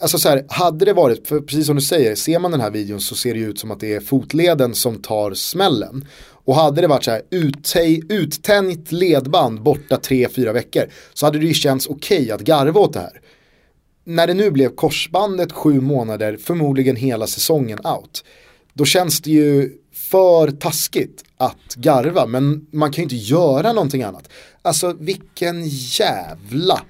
alltså 0.00 0.18
så 0.18 0.28
här, 0.28 0.44
hade 0.48 0.84
det 0.84 0.92
varit, 0.92 1.28
för 1.28 1.40
precis 1.40 1.66
som 1.66 1.76
du 1.76 1.82
säger, 1.82 2.14
ser 2.14 2.38
man 2.38 2.50
den 2.50 2.60
här 2.60 2.70
videon 2.70 3.00
så 3.00 3.14
ser 3.14 3.34
det 3.34 3.40
ju 3.40 3.50
ut 3.50 3.58
som 3.58 3.70
att 3.70 3.80
det 3.80 3.94
är 3.94 4.00
fotleden 4.00 4.74
som 4.74 5.02
tar 5.02 5.34
smällen. 5.34 6.08
Och 6.46 6.54
hade 6.54 6.80
det 6.80 6.86
varit 6.86 7.04
så 7.04 7.10
här, 7.10 7.22
uttänjt 8.08 8.92
ledband 8.92 9.62
borta 9.62 9.96
tre, 9.96 10.28
fyra 10.28 10.52
veckor 10.52 10.82
så 11.14 11.26
hade 11.26 11.38
det 11.38 11.46
ju 11.46 11.54
känts 11.54 11.86
okej 11.86 12.30
att 12.30 12.40
garva 12.40 12.80
åt 12.80 12.92
det 12.92 13.00
här. 13.00 13.20
När 14.04 14.26
det 14.26 14.34
nu 14.34 14.50
blev 14.50 14.74
korsbandet 14.74 15.52
sju 15.52 15.80
månader, 15.80 16.36
förmodligen 16.36 16.96
hela 16.96 17.26
säsongen 17.26 17.78
out, 17.86 18.24
då 18.72 18.84
känns 18.84 19.20
det 19.20 19.30
ju 19.30 19.72
för 19.92 20.50
taskigt 20.50 21.24
att 21.36 21.74
garva, 21.74 22.26
men 22.26 22.66
man 22.70 22.92
kan 22.92 23.02
ju 23.02 23.02
inte 23.02 23.32
göra 23.32 23.72
någonting 23.72 24.02
annat. 24.02 24.28
Alltså 24.62 24.96
vilken 24.98 25.68
jävla 25.68 26.80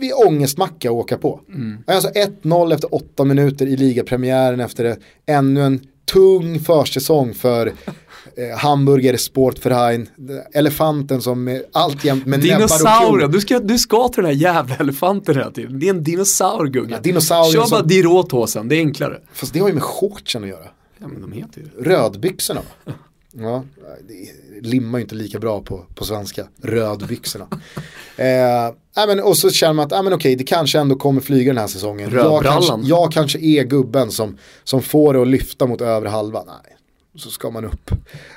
vi 0.00 0.12
ångestmacka 0.12 0.88
att 0.88 0.94
åka 0.94 1.18
på. 1.18 1.40
Alltså 1.86 2.08
1-0 2.42 2.74
efter 2.74 2.94
8 2.94 3.24
minuter 3.24 3.66
i 3.66 3.76
ligapremiären 3.76 4.60
efter 4.60 4.84
det. 4.84 4.96
ännu 5.26 5.62
en 5.62 5.80
tung 6.12 6.60
försäsong 6.60 7.34
för 7.34 7.66
eh, 8.36 8.58
Hamburger 8.58 9.16
Sportverein, 9.16 10.08
elefanten 10.52 11.22
som 11.22 11.60
alltjämt 11.72 12.26
med 12.26 12.38
näbbar 12.44 13.22
och 13.24 13.30
du 13.30 13.40
ska, 13.40 13.58
du 13.60 13.78
ska 13.78 14.08
till 14.08 14.22
den 14.22 14.32
här 14.32 14.40
jävla 14.40 14.76
elefanten 14.76 15.34
hela 15.36 15.50
tiden. 15.50 15.78
Det 15.78 15.86
är 15.86 15.90
en 15.90 16.02
dinosaur 16.04 16.66
Gugge. 16.66 16.94
Ja, 16.94 17.00
dinosaurier 17.00 17.52
Kör 17.52 17.70
bara 17.70 17.80
som- 17.80 17.88
Diråtåsen, 17.88 18.68
det 18.68 18.76
är 18.76 18.80
enklare. 18.80 19.20
Fast 19.32 19.52
det 19.52 19.60
har 19.60 19.68
ju 19.68 19.74
med 19.74 19.82
shortsen 19.82 20.42
att 20.42 20.48
göra. 20.48 20.66
Ja 20.98 21.08
men 21.08 21.20
de 21.20 21.32
heter 21.32 21.60
ju 21.60 21.82
Rödbyxorna 21.84 22.60
va? 22.86 22.92
Ja, 23.38 23.64
det 24.08 24.68
limmar 24.68 24.98
ju 24.98 25.02
inte 25.02 25.14
lika 25.14 25.38
bra 25.38 25.60
på, 25.60 25.84
på 25.94 26.04
svenska. 26.04 26.46
Rödbyxorna. 26.62 27.46
eh, 28.16 29.06
men, 29.06 29.20
och 29.20 29.36
så 29.36 29.50
känner 29.50 29.72
man 29.72 29.86
att 29.86 29.92
ah, 29.92 30.02
men 30.02 30.12
okej, 30.12 30.36
det 30.36 30.44
kanske 30.44 30.78
ändå 30.78 30.96
kommer 30.96 31.20
flyga 31.20 31.52
den 31.52 31.60
här 31.60 31.68
säsongen. 31.68 32.10
Jag 32.12 32.42
kanske, 32.42 32.80
jag 32.82 33.12
kanske 33.12 33.38
är 33.38 33.64
gubben 33.64 34.10
som, 34.10 34.38
som 34.64 34.82
får 34.82 35.14
det 35.14 35.22
att 35.22 35.28
lyfta 35.28 35.66
mot 35.66 35.80
övre 35.80 36.08
halvan. 36.08 36.46
Nej, 36.46 36.76
så 37.16 37.30
ska 37.30 37.50
man 37.50 37.64
upp, 37.64 37.90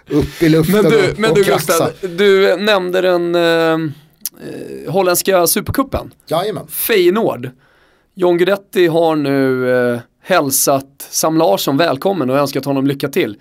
upp 0.10 0.44
i 0.44 0.50
luften 0.50 0.82
Men 0.82 0.92
du, 0.92 1.12
och, 1.12 1.20
men 1.20 1.30
och 1.30 1.36
du. 1.36 1.44
Gustav, 1.44 1.92
du 2.02 2.58
nämnde 2.58 3.02
den 3.02 3.36
eh, 3.36 3.42
eh, 3.42 4.92
holländska 4.92 5.48
supercupen. 5.48 6.14
Jajamän. 6.28 6.68
Feyenoord. 6.68 7.50
John 8.16 8.38
Guidetti 8.38 8.88
har 8.88 9.16
nu 9.16 9.72
eh, 9.72 10.00
hälsat 10.22 11.08
Sam 11.10 11.38
Larsson 11.38 11.78
välkommen 11.78 12.30
och 12.30 12.38
önskat 12.38 12.66
honom 12.66 12.88
lycka 12.88 13.10
till. 13.10 13.38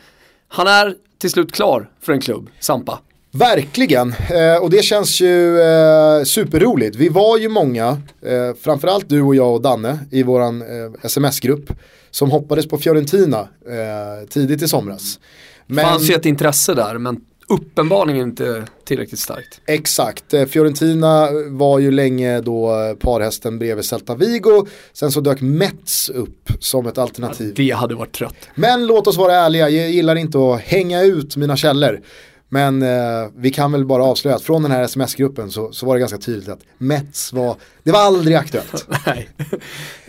Han 0.49 0.67
är 0.67 0.95
till 1.19 1.31
slut 1.31 1.53
klar 1.53 1.91
för 2.01 2.13
en 2.13 2.21
klubb, 2.21 2.51
Sampa. 2.61 2.99
Verkligen, 3.31 4.15
eh, 4.31 4.63
och 4.63 4.71
det 4.71 4.83
känns 4.83 5.21
ju 5.21 5.61
eh, 5.61 6.25
superroligt. 6.25 6.97
Vi 6.97 7.09
var 7.09 7.39
ju 7.39 7.49
många, 7.49 7.89
eh, 8.23 8.55
framförallt 8.61 9.09
du 9.09 9.23
och 9.23 9.35
jag 9.35 9.55
och 9.55 9.63
Danne 9.63 9.99
i 10.11 10.23
våran 10.23 10.63
eh, 10.63 10.93
sms-grupp 11.03 11.73
som 12.11 12.31
hoppades 12.31 12.69
på 12.69 12.79
Fiorentina 12.79 13.39
eh, 13.67 14.29
tidigt 14.29 14.63
i 14.63 14.69
somras. 14.69 15.19
Men 15.67 15.85
fanns 15.85 16.11
ju 16.11 16.15
ett 16.15 16.27
intresse 16.27 16.75
där 16.75 16.99
men 16.99 17.21
uppenbarligen 17.49 18.21
inte 18.21 18.65
tillräckligt 18.85 19.21
starkt. 19.21 19.61
exakt, 19.67 20.35
eh, 20.35 20.45
Fiorentina 20.45 21.29
var 21.49 21.79
ju 21.79 21.91
länge 21.91 22.41
då 22.41 22.71
eh, 22.71 22.95
parhästen 22.95 23.59
bredvid 23.59 23.85
Celta 23.85 24.15
Vigo. 24.15 24.67
Sen 24.93 25.13
så 25.13 25.21
dök 25.21 25.41
Mets 25.41 26.09
upp 26.09 26.51
som 26.61 26.87
ett 26.87 26.99
alternativ. 26.99 27.53
Det 27.57 27.71
hade 27.71 27.95
varit 27.95 28.13
trött. 28.13 28.49
Men 28.55 28.87
låt 28.87 29.07
oss 29.07 29.17
vara 29.17 29.35
ärliga, 29.35 29.69
jag 29.69 29.91
gillar 29.91 30.17
inte 30.17 30.39
att 30.39 30.61
hänga 30.61 31.03
ut 31.03 31.37
mina 31.37 31.57
källor. 31.57 32.01
Men 32.49 32.83
eh, 32.83 33.29
vi 33.37 33.51
kan 33.51 33.73
väl 33.73 33.85
bara 33.85 34.05
avslöja 34.05 34.37
att 34.37 34.43
från 34.43 34.63
den 34.63 34.73
här 34.73 34.83
sms-gruppen 34.83 35.51
så, 35.51 35.73
så 35.73 35.87
var 35.87 35.95
det 35.95 36.01
ganska 36.01 36.19
tydligt 36.19 36.49
att 36.49 36.61
Mets 36.79 37.33
var, 37.33 37.57
det 37.83 37.93
var 37.93 38.01
aldrig 38.01 38.37
aktuellt. 38.37 38.89
Nej. 39.07 39.29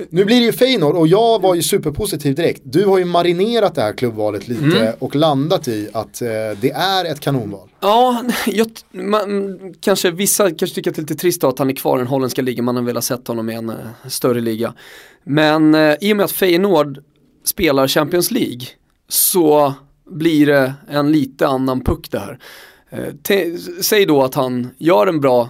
Nu 0.10 0.26
blir 0.26 0.40
det 0.40 0.46
ju 0.46 0.52
Feyenoord 0.52 0.96
och 0.96 1.08
jag 1.08 1.42
var 1.42 1.56
ju 1.56 1.62
superpositiv 1.62 2.36
direkt. 2.36 2.62
Du 2.64 2.86
har 2.86 2.98
ju 2.98 3.06
marinerat 3.06 3.76
det 3.76 3.82
här 3.82 3.94
klubbvalet 3.94 4.48
lite 4.48 4.96
och 5.00 5.16
landat 5.16 5.68
i 5.68 5.90
att 5.94 6.22
eh, 6.22 6.28
det 6.62 6.72
är 6.72 7.06
ett 7.06 7.20
kanonval. 7.20 7.70
Ja, 7.80 8.24
jag, 8.46 8.68
man, 8.92 9.60
kanske 9.82 10.12
vissa 10.12 10.48
kanske 10.52 10.76
tycker 10.76 10.90
att 10.90 10.96
det 10.96 11.00
är 11.00 11.04
lite 11.04 11.16
trist 11.16 11.44
att 11.44 11.60
han 11.60 11.70
är 11.70 11.74
kvar 11.74 11.98
i 11.98 12.00
den 12.00 12.08
holländska 12.08 12.42
ligan, 12.42 12.66
man 12.66 12.76
har 12.76 12.84
velat 12.84 13.04
sett 13.04 13.28
honom 13.28 13.50
i 13.50 13.56
en 13.56 13.70
eh, 13.70 13.76
större 14.08 14.42
liga. 14.42 14.74
Men 15.24 15.76
eh, 15.76 15.96
i 16.02 16.14
och 16.14 16.18
med 16.18 16.24
att 16.24 16.32
Feyenoord 16.32 17.04
spelar 17.46 17.88
Champions 17.88 18.32
League 18.32 18.62
så 19.10 19.74
blir 20.10 20.46
det 20.46 20.74
en 20.88 21.12
lite 21.12 21.48
annan 21.48 21.84
puck 21.84 22.12
det 22.12 22.20
här. 22.20 22.40
Eh, 22.90 23.56
säg 23.82 24.06
då 24.06 24.24
att 24.24 24.36
han 24.36 24.70
gör 24.78 25.08
en 25.08 25.22
bra 25.22 25.50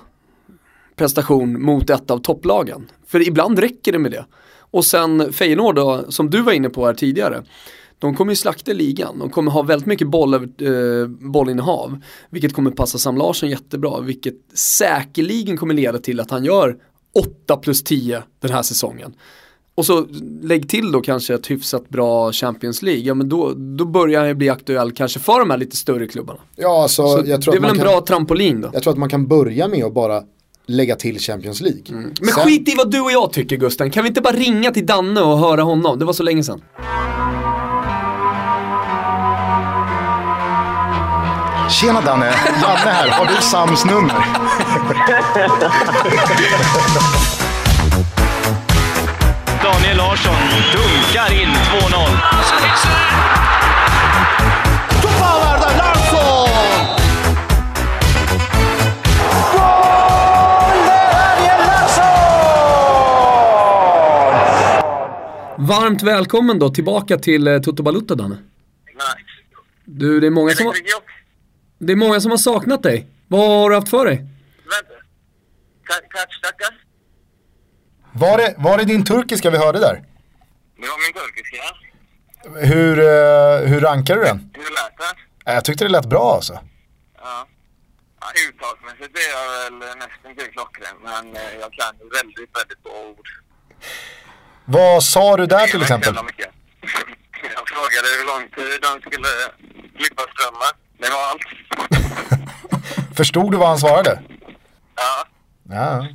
prestation 0.96 1.62
mot 1.62 1.90
ett 1.90 2.12
av 2.12 2.18
topplagen. 2.18 2.92
För 3.08 3.28
ibland 3.28 3.60
räcker 3.60 3.92
det 3.92 4.00
med 4.00 4.12
det. 4.12 4.26
Och 4.72 4.86
sen 4.86 5.34
Feyenoord 5.34 5.76
då, 5.76 6.06
som 6.10 6.30
du 6.30 6.42
var 6.42 6.52
inne 6.52 6.70
på 6.70 6.86
här 6.86 6.94
tidigare. 6.94 7.44
De 8.00 8.16
kommer 8.16 8.32
ju 8.32 8.36
slakta 8.36 8.74
ligan, 8.74 9.20
de 9.20 9.30
kommer 9.30 9.52
ha 9.52 9.62
väldigt 9.62 9.88
mycket 9.88 10.08
boll, 10.08 10.34
eh, 10.34 11.08
bollinnehav. 11.08 12.02
Vilket 12.30 12.54
kommer 12.54 12.72
passa 12.72 12.98
Sam 12.98 13.18
Larsson 13.18 13.50
jättebra, 13.50 14.02
vilket 14.02 14.36
säkerligen 14.54 15.58
kommer 15.58 15.74
leda 15.74 15.98
till 15.98 16.20
att 16.20 16.32
han 16.32 16.46
gör 16.46 16.78
8 17.46 17.58
plus 17.58 17.84
10 17.84 18.24
den 18.40 18.52
här 18.52 18.62
säsongen. 18.62 19.14
Och 19.80 19.86
så 19.86 20.06
lägg 20.42 20.70
till 20.70 20.92
då 20.92 21.02
kanske 21.02 21.34
ett 21.34 21.52
hyfsat 21.52 21.90
bra 21.90 22.32
Champions 22.32 22.82
League, 22.82 23.02
ja 23.04 23.14
men 23.14 23.30
då, 23.30 23.54
då 23.56 23.86
börjar 23.86 24.20
han 24.20 24.28
ju 24.30 24.34
bli 24.36 24.50
aktuell 24.50 24.92
kanske 24.92 25.20
för 25.20 25.40
de 25.40 25.50
här 25.50 25.58
lite 25.58 25.76
större 25.76 26.08
klubbarna. 26.08 26.40
Ja, 26.56 26.84
alltså, 26.84 27.08
Så 27.08 27.24
jag, 27.26 27.42
tror 27.42 27.52
det 27.54 27.58
är 27.58 27.62
väl 27.62 27.70
en 27.72 27.76
kan, 27.78 27.86
bra 27.86 28.02
trampolin 28.02 28.62
då. 28.62 28.70
jag 28.74 28.84
tror 28.84 28.94
att 28.94 29.00
man 29.00 29.10
kan 29.10 29.28
börja 29.28 29.68
med 29.68 29.84
att 29.86 29.94
bara 29.94 30.22
lägga 30.68 30.96
till 30.96 31.20
Champions 31.20 31.62
League. 31.62 31.82
Men 31.90 32.16
Sen- 32.16 32.44
skit 32.46 32.70
i 32.70 32.76
vad 32.78 32.92
du 32.92 33.02
och 33.02 33.12
jag 33.12 33.34
tycker 33.34 33.58
Gusten, 33.58 33.92
kan 33.92 34.04
vi 34.04 34.08
inte 34.08 34.22
bara 34.22 34.34
ringa 34.34 34.72
till 34.72 34.86
Danne 34.86 35.22
och 35.22 35.38
höra 35.38 35.62
honom? 35.62 36.00
Det 36.00 36.06
var 36.06 36.14
så 36.14 36.24
länge 36.24 36.44
sedan. 36.44 36.62
Tjena 41.70 42.02
Danne, 42.02 42.32
Danne 42.62 42.92
här. 42.92 43.10
Har 43.10 43.26
du 43.26 43.42
Sams 43.42 43.86
nummer? 43.86 44.26
Larsson 50.10 50.34
dunkar 50.74 51.32
in 51.42 51.50
2-0. 51.50 53.20
Varmt 65.58 66.04
välkommen 66.04 66.60
då 66.60 66.70
tillbaka 66.70 67.18
till 67.18 67.48
eh, 67.48 67.60
Toto 67.62 67.84
Balutta 67.84 68.16
Danne. 68.16 68.38
Du, 69.86 70.20
det 70.20 70.28
är 70.28 70.32
många 70.32 70.52
som 70.52 70.66
har, 70.66 70.76
det 71.80 71.92
är 71.92 71.96
många 71.98 72.22
som 72.22 72.32
har 72.32 72.38
saknat 72.38 72.84
dig. 72.84 73.08
Vad 73.28 73.48
har 73.50 73.70
du 73.70 73.76
haft 73.76 73.90
för 73.90 74.06
dig? 74.06 74.16
Vänta. 74.16 74.94
Ka- 75.90 76.08
Kaç 76.10 76.42
dakika? 76.42 76.74
Var 78.14 78.38
det, 78.38 78.56
var 78.58 78.78
det 78.78 78.84
din 78.86 79.06
turkiska 79.06 79.50
vi 79.50 79.58
hörde 79.58 79.80
där? 79.80 80.04
Det 80.82 80.88
var 80.88 80.98
min 81.06 81.14
turkiska. 81.14 81.64
Hur, 82.76 83.00
eh, 83.00 83.70
hur 83.70 83.80
rankar 83.82 84.16
du 84.16 84.24
den? 84.24 84.52
Hur 84.54 84.62
lät 84.64 84.98
det? 84.98 85.50
Eh, 85.52 85.56
Jag 85.56 85.66
tyckte 85.66 85.84
det 85.86 85.90
lät 85.90 86.06
bra 86.06 86.34
alltså. 86.36 86.54
Ja. 87.22 87.48
ja 88.22 88.28
uttalsmässigt 88.50 89.18
är 89.18 89.30
jag 89.38 89.70
väl 89.80 89.80
nästan 89.98 90.36
till 90.38 90.52
klockren, 90.54 90.96
men 91.04 91.36
eh, 91.36 91.42
jag 91.60 91.74
kan 91.74 91.94
väldigt, 92.14 92.50
väldigt 92.60 92.80
få 92.84 93.10
ord. 93.10 93.28
Vad 94.66 95.04
sa 95.04 95.38
du 95.38 95.46
där 95.46 95.68
till 95.68 95.82
exempel? 95.82 96.16
Jag 97.56 97.68
frågade 97.70 98.08
hur 98.18 98.26
lång 98.26 98.50
tid 98.50 98.82
de 98.82 99.02
skulle 99.02 99.28
klippa 99.98 100.24
strömmen. 100.34 100.74
Det 100.98 101.10
var 101.10 101.30
allt. 101.32 101.46
Förstod 103.18 103.52
du 103.52 103.58
vad 103.58 103.68
han 103.68 103.78
svarade? 103.80 104.22
Ja. 104.96 105.26
Ja. 105.70 106.08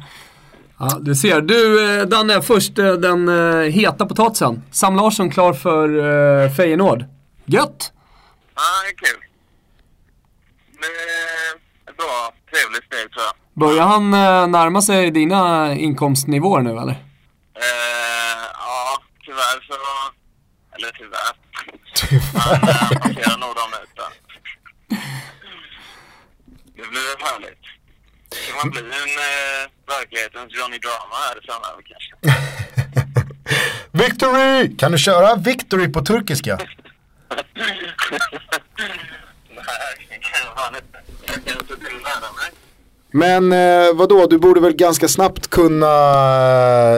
Ja, 0.79 0.99
du 1.01 1.15
ser. 1.15 1.41
Du 1.41 1.99
eh, 2.01 2.07
Danne, 2.07 2.43
först 2.43 2.79
eh, 2.79 2.93
den 2.93 3.29
eh, 3.29 3.71
heta 3.71 4.07
potatisen. 4.07 4.63
Sam 4.71 4.97
Larsson 4.97 5.31
klar 5.31 5.53
för 5.53 6.49
Feyenoord. 6.49 7.05
Gött! 7.45 7.93
Ja, 8.55 8.63
det 8.83 8.89
är 8.89 8.97
kul. 8.97 9.21
Det 10.81 10.87
är 10.87 11.91
ett 11.91 11.97
bra, 11.97 12.33
trevligt 12.51 12.85
steg 12.85 13.13
tror 13.13 13.25
jag. 13.25 13.35
Börjar 13.55 13.85
han 13.85 14.11
närma 14.51 14.83
sig 14.83 15.11
dina 15.11 15.73
inkomstnivåer 15.75 16.63
nu 16.63 16.71
eller? 16.71 17.05
Eh, 17.55 18.45
ja, 18.53 19.03
tyvärr 19.25 19.67
så... 19.69 19.75
Eller 20.77 20.91
tyvärr. 20.99 21.35
Han 22.35 22.55
eh, 22.69 22.89
passerar 23.01 23.39
nog 23.39 23.55
dem 23.55 23.71
ut 23.83 23.97
där. 23.97 24.13
Det 26.77 26.89
blir 26.91 27.25
härligt. 27.25 27.65
Kan 28.47 28.57
man 28.57 28.71
bli 28.71 28.81
en 28.81 28.87
eh, 28.87 29.74
verklighetens 29.87 30.53
Johnny 30.59 30.79
Drama 30.79 31.17
här 31.27 31.37
framöver 31.47 31.83
kanske? 31.91 32.13
Victory! 34.05 34.77
Kan 34.77 34.93
du 34.93 34.99
köra 34.99 35.35
Victory 35.37 35.89
på 35.89 36.03
turkiska? 36.05 36.57
Nej, 36.57 36.67
kan 40.21 40.47
jag 40.47 40.55
kan 41.45 41.57
inte 41.61 41.77
till 41.77 41.97
lära 42.03 42.33
mig. 42.33 42.51
Men 43.11 43.53
eh, 43.53 43.95
vadå, 43.95 44.27
du 44.27 44.39
borde 44.39 44.61
väl 44.61 44.73
ganska 44.77 45.09
snabbt 45.09 45.51
kunna 45.51 45.87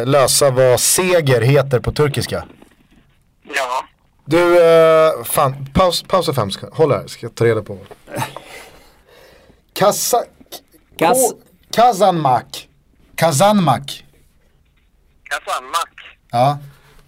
eh, 0.00 0.06
lösa 0.06 0.50
vad 0.50 0.80
seger 0.80 1.40
heter 1.40 1.80
på 1.80 1.92
turkiska? 1.92 2.44
Ja. 3.54 3.84
Du, 4.24 4.64
eh, 4.64 5.24
fan, 5.24 5.66
paus, 5.74 6.02
pausa 6.02 6.34
fem 6.34 6.50
sekunder. 6.50 6.76
Håll 6.76 6.92
här, 6.92 7.06
ska 7.06 7.26
jag 7.26 7.34
ta 7.34 7.44
reda 7.44 7.62
på. 7.62 7.78
Kasa... 9.72 10.24
Kas- 10.98 11.30
Ko- 11.32 11.40
Kazanmak. 11.72 12.68
Kazanmak. 13.16 14.04
Kazanmak. 15.30 15.88
Ja. 16.30 16.58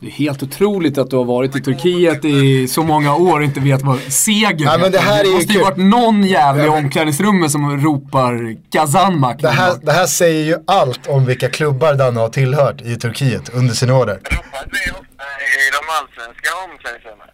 Det 0.00 0.06
är 0.06 0.10
helt 0.10 0.42
otroligt 0.42 0.98
att 0.98 1.10
du 1.10 1.16
har 1.16 1.24
varit 1.24 1.56
i 1.56 1.60
Turkiet 1.60 2.24
i 2.24 2.68
så 2.68 2.82
många 2.82 3.16
år 3.16 3.38
och 3.38 3.44
inte 3.44 3.60
vet 3.60 3.82
vad 3.82 4.00
seger 4.00 4.64
Ja, 4.64 4.78
men 4.78 4.92
det 4.92 4.98
här 4.98 5.20
är 5.20 5.24
ju 5.24 5.32
måste 5.32 5.52
ju 5.52 5.60
varit 5.60 5.76
någon 5.76 6.22
jävel 6.22 6.66
i 6.66 6.68
omklädningsrummet 6.68 7.50
som 7.50 7.80
ropar 7.80 8.56
Kazanmak. 8.72 9.40
Det 9.40 9.48
här, 9.48 9.74
det 9.82 9.92
här 9.92 10.06
säger 10.06 10.44
ju 10.44 10.56
allt 10.66 11.06
om 11.06 11.26
vilka 11.26 11.48
klubbar 11.48 11.94
Danne 11.94 12.20
har 12.20 12.28
tillhört 12.28 12.80
i 12.80 12.96
Turkiet 12.96 13.48
under 13.48 13.74
sin 13.74 13.90
order. 13.90 14.14
Ropas 14.14 14.64
det 14.64 14.90
ofta 14.92 15.24
i 15.58 15.70
de 15.76 15.82
allsvenska 15.98 16.50
omklädningsrummen? 16.64 17.28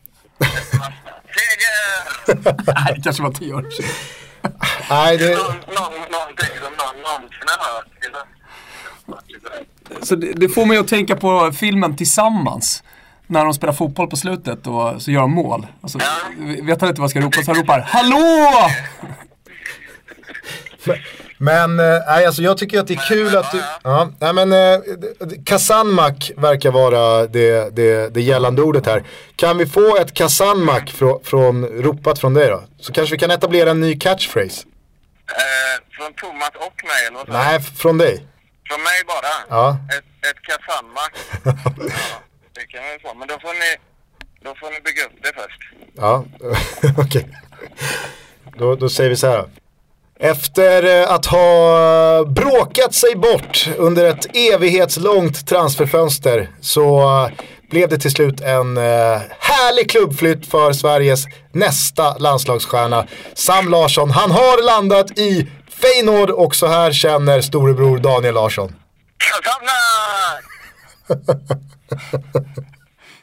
Seger! 1.36 2.74
Nej, 2.84 2.94
det 2.96 3.02
kanske 3.02 3.22
var 3.22 3.32
tio 3.32 3.54
år 3.54 3.70
sedan. 3.70 3.86
Nej, 4.90 5.18
det... 5.18 5.30
Någon, 5.30 5.36
någon, 5.78 5.92
någonting 6.16 6.54
som 6.62 6.72
någon 6.82 6.96
någonsin 7.02 7.46
har 7.46 7.74
hört. 7.74 7.94
Så 10.02 10.16
det, 10.16 10.32
det 10.32 10.48
får 10.48 10.66
mig 10.66 10.78
att 10.78 10.88
tänka 10.88 11.16
på 11.16 11.52
filmen 11.52 11.96
Tillsammans. 11.96 12.82
När 13.26 13.44
de 13.44 13.54
spelar 13.54 13.72
fotboll 13.72 14.10
på 14.10 14.16
slutet 14.16 14.66
och 14.66 15.02
så 15.02 15.10
gör 15.10 15.20
de 15.20 15.32
mål. 15.32 15.66
Alltså, 15.80 15.98
vet 16.62 16.80
han 16.80 16.90
inte 16.90 17.00
vad 17.00 17.10
ska 17.10 17.20
ropa 17.20 17.42
så 17.42 17.52
han 17.52 17.60
ropar 17.60 17.80
HALLÅ! 17.80 18.70
Men 21.38 21.76
nej, 21.76 22.26
alltså 22.26 22.42
jag 22.42 22.58
tycker 22.58 22.80
att 22.80 22.86
det 22.86 22.94
är 22.94 23.08
kul 23.08 23.36
att 23.36 23.52
du... 23.52 23.62
Ja, 23.82 24.10
nej, 24.20 24.32
men 24.32 24.52
eh, 24.52 24.80
Kazanmak 25.44 26.32
verkar 26.36 26.70
vara 26.70 27.26
det, 27.26 27.76
det, 27.76 28.14
det 28.14 28.20
gällande 28.20 28.62
ordet 28.62 28.86
här. 28.86 29.04
Kan 29.36 29.58
vi 29.58 29.66
få 29.66 29.96
ett 29.96 30.14
Kazanmak 30.14 30.90
från, 30.90 31.24
från, 31.24 31.64
ropat 31.66 32.18
från 32.18 32.34
dig 32.34 32.48
då? 32.48 32.62
Så 32.80 32.92
kanske 32.92 33.14
vi 33.14 33.18
kan 33.18 33.30
etablera 33.30 33.70
en 33.70 33.80
ny 33.80 33.98
catchphrase. 33.98 34.66
Eh, 35.28 35.96
från 35.96 36.12
Thomas 36.14 36.50
och 36.54 36.84
mig, 36.84 37.06
eller 37.08 37.18
vad? 37.18 37.28
Nej, 37.28 37.60
från 37.60 37.98
dig. 37.98 38.26
Från 38.68 38.82
mig 38.82 38.98
bara? 39.06 39.34
Ja. 39.48 39.76
Ett, 39.96 40.04
ett 40.28 40.40
Kazanmak? 40.42 41.12
ja, 41.44 42.18
det 42.52 42.66
kan 42.66 42.82
vi 42.92 42.98
få. 43.02 43.14
Men 43.14 43.28
då 43.28 43.34
får 43.40 43.54
ni, 43.54 43.76
då 44.40 44.54
får 44.60 44.70
ni 44.70 44.80
bygga 44.80 45.04
upp 45.04 45.18
det 45.22 45.32
först. 45.34 45.60
Ja, 45.96 46.24
okej. 47.04 47.28
Då, 48.58 48.74
då 48.74 48.88
säger 48.88 49.10
vi 49.10 49.16
så 49.16 49.26
här. 49.26 49.48
Efter 50.20 51.02
eh, 51.02 51.12
att 51.12 51.26
ha 51.26 52.24
bråkat 52.24 52.94
sig 52.94 53.16
bort 53.16 53.68
under 53.76 54.04
ett 54.04 54.36
evighetslångt 54.36 55.46
transferfönster 55.46 56.50
så 56.60 57.00
eh, 57.00 57.30
blev 57.70 57.88
det 57.88 57.98
till 57.98 58.10
slut 58.10 58.40
en 58.40 58.76
eh, 58.76 59.20
härlig 59.38 59.90
klubbflytt 59.90 60.46
för 60.46 60.72
Sveriges 60.72 61.24
nästa 61.52 62.18
landslagsstjärna. 62.18 63.06
Sam 63.34 63.68
Larsson, 63.68 64.10
han 64.10 64.30
har 64.30 64.62
landat 64.64 65.18
i 65.18 65.48
Feyenoord 65.82 66.30
och 66.30 66.54
så 66.54 66.66
här 66.66 66.92
känner 66.92 67.40
storebror 67.40 67.98
Daniel 67.98 68.34
Larsson. 68.34 68.72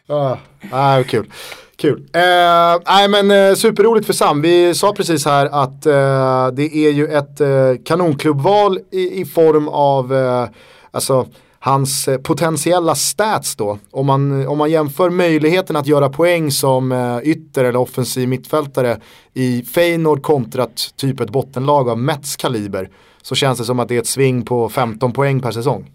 Ah, 0.08 0.38
ah, 0.72 1.04
kul. 1.04 1.32
Kul. 1.78 2.10
Eh, 2.14 2.80
nej 2.86 3.08
men 3.10 3.32
eh, 3.32 3.56
superroligt 3.56 4.06
för 4.06 4.14
Sam. 4.14 4.42
Vi 4.42 4.76
sa 4.76 4.94
precis 4.94 5.26
här 5.26 5.46
att 5.46 5.86
eh, 5.86 6.48
det 6.48 6.76
är 6.76 6.92
ju 6.92 7.08
ett 7.08 7.42
eh, 7.42 7.84
kanonklubbval 7.86 8.80
i, 8.92 9.22
i 9.22 9.26
form 9.26 9.68
av 9.68 10.14
eh, 10.14 10.48
alltså, 10.92 11.28
hans 11.64 12.08
eh, 12.08 12.18
potentiella 12.18 12.96
stats 12.96 13.56
då. 13.56 13.80
Om 13.92 14.06
man, 14.06 14.48
om 14.48 14.58
man 14.58 14.72
jämför 14.72 15.10
möjligheten 15.10 15.76
att 15.76 15.88
göra 15.88 16.10
poäng 16.10 16.52
som 16.52 16.92
eh, 16.92 17.20
ytter 17.24 17.64
eller 17.64 17.80
offensiv 17.80 18.28
mittfältare 18.28 19.00
i 19.34 19.64
Feyenoord 19.64 20.24
kontra 20.24 20.68
typ 20.96 21.20
ett 21.20 21.30
bottenlag 21.30 21.90
av 21.90 21.98
Mets 21.98 22.36
kaliber 22.36 22.90
så 23.22 23.36
känns 23.36 23.60
det 23.60 23.66
som 23.66 23.80
att 23.80 23.88
det 23.88 23.96
är 23.96 24.00
ett 24.00 24.08
sving 24.08 24.46
på 24.46 24.70
15 24.70 25.14
poäng 25.14 25.42
per 25.42 25.52
säsong. 25.52 25.92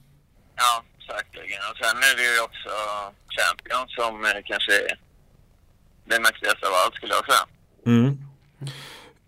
Ja, 0.56 0.82
säkerligen. 1.06 1.60
Och 1.70 1.76
sen 1.76 1.96
är 1.96 2.16
det 2.16 2.34
ju 2.34 2.40
också 2.40 2.70
Champions 3.38 3.94
som 3.94 4.24
eh, 4.24 4.42
kanske 4.44 4.72
är 4.72 4.98
det 6.08 6.20
mäktigaste 6.20 6.66
av 6.66 6.72
allt 6.84 6.94
skulle 6.94 7.12
jag 7.14 7.24
säga. 7.24 7.46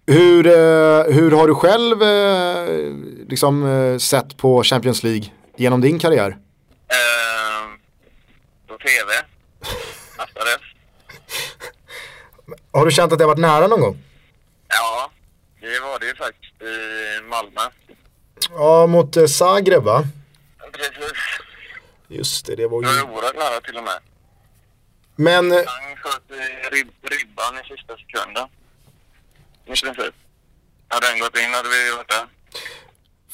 Hur, 0.07 0.47
eh, 0.47 1.14
hur 1.14 1.30
har 1.30 1.49
du 1.49 1.55
själv 1.55 1.97
liksom, 3.28 3.99
sett 4.01 4.36
på 4.36 4.62
Champions 4.62 5.03
League 5.03 5.28
genom 5.59 5.80
din 5.80 5.98
karriär? 5.98 6.30
Eh, 6.88 7.68
på 8.66 8.78
TV. 8.78 9.12
Mestadels. 10.18 10.62
Har 12.72 12.84
du 12.84 12.90
känt 12.90 13.12
att 13.12 13.18
det 13.18 13.24
har 13.24 13.28
varit 13.28 13.38
nära 13.40 13.66
någon 13.66 13.80
gång? 13.80 13.98
Ja, 14.68 15.11
det 15.61 15.80
var 15.80 15.98
det 15.98 16.06
ju 16.06 16.14
faktiskt 16.14 16.62
i 16.62 17.20
Malmö. 17.28 17.61
Ja, 18.50 18.86
mot 18.86 19.16
eh, 19.16 19.26
Zagreb 19.26 19.82
va? 19.82 20.04
Precis. 20.72 21.18
Just 22.09 22.46
det, 22.46 22.56
det 22.56 22.66
var 22.68 22.82
Det 22.82 22.86
var 22.86 22.94
ju... 22.94 23.00
ju 23.00 23.04
oerhört 23.06 23.36
nära 23.36 23.61
till 23.61 23.76
och 23.76 23.84
med. 23.84 23.98
Men 25.16 25.52
eh, 25.52 25.59
Han 25.66 25.96
sköt 25.96 26.30
i 26.30 26.74
rib 26.76 26.88
ribban 27.02 27.54
i 27.54 27.68
sista 27.76 27.96
sekunden. 27.96 28.48
I 29.66 29.68
princip. 29.68 30.14
Hade 30.88 31.06
den 31.09 31.18
gått 31.20 31.36
in 31.38 31.54
hade 31.54 31.68
vi 31.68 31.90
varit 31.96 32.09
där. 32.09 32.26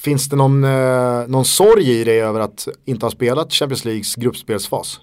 Finns 0.04 0.28
det 0.28 0.36
någon, 0.36 0.64
eh, 0.64 1.26
någon 1.28 1.44
sorg 1.44 1.90
i 1.90 2.04
dig 2.04 2.20
över 2.20 2.40
att 2.40 2.68
inte 2.84 3.06
ha 3.06 3.10
spelat 3.10 3.52
Champions 3.52 3.84
Leagues 3.84 4.14
gruppspelsfas? 4.14 5.00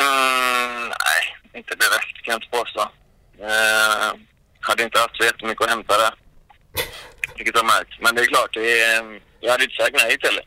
Mm, 0.00 0.88
nej, 0.88 1.22
inte 1.60 1.74
direkt 1.74 2.16
kan 2.24 2.32
jag 2.32 2.36
inte 2.36 2.58
påstå. 2.58 2.80
Eh, 3.38 4.18
hade 4.60 4.82
inte 4.82 4.98
haft 4.98 5.16
så 5.16 5.24
jättemycket 5.24 5.64
att 5.64 5.70
hämta 5.70 5.98
där. 5.98 6.14
Vilket 7.36 7.54
jag 7.54 7.64
märkt. 7.64 7.92
Men 8.00 8.14
det 8.14 8.20
är 8.20 8.26
klart, 8.26 8.54
det 8.54 8.82
är, 8.82 9.20
jag 9.40 9.50
hade 9.50 9.64
inte 9.64 9.76
sagt 9.76 9.96
nej 10.02 10.18
till 10.18 10.36
det. 10.36 10.44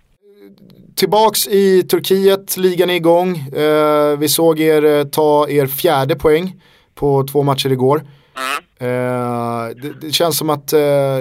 Tillbaks 0.95 1.47
i 1.47 1.83
Turkiet, 1.83 2.57
ligan 2.57 2.89
är 2.89 2.95
igång. 2.95 3.37
Eh, 3.37 4.17
vi 4.17 4.29
såg 4.29 4.59
er 4.59 4.85
eh, 4.85 5.03
ta 5.03 5.49
er 5.49 5.67
fjärde 5.67 6.15
poäng 6.15 6.61
på 6.95 7.23
två 7.31 7.43
matcher 7.43 7.71
igår. 7.71 7.97
Mm. 8.37 8.57
Eh, 8.79 9.75
det, 9.75 9.93
det 10.01 10.11
känns 10.11 10.37
som 10.37 10.49
att 10.49 10.73
eh, 10.73 11.19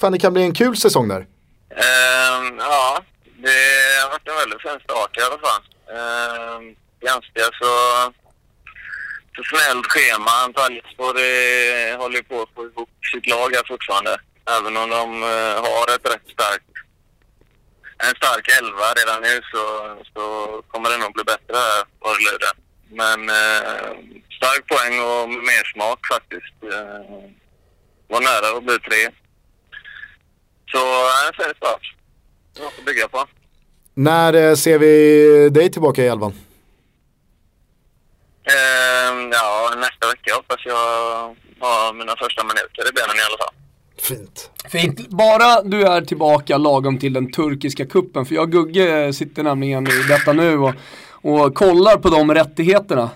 fan, 0.00 0.12
det 0.12 0.18
kan 0.18 0.32
bli 0.32 0.42
en 0.42 0.54
kul 0.54 0.76
säsong 0.76 1.08
där. 1.08 1.26
Ehm, 1.86 2.58
ja, 2.58 3.04
det 3.44 3.58
har 4.02 4.10
varit 4.10 4.28
en 4.28 4.36
väldigt 4.36 4.62
fin 4.62 4.80
start 4.84 5.18
i 5.18 5.22
alla 5.22 5.38
fall. 5.46 5.62
Ehm, 5.96 6.76
ganska 7.00 7.42
så 7.60 7.72
snällt 9.50 9.86
schema. 9.86 10.30
Antalyaspor 10.30 11.14
håller 11.98 12.16
ju 12.16 12.22
på 12.22 12.42
att 12.42 12.54
få 12.54 12.64
ihop 12.64 12.90
sitt 13.12 13.26
lag 13.26 13.54
här 13.54 13.66
fortfarande. 13.68 14.18
Även 14.56 14.76
om 14.76 14.90
de 14.90 15.22
uh, 15.22 15.56
har 15.66 15.94
ett 15.94 16.06
rätt 16.12 16.28
starkt, 16.36 16.72
en 17.98 18.14
stark 18.20 18.48
elva 18.58 18.88
redan 19.00 19.22
nu 19.22 19.40
så, 19.52 19.62
så 20.14 20.24
kommer 20.68 20.90
det 20.90 20.96
nog 20.96 21.12
bli 21.12 21.24
bättre 21.24 21.56
här 21.56 21.84
vad 21.98 22.14
det 22.14 22.24
lider. 22.28 22.54
Men 23.00 23.20
uh, 23.30 23.90
stark 24.38 24.66
poäng 24.66 24.94
och 25.00 25.28
mer 25.28 25.64
smak 25.72 26.00
faktiskt. 26.06 26.56
Uh, 26.64 27.30
var 28.08 28.20
nära 28.20 28.56
att 28.56 28.64
bli 28.64 28.78
tre. 28.78 29.10
Så 30.72 30.78
en 31.26 31.32
fin 31.36 31.54
start. 31.56 31.94
Något 32.58 32.72
att 32.78 32.84
bygga 32.84 33.08
på. 33.08 33.24
När 33.94 34.34
eh, 34.34 34.54
ser 34.54 34.78
vi 34.78 35.48
dig 35.50 35.70
tillbaka 35.70 36.02
i 36.04 36.06
elvan? 36.06 36.32
Eh, 38.44 39.28
ja, 39.32 39.74
nästa 39.76 40.06
vecka 40.06 40.34
hoppas 40.34 40.60
jag 40.64 41.36
ha 41.60 41.92
mina 41.92 42.14
första 42.18 42.44
minuter 42.44 42.90
i 42.90 42.92
benen 42.92 43.16
i 43.16 43.24
alla 43.28 43.38
fall. 43.38 43.54
Fint. 44.02 44.50
Fint. 44.68 45.08
Bara 45.08 45.62
du 45.62 45.82
är 45.82 46.00
tillbaka 46.00 46.58
lagom 46.58 46.98
till 46.98 47.12
den 47.12 47.32
turkiska 47.32 47.86
kuppen 47.86 48.26
för 48.26 48.34
jag 48.34 48.42
och 48.42 48.50
Gugge 48.50 49.12
sitter 49.12 49.42
nämligen 49.42 49.86
i 49.86 50.02
detta 50.08 50.32
nu 50.32 50.58
och, 50.58 50.74
och 51.12 51.54
kollar 51.54 51.96
på 51.96 52.08
de 52.08 52.34
rättigheterna. 52.34 53.10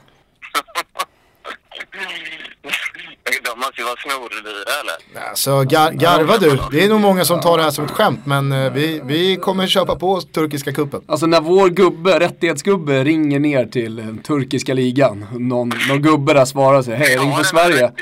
Vara 3.93 4.16
snordyra 4.16 4.72
eller? 4.80 5.28
Alltså 5.28 5.62
gar 5.62 5.93
garva 5.93 6.38
du, 6.38 6.59
det 6.70 6.84
är 6.84 6.88
nog 6.88 7.01
många 7.01 7.24
som 7.24 7.40
tar 7.40 7.59
det 7.59 7.64
här 7.64 7.70
som 7.70 7.84
ett 7.84 7.90
skämt 7.90 8.20
men 8.24 8.53
eh, 8.53 8.72
vi, 8.72 9.01
vi 9.05 9.36
kommer 9.36 9.66
köpa 9.66 9.97
på 9.97 10.12
oss 10.12 10.26
turkiska 10.32 10.72
kuppen. 10.72 11.01
Alltså 11.07 11.26
när 11.26 11.40
vår 11.40 11.68
gubbe, 11.68 12.20
rättighetsgubbe, 12.20 13.05
ringer 13.05 13.38
ner 13.38 13.66
till 13.66 13.97
den 13.97 14.18
turkiska 14.18 14.74
ligan. 14.74 15.26
Någon, 15.32 15.72
någon 15.88 16.03
gubbe 16.03 16.32
där 16.32 16.45
svarar 16.45 16.82
sig, 16.82 16.97
hej 16.97 17.16
ring 17.16 17.36
för 17.36 17.45
Sverige. 17.45 17.93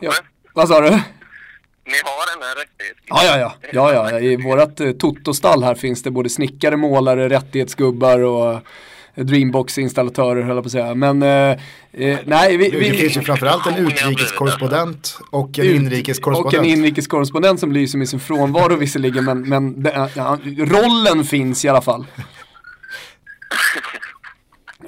Ja. 0.00 0.12
Vad 0.54 0.68
sa 0.68 0.80
du? 0.80 0.90
Ni 0.90 1.94
har 2.04 2.36
den 2.36 2.48
här 2.48 2.54
rättigheten. 2.54 3.04
Ja, 3.06 3.24
ja, 3.24 3.38
ja. 3.72 3.92
ja, 3.92 4.10
ja. 4.10 4.20
I 4.20 4.36
vårat 4.36 4.80
eh, 4.80 4.92
totostall 4.92 5.62
här 5.62 5.74
finns 5.74 6.02
det 6.02 6.10
både 6.10 6.28
snickare, 6.28 6.76
målare, 6.76 7.28
rättighetsgubbar 7.28 8.18
och 8.18 8.52
eh, 8.52 8.58
Dreambox-installatörer 9.24 10.42
höll 10.42 10.56
jag 10.56 10.64
på 10.64 10.66
att 10.68 10.72
säga. 10.72 10.94
Men 10.94 11.22
eh, 11.22 11.28
eh, 11.92 12.18
nej, 12.24 12.56
vi, 12.56 12.68
Det 12.70 12.78
vi, 12.78 12.90
finns 12.90 13.16
ju 13.16 13.20
framförallt 13.20 13.66
en 13.66 13.76
utrikeskorrespondent 13.86 15.18
och 15.30 15.58
en 15.58 15.66
Ut- 15.66 15.76
inrikeskorrespondent. 15.76 16.54
Och 16.54 16.64
en 16.64 16.70
inrikeskorrespondent 16.70 17.60
som 17.60 17.72
lyser 17.72 17.98
med 17.98 18.08
sin 18.08 18.20
frånvaro 18.20 18.76
visserligen 18.76 19.24
men, 19.24 19.48
men 19.48 19.82
det, 19.82 20.10
ja, 20.14 20.38
rollen 20.58 21.24
finns 21.24 21.64
i 21.64 21.68
alla 21.68 21.82
fall. 21.82 22.06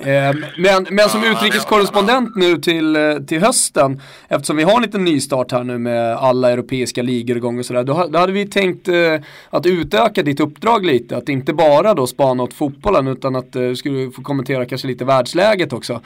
Eh, 0.05 0.35
Men, 0.57 0.87
men 0.91 1.09
som 1.09 1.25
utrikeskorrespondent 1.25 2.37
nu 2.37 2.59
till, 2.59 2.97
eh, 2.97 3.17
till 3.29 3.41
hösten, 3.41 4.03
eftersom 4.29 4.57
vi 4.57 4.63
har 4.63 4.77
en 4.77 4.83
liten 4.83 5.05
nystart 5.05 5.53
här 5.53 5.65
nu 5.65 5.79
med 5.79 6.17
alla 6.17 6.51
europeiska 6.51 7.03
ligor 7.03 7.37
igång 7.37 7.59
och 7.59 7.67
sådär, 7.67 7.85
då, 7.85 8.07
då 8.07 8.19
hade 8.19 8.33
vi 8.33 8.47
tänkt 8.47 8.89
eh, 8.89 9.15
att 9.51 9.67
utöka 9.67 10.23
ditt 10.23 10.41
uppdrag 10.41 10.87
lite, 10.87 11.17
att 11.17 11.29
inte 11.29 11.53
bara 11.53 11.95
då 11.95 12.07
spana 12.07 12.43
åt 12.43 12.55
fotbollen 12.55 13.07
utan 13.07 13.37
att 13.37 13.53
du 13.53 13.77
skulle 13.77 14.11
få 14.11 14.23
kommentera 14.23 14.67
kanske 14.67 14.89
lite 14.89 15.05
världsläget 15.05 15.73
också. 15.73 16.01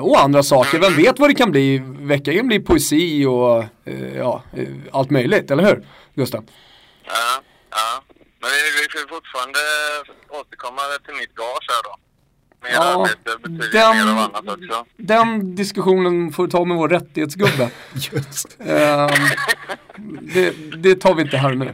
Och 0.00 0.20
andra 0.20 0.42
saker, 0.42 0.78
vem 0.78 0.96
vet 0.96 1.18
vad 1.18 1.30
det 1.30 1.34
kan 1.34 1.50
bli, 1.50 1.82
veckan 2.00 2.36
kan 2.36 2.46
bli 2.46 2.60
poesi 2.60 3.24
och 3.26 3.64
ja, 4.16 4.42
allt 4.92 5.10
möjligt, 5.10 5.50
eller 5.50 5.64
hur 5.64 5.84
Gustav? 6.14 6.44
Ja, 7.04 7.12
ja. 7.70 8.02
Men 8.40 8.50
vi, 8.50 8.82
vi 8.82 9.00
får 9.00 9.08
fortfarande 9.14 9.58
återkomma 10.28 10.82
till 11.06 11.14
mitt 11.14 11.34
gage 11.34 11.66
här 11.68 11.82
då. 11.84 11.94
Mer 12.62 12.70
Ja, 12.72 12.82
arbete 13.02 13.48
betyder 13.48 13.94
den- 13.94 14.06
mer 14.06 14.12
av 14.12 14.18
annat 14.18 14.48
också. 14.48 14.84
Den 14.96 15.54
diskussionen 15.54 16.32
får 16.32 16.46
du 16.46 16.50
ta 16.50 16.64
med 16.64 16.76
vår 16.76 16.88
rättighetsgubbe. 16.88 17.70
Just. 17.94 18.56
Ehm, 18.60 19.08
det, 20.34 20.54
det 20.82 20.94
tar 20.94 21.14
vi 21.14 21.22
inte 21.22 21.36
här 21.36 21.54
nu. 21.54 21.64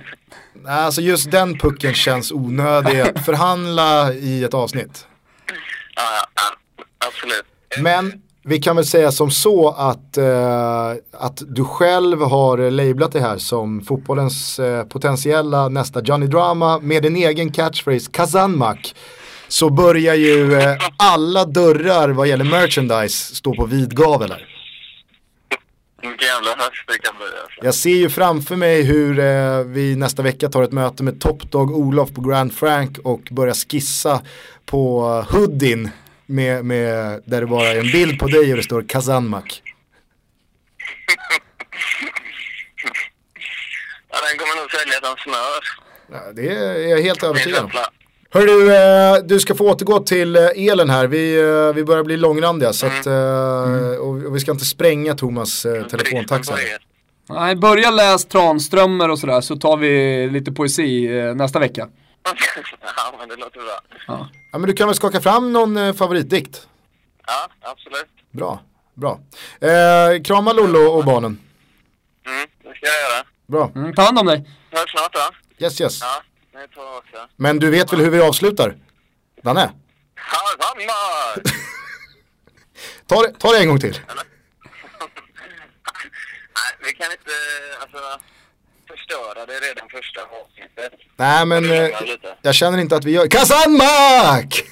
Nej, 0.54 0.74
Alltså 0.74 1.00
just 1.00 1.30
den 1.30 1.58
pucken 1.58 1.94
känns 1.94 2.32
onödig 2.32 3.00
att 3.00 3.24
förhandla 3.24 4.12
i 4.14 4.44
ett 4.44 4.54
avsnitt. 4.54 5.06
Ja, 5.96 6.02
ja, 6.02 6.26
ja. 6.34 6.84
Absolut. 7.08 7.44
Men 7.82 8.22
vi 8.44 8.58
kan 8.58 8.76
väl 8.76 8.86
säga 8.86 9.12
som 9.12 9.30
så 9.30 9.68
att, 9.70 10.16
eh, 10.18 10.90
att 11.12 11.42
du 11.48 11.64
själv 11.64 12.20
har 12.22 12.70
lablat 12.70 13.12
det 13.12 13.20
här 13.20 13.38
som 13.38 13.80
fotbollens 13.80 14.58
eh, 14.58 14.84
potentiella 14.84 15.68
nästa 15.68 16.02
Johnny 16.02 16.26
Drama 16.26 16.78
med 16.78 17.06
en 17.06 17.16
egen 17.16 17.52
catchphrase, 17.52 18.10
Kazanmak. 18.10 18.94
Så 19.48 19.70
börjar 19.70 20.14
ju 20.14 20.54
eh, 20.54 20.76
alla 20.96 21.44
dörrar 21.44 22.08
vad 22.08 22.28
gäller 22.28 22.44
merchandise 22.44 23.34
stå 23.34 23.54
på 23.54 23.66
vid 23.66 23.96
gavel 23.96 24.30
här. 24.30 24.46
Vilken 26.02 26.28
jävla 26.28 26.50
höst 26.50 26.84
det 26.86 26.98
kan 26.98 27.16
bli 27.16 27.26
alltså. 27.42 27.64
Jag 27.64 27.74
ser 27.74 27.96
ju 27.96 28.10
framför 28.10 28.56
mig 28.56 28.82
hur 28.82 29.18
eh, 29.18 29.60
vi 29.60 29.96
nästa 29.96 30.22
vecka 30.22 30.48
tar 30.48 30.62
ett 30.62 30.72
möte 30.72 31.02
med 31.02 31.20
Top 31.20 31.50
Dog 31.50 31.70
Olof 31.70 32.12
på 32.12 32.20
Grand 32.20 32.54
Frank 32.54 32.98
och 32.98 33.20
börjar 33.30 33.54
skissa 33.54 34.22
på 34.66 35.02
hoodien 35.30 35.90
med, 36.26 36.64
med, 36.64 37.22
där 37.26 37.40
det 37.40 37.46
bara 37.46 37.68
är 37.68 37.78
en 37.78 37.92
bild 37.92 38.18
på 38.18 38.26
dig 38.26 38.50
och 38.50 38.56
det 38.56 38.62
står 38.62 38.82
Kazanmak. 38.88 39.62
Ja, 44.10 44.16
den 44.30 44.38
kommer 44.38 44.62
nog 44.62 44.70
sälja 44.70 45.00
som 45.00 45.16
smör. 45.16 45.60
Ja, 46.12 46.32
det 46.32 46.48
är 46.48 46.88
jag 46.88 47.02
helt 47.02 47.22
övertygad 47.22 47.64
om. 47.64 47.70
Känsla. 48.32 48.40
Hör 48.40 48.46
du, 48.46 48.74
eh, 48.76 49.24
du 49.26 49.40
ska 49.40 49.54
få 49.54 49.70
återgå 49.70 50.00
till 50.00 50.36
eh, 50.36 50.42
elen 50.56 50.90
här. 50.90 51.06
Vi, 51.06 51.36
eh, 51.40 51.74
vi 51.74 51.84
börjar 51.84 52.04
bli 52.04 52.16
långrandiga 52.16 52.72
så 52.72 52.86
att, 52.86 53.06
eh, 53.06 54.00
och, 54.00 54.34
vi 54.36 54.40
ska 54.40 54.50
inte 54.50 54.64
spränga 54.64 55.14
Thomas 55.14 55.64
eh, 55.66 55.86
telefontaxa. 55.86 56.54
Nej, 57.30 57.56
börja 57.56 57.90
läs 57.90 58.24
Tranströmer 58.24 59.10
och 59.10 59.18
sådär 59.18 59.40
så 59.40 59.56
tar 59.56 59.76
vi 59.76 60.28
lite 60.30 60.52
poesi 60.52 61.08
nästa 61.34 61.58
vecka. 61.58 61.88
ja, 62.96 63.14
men 63.18 63.28
det 63.28 63.36
låter 63.36 63.60
bra. 63.60 63.80
Ja 64.52 64.58
men 64.58 64.62
du 64.62 64.72
kan 64.72 64.88
väl 64.88 64.94
skaka 64.96 65.20
fram 65.20 65.52
någon 65.52 65.94
favoritdikt? 65.94 66.68
Ja, 67.26 67.70
absolut. 67.70 68.06
Bra, 68.30 68.60
bra. 68.94 69.20
Eh, 69.60 70.22
krama 70.22 70.52
Lollo 70.52 70.78
och 70.80 71.04
barnen. 71.04 71.38
Mm, 72.26 72.48
det 72.62 72.68
ska 72.76 72.86
jag 72.86 73.10
göra. 73.10 73.24
Bra, 73.46 73.70
Mm, 73.74 73.94
ta 73.94 74.02
hand 74.02 74.18
om 74.18 74.26
dig. 74.26 74.44
Hörs 74.70 74.90
snart 74.90 75.12
då. 75.12 75.64
yes 75.64 75.80
yes. 75.80 75.98
Ja, 76.00 76.22
ni 76.58 76.68
två 76.74 76.80
också. 76.82 77.28
Men 77.36 77.58
du 77.58 77.70
vet 77.70 77.92
väl 77.92 78.00
hur 78.00 78.10
vi 78.10 78.20
avslutar? 78.20 78.76
Danne, 79.42 79.72
Hammar! 80.14 81.42
ta 83.06 83.22
det, 83.22 83.32
ta 83.38 83.52
det 83.52 83.58
en 83.58 83.68
gång 83.68 83.80
till. 83.80 84.00
Nej, 86.58 86.76
vi 86.84 86.92
kan 86.92 87.10
inte 87.12 87.30
alltså, 87.80 87.98
förstöra 88.88 89.46
det 89.46 89.52
redan 89.52 89.88
första 89.88 90.20
avsnittet. 90.22 90.92
Nej 91.16 91.46
men 91.46 91.64
eh, 91.64 91.70
Ja, 91.76 92.00
lite. 92.00 92.36
jag 92.42 92.54
känner 92.54 92.78
inte 92.78 92.96
att 92.96 93.04
vi 93.04 93.10
gör 93.12 93.26
Kazanmak! 93.26 94.62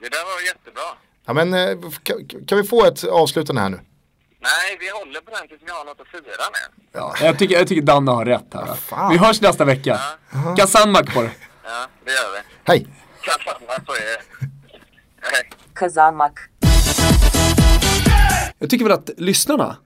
Det 0.00 0.08
där 0.08 0.24
var 0.24 0.40
jättebra. 0.46 0.82
Ja 1.26 1.32
men 1.32 1.54
eh, 1.54 1.90
kan, 2.02 2.28
kan 2.46 2.58
vi 2.58 2.64
få 2.64 2.84
ett 2.84 3.04
avslutande 3.04 3.62
här 3.62 3.68
nu? 3.68 3.80
Nej, 4.50 4.76
vi 4.80 4.88
håller 4.90 5.20
på 5.20 5.30
den 5.30 5.48
tills 5.48 5.60
vi 5.66 5.70
har 5.70 5.84
något 5.84 6.00
att 6.00 6.08
fira 6.08 6.46
med. 6.56 6.66
Jag 7.26 7.38
tycker, 7.38 7.54
jag 7.58 7.68
tycker 7.68 7.82
Danne 7.82 8.10
har 8.10 8.24
rätt 8.24 8.54
här. 8.54 8.74
fan. 8.74 9.12
Vi 9.12 9.18
hörs 9.18 9.40
nästa 9.40 9.64
vecka. 9.64 10.00
Kazanmak 10.56 11.14
på 11.14 11.22
det. 11.22 11.30
Ja, 11.64 11.86
det 12.04 12.10
gör 12.10 12.32
vi. 12.34 12.40
Hej! 12.64 12.86
Kaffamma 13.22 13.84
på 13.86 13.92
er. 13.92 14.48
Hej. 15.20 15.50
kazanmak, 15.74 16.38
Jag 18.58 18.70
tycker 18.70 18.84
väl 18.84 18.92
att 18.94 19.10
lyssnarna 19.16 19.76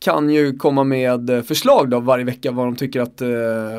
kan 0.00 0.30
ju 0.30 0.56
komma 0.56 0.84
med 0.84 1.30
eh, 1.30 1.42
förslag 1.42 1.90
då 1.90 2.00
varje 2.00 2.24
vecka 2.24 2.50
vad 2.52 2.66
de 2.66 2.76
tycker 2.76 3.00
att 3.00 3.20
eh, 3.20 3.28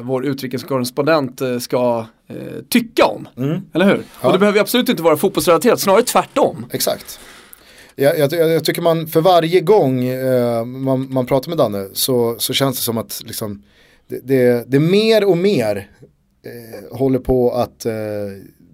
vår 0.01 0.25
utrikeskorrespondent 0.25 1.41
eh, 1.41 1.57
ska 1.59 2.05
eh, 2.27 2.35
tycka 2.69 3.05
om. 3.05 3.27
Eller 3.73 3.85
hur? 3.85 4.03
Och 4.21 4.31
det 4.33 4.39
behöver 4.39 4.57
ju 4.57 4.61
absolut 4.61 4.89
inte 4.89 5.03
vara 5.03 5.17
fotbollsrelaterat, 5.17 5.79
snarare 5.79 6.01
tvärtom. 6.03 6.65
Exakt. 6.71 7.19
Jag, 7.95 8.19
jag, 8.19 8.33
jag 8.33 8.65
tycker 8.65 8.81
man 8.81 9.07
för 9.07 9.21
varje 9.21 9.61
gång 9.61 10.03
eh, 10.03 10.65
man, 10.65 11.13
man 11.13 11.25
pratar 11.25 11.49
med 11.49 11.57
Danne 11.57 11.89
så, 11.93 12.35
så 12.39 12.53
känns 12.53 12.77
det 12.77 12.83
som 12.83 12.97
att 12.97 13.21
liksom, 13.25 13.63
det, 14.07 14.19
det, 14.23 14.65
det 14.67 14.79
mer 14.79 15.25
och 15.25 15.37
mer 15.37 15.89
eh, 16.45 16.97
håller 16.97 17.19
på 17.19 17.51
att 17.51 17.85
eh, 17.85 17.93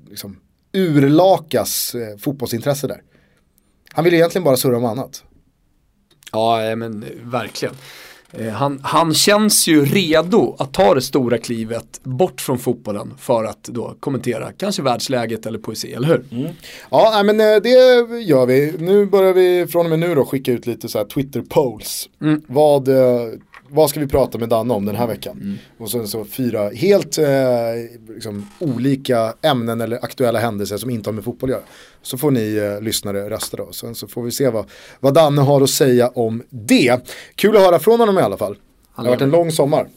liksom, 0.09 0.39
urlakas 0.73 1.95
eh, 1.95 2.17
fotbollsintresse 2.17 2.87
där. 2.87 3.01
Han 3.93 4.03
vill 4.03 4.13
egentligen 4.13 4.43
bara 4.43 4.57
surra 4.57 4.77
om 4.77 4.85
annat. 4.85 5.23
Ja, 6.31 6.63
eh, 6.63 6.75
men 6.75 7.03
eh, 7.03 7.09
verkligen. 7.23 7.75
Eh, 8.33 8.47
Han, 8.49 8.79
han 8.83 9.13
känns 9.13 9.67
ju 9.67 9.85
redo 9.85 10.55
att 10.59 10.73
ta 10.73 10.93
det 10.93 11.01
stora 11.01 11.37
klivet 11.37 11.99
bort 12.03 12.41
från 12.41 12.57
fotbollen 12.57 13.13
för 13.17 13.43
att 13.43 13.63
då 13.63 13.95
kommentera 13.99 14.51
kanske 14.57 14.81
världsläget 14.81 15.45
eller 15.45 15.59
poesi, 15.59 15.93
eller 15.93 16.07
hur? 16.07 16.25
Ja, 16.91 17.11
nej, 17.13 17.23
men 17.23 17.39
eh, 17.55 17.61
det 17.61 17.69
gör 18.21 18.45
vi. 18.45 18.73
Nu 18.79 19.05
börjar 19.05 19.33
vi 19.33 19.67
från 19.67 19.85
och 19.85 19.89
med 19.89 19.99
nu 19.99 20.15
då 20.15 20.25
skicka 20.25 20.51
ut 20.51 20.65
lite 20.67 20.87
så 20.89 20.97
här 20.97 21.05
Twitter 21.05 21.41
polls. 21.49 22.09
Vad, 22.47 22.87
eh, 22.87 23.27
vad 23.69 23.89
ska 23.89 23.99
vi 23.99 24.07
prata 24.07 24.37
med 24.37 24.49
Danne 24.49 24.73
om 24.73 24.85
den 24.85 24.95
här 24.95 25.07
veckan? 25.07 25.37
Mm. 25.41 25.57
Och 25.77 25.91
sen 25.91 26.07
så 26.07 26.25
fyra 26.25 26.69
helt 26.69 27.17
eh, 27.17 27.27
liksom, 28.09 28.49
olika 28.59 29.33
ämnen 29.41 29.81
eller 29.81 30.03
aktuella 30.03 30.39
händelser 30.39 30.77
som 30.77 30.89
inte 30.89 31.09
har 31.09 31.13
med 31.13 31.23
fotboll 31.23 31.49
att 31.49 31.53
göra. 31.53 31.63
Så 32.01 32.17
får 32.17 32.31
ni 32.31 32.55
eh, 32.55 32.81
lyssnare 32.81 33.29
rösta 33.29 33.57
då. 33.57 33.71
Sen 33.71 33.95
så 33.95 34.07
får 34.07 34.23
vi 34.23 34.31
se 34.31 34.49
vad, 34.49 34.65
vad 34.99 35.13
Danne 35.13 35.41
har 35.41 35.61
att 35.61 35.69
säga 35.69 36.07
om 36.07 36.43
det. 36.49 37.09
Kul 37.35 37.55
att 37.55 37.61
höra 37.61 37.79
från 37.79 37.99
honom 37.99 38.17
i 38.17 38.21
alla 38.21 38.37
fall. 38.37 38.55
Det 38.95 39.01
har 39.01 39.09
varit 39.09 39.21
en 39.21 39.31
lång 39.31 39.51
sommar 39.51 39.87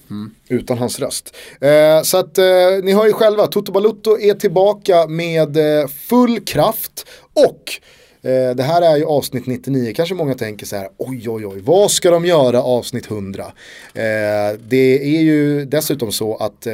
utan 0.49 0.79
hans 0.79 1.01
röst. 1.01 1.37
Eh, 1.61 2.03
så 2.03 2.18
att 2.18 2.39
eh, 2.39 2.45
ni 2.83 2.93
hör 2.93 3.07
ju 3.07 3.12
själva, 3.12 3.47
Toto 3.47 3.73
Balutto 3.73 4.18
är 4.18 4.35
tillbaka 4.35 5.07
med 5.07 5.57
eh, 5.57 5.89
full 5.89 6.41
kraft 6.41 7.07
och 7.33 7.81
eh, 8.23 8.57
det 8.57 8.62
här 8.62 8.83
är 8.83 8.97
ju 8.97 9.05
avsnitt 9.05 9.47
99, 9.47 9.93
kanske 9.97 10.14
många 10.14 10.35
tänker 10.35 10.66
så 10.66 10.77
här, 10.77 10.89
oj 10.97 11.31
oj 11.31 11.47
oj, 11.47 11.61
vad 11.61 11.91
ska 11.91 12.11
de 12.11 12.25
göra 12.25 12.62
avsnitt 12.62 13.11
100? 13.11 13.45
Eh, 13.95 14.03
det 14.68 15.16
är 15.16 15.23
ju 15.23 15.64
dessutom 15.64 16.12
så 16.12 16.37
att 16.37 16.66
eh, 16.66 16.73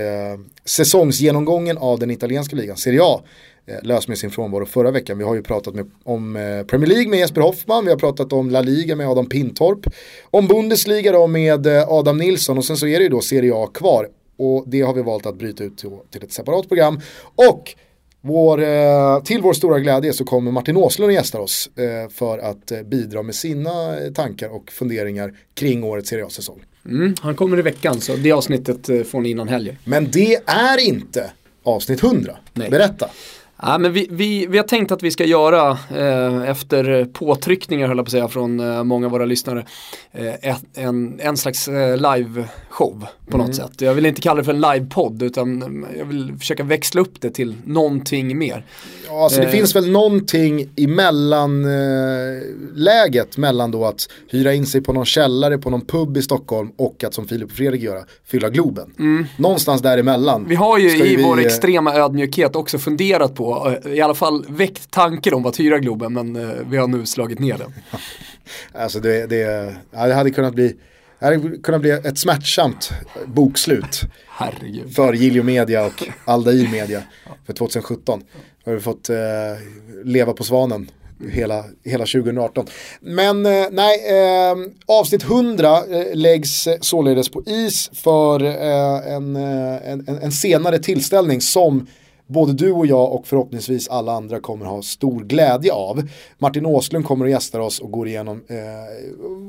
säsongsgenomgången 0.65 1.79
av 1.79 1.99
den 1.99 2.11
italienska 2.11 2.57
ligan, 2.57 2.77
Serie 2.77 3.01
A, 3.03 3.23
eh, 3.67 3.83
lös 3.83 4.09
med 4.09 4.19
sin 4.19 4.31
frånvaro 4.31 4.67
förra 4.67 4.91
veckan. 4.91 5.19
Vi 5.19 5.25
har 5.25 5.35
ju 5.35 5.43
pratat 5.43 5.75
med, 5.75 5.91
om 6.05 6.37
eh, 6.37 6.67
Premier 6.67 6.89
League 6.89 7.09
med 7.09 7.19
Jesper 7.19 7.41
Hoffman, 7.41 7.85
vi 7.85 7.91
har 7.91 7.99
pratat 7.99 8.33
om 8.33 8.51
La 8.51 8.61
Liga 8.61 8.97
med 8.97 9.09
Adam 9.09 9.29
Pintorp, 9.29 9.87
om 10.31 10.47
Bundesliga 10.47 11.13
då 11.13 11.27
med 11.27 11.67
eh, 11.67 11.89
Adam 11.89 12.19
Nilsson 12.19 12.59
och 12.59 12.65
sen 12.65 12.77
så 12.77 12.87
är 12.87 12.99
det 12.99 13.03
ju 13.03 13.09
då 13.09 13.21
Serie 13.21 13.55
A 13.55 13.67
kvar. 13.75 14.09
Och 14.39 14.65
det 14.67 14.81
har 14.81 14.95
vi 14.95 15.03
valt 15.03 15.27
att 15.27 15.39
bryta 15.39 15.65
ut 15.65 15.79
till, 15.79 15.91
till 16.11 16.23
ett 16.23 16.33
separat 16.33 16.69
program. 16.69 17.01
Och 17.35 17.75
vår, 18.21 18.62
eh, 18.62 19.23
till 19.23 19.43
vår 19.43 19.53
stora 19.53 19.79
glädje 19.79 20.12
så 20.12 20.25
kommer 20.25 20.51
Martin 20.53 20.77
Åslund 20.77 21.07
och 21.07 21.12
gästar 21.12 21.39
oss 21.39 21.71
eh, 21.77 22.11
för 22.11 22.39
att 22.39 22.71
eh, 22.71 22.83
bidra 22.83 23.23
med 23.23 23.35
sina 23.35 23.97
tankar 24.14 24.49
och 24.49 24.71
funderingar 24.73 25.35
kring 25.55 25.85
årets 25.85 26.09
Serie 26.09 26.27
A-säsong. 26.27 26.62
Mm, 26.87 27.14
han 27.21 27.35
kommer 27.35 27.59
i 27.59 27.62
veckan 27.62 28.01
så 28.01 28.16
det 28.16 28.33
avsnittet 28.33 29.09
får 29.09 29.21
ni 29.21 29.31
innan 29.31 29.49
helgen. 29.49 29.77
Men 29.85 30.11
det 30.11 30.35
är 30.47 30.79
inte 30.79 31.31
avsnitt 31.62 32.03
100. 32.03 32.37
Nej. 32.53 32.71
Berätta. 32.71 33.11
Ja, 33.63 33.79
men 33.79 33.93
vi, 33.93 34.07
vi, 34.11 34.47
vi 34.47 34.57
har 34.59 34.65
tänkt 34.65 34.93
att 34.93 35.03
vi 35.03 35.11
ska 35.11 35.25
göra, 35.25 35.71
eh, 35.97 36.51
efter 36.51 37.05
påtryckningar 37.13 37.89
höll 37.89 37.97
jag 37.97 38.07
på 38.07 38.09
att 38.09 38.13
säga 38.13 38.29
från 38.29 38.61
eh, 38.61 38.85
många 38.85 39.07
av 39.07 39.13
våra 39.13 39.25
lyssnare, 39.25 39.65
eh, 40.13 40.35
ett, 40.51 40.65
en, 40.75 41.21
en 41.21 41.37
slags 41.37 41.69
eh, 41.69 41.97
live-show 41.97 43.07
på 43.31 43.39
något 43.39 43.55
sätt. 43.55 43.81
Jag 43.81 43.95
vill 43.95 44.07
inte 44.07 44.21
kalla 44.21 44.39
det 44.41 44.45
för 44.45 44.55
en 44.55 44.61
live-podd 44.61 45.23
utan 45.23 45.63
eh, 45.63 45.69
jag 45.99 46.05
vill 46.05 46.33
försöka 46.39 46.63
växla 46.65 47.01
upp 47.01 47.21
det 47.21 47.31
till 47.31 47.55
någonting 47.65 48.39
mer. 48.39 48.65
Ja, 49.09 49.25
alltså 49.25 49.41
det 49.41 49.47
Eh. 49.47 49.53
finns 49.53 49.77
väl 49.77 49.91
någonting 49.91 50.69
i 50.77 50.87
mellanläget 50.87 53.37
eh, 53.37 53.41
mellan 53.41 53.71
då 53.71 53.85
att 53.85 54.09
hyra 54.31 54.55
in 54.55 54.67
sig 54.67 54.81
på 54.81 54.93
någon 54.93 55.05
källare 55.05 55.59
på 55.59 55.71
någon 55.71 55.81
pub 55.87 56.17
i 56.17 56.23
Stockholm 56.23 56.71
och 56.77 57.05
att 57.05 57.15
som 57.15 57.29
Filip 57.29 57.51
och 57.51 57.57
Fredrik 57.57 57.83
göra, 57.83 58.01
fylla 58.27 58.49
Globen. 58.49 59.27
Någonstans 59.37 59.83
däremellan. 59.83 60.37
Mm. 60.37 60.49
Vi 60.49 60.55
har 60.55 60.79
ju 60.79 60.97
i 60.97 61.17
vi, 61.17 61.23
vår 61.23 61.41
extrema 61.41 61.95
ödmjukhet 61.95 62.57
också 62.57 62.79
funderat 62.79 63.35
på, 63.35 63.48
eh, 63.51 63.93
i 63.93 64.01
alla 64.01 64.15
fall 64.15 64.45
väckt 64.49 64.91
tanken 64.91 65.35
om 65.35 65.47
att 65.47 65.61
hyra 65.61 65.79
Globen 65.79 66.13
men 66.13 66.37
eh, 66.37 66.57
vi 66.71 66.77
har 66.77 66.89
nu 66.89 67.07
slagit 67.07 67.39
ner 67.39 67.59
den. 67.59 67.73
Alltså 68.73 69.01
det, 69.01 69.27
det, 69.27 69.75
ja, 69.91 70.07
det 70.07 70.15
hade 70.15 70.31
kunnat 70.31 70.55
bli 70.55 70.77
det 71.19 71.25
hade 71.25 71.59
kunnat 71.63 71.81
bli 71.81 71.91
ett 71.91 72.19
smärtsamt 72.19 72.91
bokslut 73.27 74.01
Herregud. 74.29 74.95
för 74.95 75.13
Giljo 75.13 75.43
Media 75.43 75.87
och 75.87 76.09
Aldair 76.25 76.69
Media 76.73 77.03
för 77.47 77.53
2017. 77.53 78.23
Har 78.65 78.73
vi 78.73 78.81
fått 78.81 79.09
eh, 79.09 79.17
leva 80.05 80.33
på 80.33 80.45
svanen 80.45 80.91
hela, 81.31 81.65
hela 81.85 82.07
2018. 82.07 82.67
Men 83.01 83.47
eh, 83.47 83.67
nej, 83.71 84.11
eh, 84.11 84.57
avsnitt 84.87 85.23
100 85.23 85.77
eh, 85.77 86.05
läggs 86.15 86.69
således 86.81 87.29
på 87.29 87.43
is 87.47 87.91
för 87.95 88.41
en, 88.45 89.37
en, 89.37 90.19
en 90.23 90.33
senare 90.33 90.79
tillställning 90.79 91.41
som 91.41 91.87
både 92.29 92.53
du 92.53 92.72
och 92.72 92.87
jag 92.87 93.12
och 93.12 93.26
förhoppningsvis 93.26 93.89
alla 93.89 94.12
andra 94.12 94.41
kommer 94.41 94.66
ha 94.66 94.83
stor 94.83 95.24
glädje 95.24 95.72
av. 95.72 96.09
Martin 96.39 96.66
Åslund 96.66 97.05
kommer 97.05 97.24
att 97.24 97.31
gästa 97.31 97.62
oss 97.62 97.81
och 97.81 97.91
går 97.91 98.09
igenom 98.09 98.43
eh, 98.49 98.57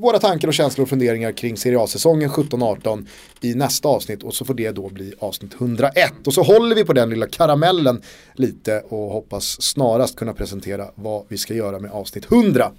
våra 0.02 0.20
tankar 0.20 0.48
och 0.48 0.54
känslor 0.54 0.84
och 0.84 0.90
funderingar 0.90 1.32
kring 1.32 1.58
Serie 1.58 1.80
A-säsongen 1.80 2.30
17-18 2.30 3.08
i 3.42 3.54
nästa 3.54 3.88
avsnitt 3.88 4.24
och 4.24 4.34
så 4.34 4.46
får 4.46 4.54
det 4.54 4.72
då 4.72 4.90
bli 4.90 5.14
avsnitt 5.20 5.54
101. 5.54 6.14
Och 6.26 6.34
så 6.34 6.44
håller 6.44 6.76
vi 6.76 6.86
på 6.86 6.94
den 6.94 7.10
lilla 7.10 7.28
karamellen 7.28 8.02
lite 8.34 8.84
och 8.90 9.12
hoppas 9.12 9.62
snarast 9.62 10.16
kunna 10.16 10.34
presentera 10.34 10.86
vad 10.96 11.24
vi 11.28 11.38
ska 11.38 11.54
göra 11.54 11.80
med 11.80 11.92
avsnitt 11.92 12.32
100. 12.32 12.72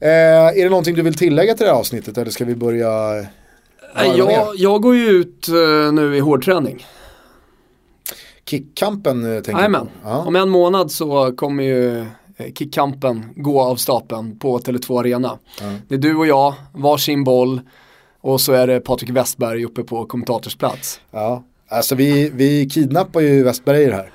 Eh, 0.00 0.08
är 0.08 0.62
det 0.62 0.70
någonting 0.70 0.94
du 0.94 1.02
vill 1.02 1.14
tillägga 1.14 1.54
till 1.54 1.66
det 1.66 1.72
här 1.72 1.78
avsnittet 1.78 2.18
eller 2.18 2.30
ska 2.30 2.44
vi 2.44 2.54
börja 2.54 2.88
varva 3.94 4.16
jag, 4.16 4.56
jag 4.56 4.82
går 4.82 4.96
ju 4.96 5.08
ut 5.08 5.48
eh, 5.48 5.92
nu 5.92 6.16
i 6.16 6.20
hårdträning. 6.20 6.86
Kickkampen 8.50 9.36
eh, 9.36 9.42
tänker 9.42 9.68
du 9.68 9.74
på? 9.74 9.86
Ja. 10.04 10.24
om 10.24 10.36
en 10.36 10.48
månad 10.50 10.90
så 10.90 11.32
kommer 11.36 11.64
ju 11.64 11.98
eh, 12.36 12.52
Kickkampen 12.54 13.24
gå 13.36 13.60
av 13.60 13.76
stapeln 13.76 14.38
på 14.38 14.58
Tele2 14.58 15.00
Arena. 15.00 15.38
Det 15.88 15.94
är 15.94 15.98
du 15.98 16.16
och 16.16 16.26
jag, 16.26 16.54
varsin 16.72 17.24
boll 17.24 17.60
och 18.20 18.40
så 18.40 18.52
är 18.52 18.66
det 18.66 18.80
Patrik 18.80 19.10
Westberg 19.10 19.64
uppe 19.64 19.82
på 19.82 20.04
kommentatorsplats. 20.04 21.00
Ja, 21.10 21.44
alltså 21.68 21.94
vi, 21.94 22.30
vi 22.34 22.68
kidnappar 22.70 23.20
ju 23.20 23.42
Westberg 23.44 23.82
i 23.82 23.86
det 23.86 23.94
här. 23.94 24.12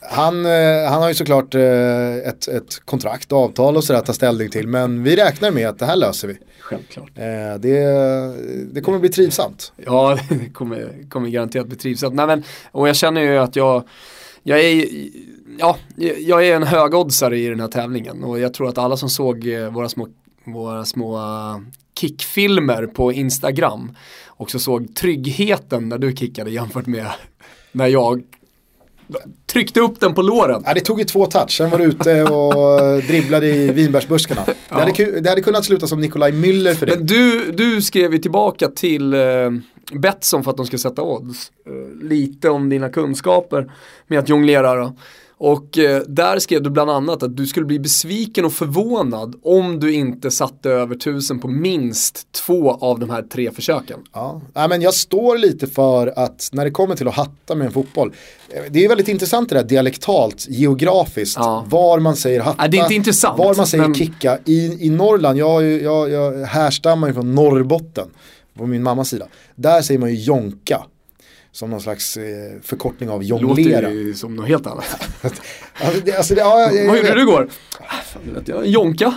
Han, 0.00 0.46
eh, 0.46 0.90
han 0.90 1.02
har 1.02 1.08
ju 1.08 1.14
såklart 1.14 1.54
ett, 1.54 2.48
ett 2.48 2.82
kontrakt 2.84 3.32
avtal 3.32 3.76
och 3.76 3.84
sådär 3.84 4.00
att 4.00 4.06
ta 4.06 4.12
ställning 4.12 4.50
till. 4.50 4.68
Men 4.68 5.02
vi 5.02 5.16
räknar 5.16 5.50
med 5.50 5.68
att 5.68 5.78
det 5.78 5.86
här 5.86 5.96
löser 5.96 6.28
vi. 6.28 6.38
Självklart. 6.76 7.18
Eh, 7.18 7.60
det, 7.60 8.72
det 8.72 8.80
kommer 8.80 8.98
bli 8.98 9.08
trivsamt. 9.08 9.72
Ja, 9.76 10.18
det 10.28 10.48
kommer, 10.48 11.08
kommer 11.08 11.28
garanterat 11.28 11.66
bli 11.66 11.76
trivsamt. 11.76 12.14
Nej, 12.14 12.26
men, 12.26 12.42
och 12.70 12.88
jag 12.88 12.96
känner 12.96 13.20
ju 13.20 13.38
att 13.38 13.56
jag, 13.56 13.82
jag 14.42 14.60
är, 14.60 14.86
ja, 15.58 15.76
jag 16.18 16.46
är 16.46 16.56
en 16.56 16.62
högoddsare 16.62 17.38
i 17.38 17.48
den 17.48 17.60
här 17.60 17.68
tävlingen 17.68 18.24
och 18.24 18.38
jag 18.38 18.54
tror 18.54 18.68
att 18.68 18.78
alla 18.78 18.96
som 18.96 19.08
såg 19.08 19.46
eh, 19.46 19.70
våra 19.70 19.88
små, 19.88 20.08
våra 20.44 20.84
små 20.84 21.16
eh, 21.16 21.58
kickfilmer 22.00 22.86
på 22.86 23.12
Instagram 23.12 23.96
också 24.28 24.58
såg 24.58 24.94
tryggheten 24.94 25.88
när 25.88 25.98
du 25.98 26.16
kickade 26.16 26.50
jämfört 26.50 26.86
med 26.86 27.06
när 27.72 27.86
jag 27.86 28.22
tryckte 29.52 29.80
upp 29.80 30.00
den 30.00 30.14
på 30.14 30.22
låren. 30.22 30.62
Ja, 30.66 30.74
det 30.74 30.80
tog 30.80 30.98
ju 30.98 31.04
två 31.04 31.26
touch, 31.26 31.56
sen 31.56 31.70
var 31.70 31.78
du 31.78 31.84
ute 31.84 32.22
och 32.22 33.02
dribblade 33.08 33.46
i 33.46 33.72
vinbärsbuskarna. 33.72 34.42
Det, 34.68 34.74
hade, 34.74 35.20
det 35.20 35.28
hade 35.28 35.42
kunnat 35.42 35.64
sluta 35.64 35.86
som 35.86 36.00
Nikolaj 36.00 36.32
Müller 36.32 36.74
för 36.74 36.86
dig. 36.86 36.96
Men 36.96 37.06
du, 37.06 37.52
du 37.52 37.82
skrev 37.82 38.12
ju 38.12 38.18
tillbaka 38.18 38.68
till 38.68 39.14
eh, 39.14 39.20
Betsson 39.92 40.44
för 40.44 40.50
att 40.50 40.56
de 40.56 40.66
ska 40.66 40.78
sätta 40.78 41.02
odds. 41.02 41.52
Eh, 41.66 42.06
lite 42.08 42.50
om 42.50 42.68
dina 42.68 42.88
kunskaper 42.88 43.72
med 44.06 44.18
att 44.18 44.28
jonglera 44.28 44.74
då. 44.74 44.96
Och 45.44 45.78
eh, 45.78 46.02
där 46.08 46.38
skrev 46.38 46.62
du 46.62 46.70
bland 46.70 46.90
annat 46.90 47.22
att 47.22 47.36
du 47.36 47.46
skulle 47.46 47.66
bli 47.66 47.78
besviken 47.78 48.44
och 48.44 48.52
förvånad 48.52 49.34
om 49.42 49.80
du 49.80 49.92
inte 49.94 50.30
satte 50.30 50.70
över 50.70 50.94
tusen 50.94 51.38
på 51.38 51.48
minst 51.48 52.32
två 52.32 52.70
av 52.70 52.98
de 52.98 53.10
här 53.10 53.22
tre 53.22 53.50
försöken. 53.50 53.98
Ja, 54.12 54.40
men 54.68 54.82
jag 54.82 54.94
står 54.94 55.38
lite 55.38 55.66
för 55.66 56.12
att 56.18 56.48
när 56.52 56.64
det 56.64 56.70
kommer 56.70 56.94
till 56.96 57.08
att 57.08 57.14
hatta 57.14 57.54
med 57.54 57.66
en 57.66 57.72
fotboll. 57.72 58.12
eh, 58.50 58.62
Det 58.70 58.84
är 58.84 58.88
väldigt 58.88 59.08
intressant 59.08 59.48
det 59.48 59.54
där 59.54 59.64
dialektalt, 59.64 60.46
geografiskt, 60.48 61.36
Ja. 61.38 61.64
var 61.68 61.98
man 62.00 62.16
säger 62.16 62.40
hatta, 62.40 62.56
Nej, 62.62 62.70
det 62.70 62.76
är 62.76 62.82
inte 62.82 62.94
intressant, 62.94 63.38
var 63.38 63.54
man 63.54 63.66
säger 63.66 63.84
men- 63.84 63.94
kicka. 63.94 64.38
I, 64.44 64.86
I 64.86 64.90
Norrland, 64.90 65.38
jag, 65.38 65.62
jag, 65.64 66.10
jag 66.10 66.44
härstammar 66.46 67.08
ju 67.08 67.14
från 67.14 67.34
Norrbotten, 67.34 68.08
på 68.58 68.66
min 68.66 68.82
mammas 68.82 69.08
sida. 69.08 69.26
Där 69.54 69.82
säger 69.82 70.00
man 70.00 70.10
ju 70.10 70.16
jonka. 70.16 70.82
Som 71.52 71.70
någon 71.70 71.80
slags 71.80 72.16
eh, 72.16 72.24
förkortning 72.62 73.10
av 73.10 73.22
jonglera. 73.24 73.80
låter 73.80 73.94
ju 73.94 74.14
som 74.14 74.36
något 74.36 74.48
helt 74.48 74.66
annat. 74.66 75.08
Alltså, 75.84 76.00
det, 76.04 76.16
alltså, 76.16 76.34
det, 76.34 76.40
ja, 76.40 76.72
jag, 76.72 76.86
Vad 76.88 76.96
gjorde 76.96 77.14
du 77.14 77.22
igår? 77.22 77.48
Ah, 77.80 77.84
jag. 78.44 78.66
Jonka. 78.66 79.14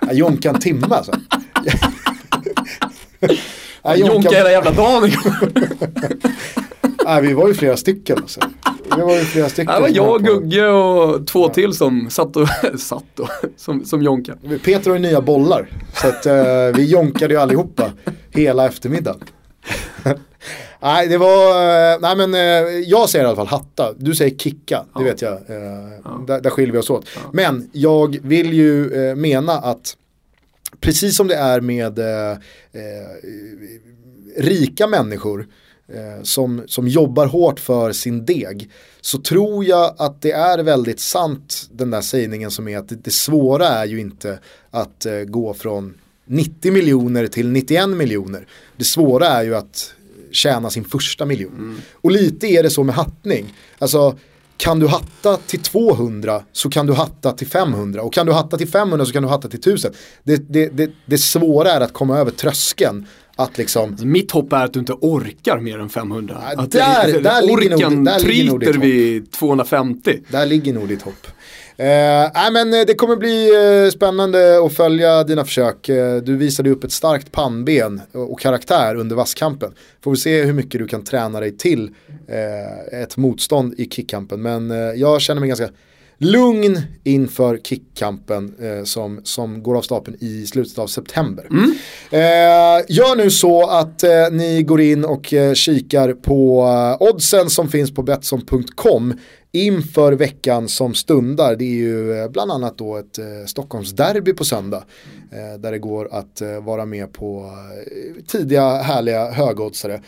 Ja, 0.00 0.12
jonka 0.12 0.50
en 0.50 0.60
timme 0.60 0.86
alltså. 0.90 1.12
Ja, 3.82 3.96
Jonka 3.96 4.30
hela 4.30 4.50
jävla 4.50 4.70
dagen 4.70 5.04
igår. 5.04 5.52
Nej, 7.04 7.22
vi 7.22 7.32
var 7.32 7.48
ju 7.48 7.54
flera 7.54 7.76
stycken 7.76 8.16
alltså. 8.18 8.40
Vi 8.96 9.02
var 9.02 9.14
ju 9.14 9.20
flera 9.24 9.48
stycken. 9.48 9.74
Det 9.74 9.80
var 9.80 9.88
jag, 9.88 10.06
på- 10.06 10.18
Gugge 10.18 10.66
och 10.68 11.26
två 11.26 11.48
till 11.48 11.72
som 11.72 12.10
satt 12.10 12.36
och, 12.36 12.48
satt 12.78 13.18
och, 13.20 13.28
som, 13.56 13.84
som 13.84 14.02
jonka. 14.02 14.34
Peter 14.64 14.90
har 14.90 14.96
ju 14.96 15.02
nya 15.02 15.20
bollar. 15.20 15.68
Så 15.94 16.08
att 16.08 16.26
eh, 16.26 16.34
vi 16.74 16.84
jonkade 16.90 17.34
ju 17.34 17.40
allihopa 17.40 17.92
hela 18.30 18.66
eftermiddagen. 18.66 19.20
Nej, 20.80 21.08
det 21.08 21.18
var, 21.18 21.48
eh, 21.92 21.98
nej 22.00 22.16
men 22.16 22.34
eh, 22.34 22.78
jag 22.78 23.08
säger 23.08 23.24
i 23.24 23.28
alla 23.28 23.36
fall 23.36 23.46
hatta. 23.46 23.92
Du 23.96 24.14
säger 24.14 24.36
kicka, 24.36 24.84
det 24.98 25.04
vet 25.04 25.22
jag. 25.22 25.32
Eh, 25.32 26.24
där, 26.26 26.40
där 26.40 26.50
skiljer 26.50 26.72
vi 26.72 26.78
oss 26.78 26.90
åt. 26.90 27.06
Men 27.32 27.70
jag 27.72 28.18
vill 28.22 28.52
ju 28.52 29.14
mena 29.14 29.52
att 29.52 29.96
precis 30.80 31.16
som 31.16 31.28
det 31.28 31.36
är 31.36 31.60
med 31.60 31.98
eh, 31.98 32.30
eh, 32.32 32.38
rika 34.36 34.86
människor 34.86 35.46
eh, 35.88 36.22
som, 36.22 36.62
som 36.66 36.88
jobbar 36.88 37.26
hårt 37.26 37.60
för 37.60 37.92
sin 37.92 38.24
deg 38.24 38.70
så 39.00 39.18
tror 39.18 39.64
jag 39.64 39.94
att 39.98 40.22
det 40.22 40.32
är 40.32 40.58
väldigt 40.58 41.00
sant 41.00 41.68
den 41.72 41.90
där 41.90 42.00
sägningen 42.00 42.50
som 42.50 42.68
är 42.68 42.78
att 42.78 42.88
det, 42.88 42.94
det 42.94 43.10
svåra 43.10 43.68
är 43.68 43.86
ju 43.86 44.00
inte 44.00 44.38
att 44.70 45.06
eh, 45.06 45.18
gå 45.18 45.54
från 45.54 45.94
90 46.26 46.72
miljoner 46.72 47.26
till 47.26 47.50
91 47.50 47.88
miljoner. 47.88 48.46
Det 48.76 48.84
svåra 48.84 49.26
är 49.26 49.42
ju 49.42 49.54
att 49.54 49.94
tjäna 50.34 50.70
sin 50.70 50.84
första 50.84 51.24
miljon. 51.26 51.80
Och 51.92 52.10
lite 52.10 52.46
är 52.46 52.62
det 52.62 52.70
så 52.70 52.82
med 52.82 52.94
hattning. 52.94 53.54
Alltså 53.78 54.18
kan 54.56 54.78
du 54.78 54.86
hatta 54.86 55.36
till 55.36 55.60
200 55.60 56.42
så 56.52 56.70
kan 56.70 56.86
du 56.86 56.92
hatta 56.92 57.32
till 57.32 57.46
500 57.46 58.02
och 58.02 58.12
kan 58.12 58.26
du 58.26 58.32
hatta 58.32 58.56
till 58.58 58.68
500 58.68 59.06
så 59.06 59.12
kan 59.12 59.22
du 59.22 59.28
hatta 59.28 59.48
till 59.48 59.58
1000. 59.58 59.92
Det, 60.24 60.36
det, 60.52 60.68
det, 60.68 60.90
det 61.06 61.18
svåra 61.18 61.70
är 61.72 61.80
att 61.80 61.92
komma 61.92 62.18
över 62.18 62.30
tröskeln. 62.30 63.06
Att 63.36 63.58
liksom, 63.58 63.90
Alltså, 63.90 64.06
mitt 64.06 64.30
hopp 64.30 64.52
är 64.52 64.64
att 64.64 64.72
du 64.72 64.80
inte 64.80 64.92
orkar 64.92 65.60
mer 65.60 65.78
än 65.78 65.88
500. 65.88 66.42
Ja, 66.56 66.62
att 66.62 66.70
där- 66.72 67.12
det- 67.12 67.20
där 67.20 67.42
ligger 67.42 67.70
nog- 67.70 67.78
orken 67.78 68.04
där 68.04 68.18
ligger 68.20 68.44
nog 68.50 68.60
ditt 68.60 68.68
tryter 68.72 68.80
vid 68.86 69.30
250. 69.32 70.18
där 70.28 70.46
ligger 70.46 70.72
nog 70.72 70.88
ditt 70.88 71.02
hopp. 71.02 71.26
Eh, 71.76 72.52
men 72.52 72.74
eh, 72.74 72.80
det 72.86 72.94
kommer 72.94 73.16
bli 73.16 73.50
eh, 73.84 73.90
spännande 73.90 74.66
att 74.66 74.74
följa 74.74 75.24
dina 75.24 75.44
försök. 75.44 75.88
Eh, 75.88 76.16
du 76.16 76.36
visade 76.36 76.70
upp 76.70 76.84
ett 76.84 76.92
starkt 76.92 77.32
pannben 77.32 78.00
och, 78.12 78.32
och 78.32 78.40
karaktär 78.40 78.94
under 78.94 79.16
vasskampen. 79.16 79.72
Får 80.04 80.10
vi 80.10 80.16
se 80.16 80.42
hur 80.42 80.52
mycket 80.52 80.80
du 80.80 80.86
kan 80.86 81.04
träna 81.04 81.40
dig 81.40 81.56
till 81.56 81.90
eh, 82.28 83.02
ett 83.02 83.16
motstånd 83.16 83.74
i 83.78 83.88
kickkampen. 83.90 84.42
Men 84.42 84.70
eh, 84.70 84.76
jag 84.76 85.20
känner 85.20 85.40
mig 85.40 85.48
ganska 85.48 85.68
lugn 86.18 86.80
inför 87.04 87.58
kickkampen 87.58 88.54
eh, 88.60 88.84
som, 88.84 89.20
som 89.24 89.62
går 89.62 89.76
av 89.76 89.82
stapeln 89.82 90.16
i 90.20 90.46
slutet 90.46 90.78
av 90.78 90.86
september. 90.86 91.46
Eh, 92.10 92.84
gör 92.88 93.16
nu 93.16 93.30
så 93.30 93.66
att 93.66 94.02
eh, 94.02 94.10
ni 94.32 94.62
går 94.62 94.80
in 94.80 95.04
och 95.04 95.34
eh, 95.34 95.54
kikar 95.54 96.12
på 96.12 96.64
oddsen 97.00 97.50
som 97.50 97.68
finns 97.68 97.94
på 97.94 98.02
Betsson.com 98.02 99.14
inför 99.54 100.12
veckan 100.12 100.68
som 100.68 100.94
stundar. 100.94 101.56
Det 101.56 101.64
är 101.64 101.74
ju 101.74 102.12
eh, 102.12 102.30
bland 102.30 102.52
annat 102.52 102.78
då 102.78 102.96
ett 102.96 103.18
eh, 103.18 103.24
Stockholmsderby 103.46 104.32
på 104.32 104.44
söndag. 104.44 104.84
Eh, 105.30 105.60
där 105.60 105.72
det 105.72 105.78
går 105.78 106.08
att 106.12 106.42
vara 106.62 106.86
med 106.86 107.12
på 107.12 107.50
tidiga 108.26 108.76
härliga 108.76 109.30
högoddsare. 109.30 110.00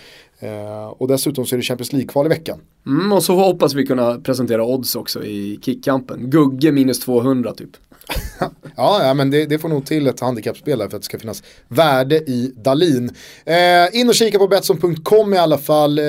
Och 0.90 1.08
dessutom 1.08 1.46
så 1.46 1.54
är 1.54 1.56
det 1.56 1.62
Champions 1.62 1.92
League-kval 1.92 2.26
i 2.26 2.28
veckan. 2.28 2.58
Mm, 2.86 3.12
och 3.12 3.22
så 3.22 3.34
hoppas 3.34 3.74
vi 3.74 3.86
kunna 3.86 4.20
presentera 4.20 4.64
odds 4.64 4.96
också 4.96 5.24
i 5.24 5.58
kickkampen. 5.62 6.30
Gugge 6.30 6.72
minus 6.72 7.00
200 7.00 7.54
typ. 7.54 7.70
Ja, 8.76 9.04
ja 9.04 9.14
men 9.14 9.30
det, 9.30 9.46
det 9.46 9.58
får 9.58 9.68
nog 9.68 9.86
till 9.86 10.06
ett 10.06 10.20
handikappspel 10.20 10.78
där 10.78 10.88
för 10.88 10.96
att 10.96 11.02
det 11.02 11.06
ska 11.06 11.18
finnas 11.18 11.42
värde 11.68 12.16
i 12.16 12.52
Dalin. 12.56 13.10
Eh, 13.44 14.00
in 14.00 14.08
och 14.08 14.14
kika 14.14 14.38
på 14.38 14.48
Betsson.com 14.48 15.34
i 15.34 15.38
alla 15.38 15.58
fall. 15.58 15.98
Eh, 15.98 16.04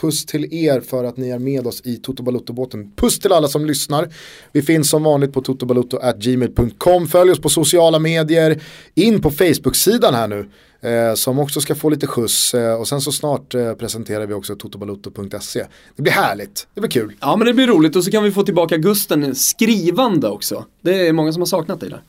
puss 0.00 0.26
till 0.26 0.54
er 0.54 0.80
för 0.80 1.04
att 1.04 1.16
ni 1.16 1.30
är 1.30 1.38
med 1.38 1.66
oss 1.66 1.80
i 1.84 1.96
Toto 1.96 2.22
Balutto-båten. 2.22 2.92
Puss 2.96 3.18
till 3.18 3.32
alla 3.32 3.48
som 3.48 3.66
lyssnar. 3.66 4.08
Vi 4.52 4.62
finns 4.62 4.90
som 4.90 5.02
vanligt 5.02 5.32
på 5.32 5.40
totobalotto.gmail.com. 5.40 7.08
Följ 7.08 7.30
oss 7.30 7.40
på 7.40 7.48
sociala 7.48 7.98
medier. 7.98 8.62
In 8.94 9.22
på 9.22 9.30
Facebook-sidan 9.30 10.14
här 10.14 10.28
nu. 10.28 10.50
Eh, 10.84 11.14
som 11.14 11.38
också 11.38 11.60
ska 11.60 11.74
få 11.74 11.88
lite 11.88 12.06
skjuts. 12.06 12.54
Eh, 12.54 12.74
och 12.74 12.88
sen 12.88 13.00
så 13.00 13.12
snart 13.12 13.54
eh, 13.54 13.74
presenterar 13.74 14.26
vi 14.26 14.34
också 14.34 14.56
totobalutto.se. 14.56 15.66
Det 15.96 16.02
blir 16.02 16.12
härligt. 16.12 16.66
Det 16.74 16.80
blir 16.80 16.90
kul. 16.90 17.12
Ja 17.20 17.36
men 17.36 17.46
det 17.46 17.54
blir 17.54 17.66
roligt 17.66 17.96
och 17.96 18.04
så 18.04 18.10
kan 18.10 18.24
vi 18.24 18.30
få 18.30 18.42
tillbaka 18.42 18.76
Gusten 18.76 19.34
skrivande 19.34 20.28
också. 20.28 20.64
Det 20.80 21.08
är 21.08 21.12
många 21.12 21.32
som 21.32 21.42
har 21.42 21.46
saknat 21.46 21.80
dig 21.80 21.90
där. 21.90 22.02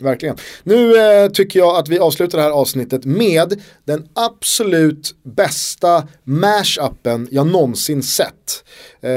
Verkligen. 0.00 0.36
Nu 0.62 0.96
eh, 0.96 1.30
tycker 1.30 1.58
jag 1.58 1.76
att 1.76 1.88
vi 1.88 1.98
avslutar 1.98 2.38
det 2.38 2.44
här 2.44 2.50
avsnittet 2.50 3.04
med 3.04 3.60
den 3.84 4.08
absolut 4.14 5.14
bästa 5.22 6.08
mashupen 6.24 7.28
jag 7.30 7.46
någonsin 7.46 8.02
sett. 8.02 8.64
Eh, 9.00 9.10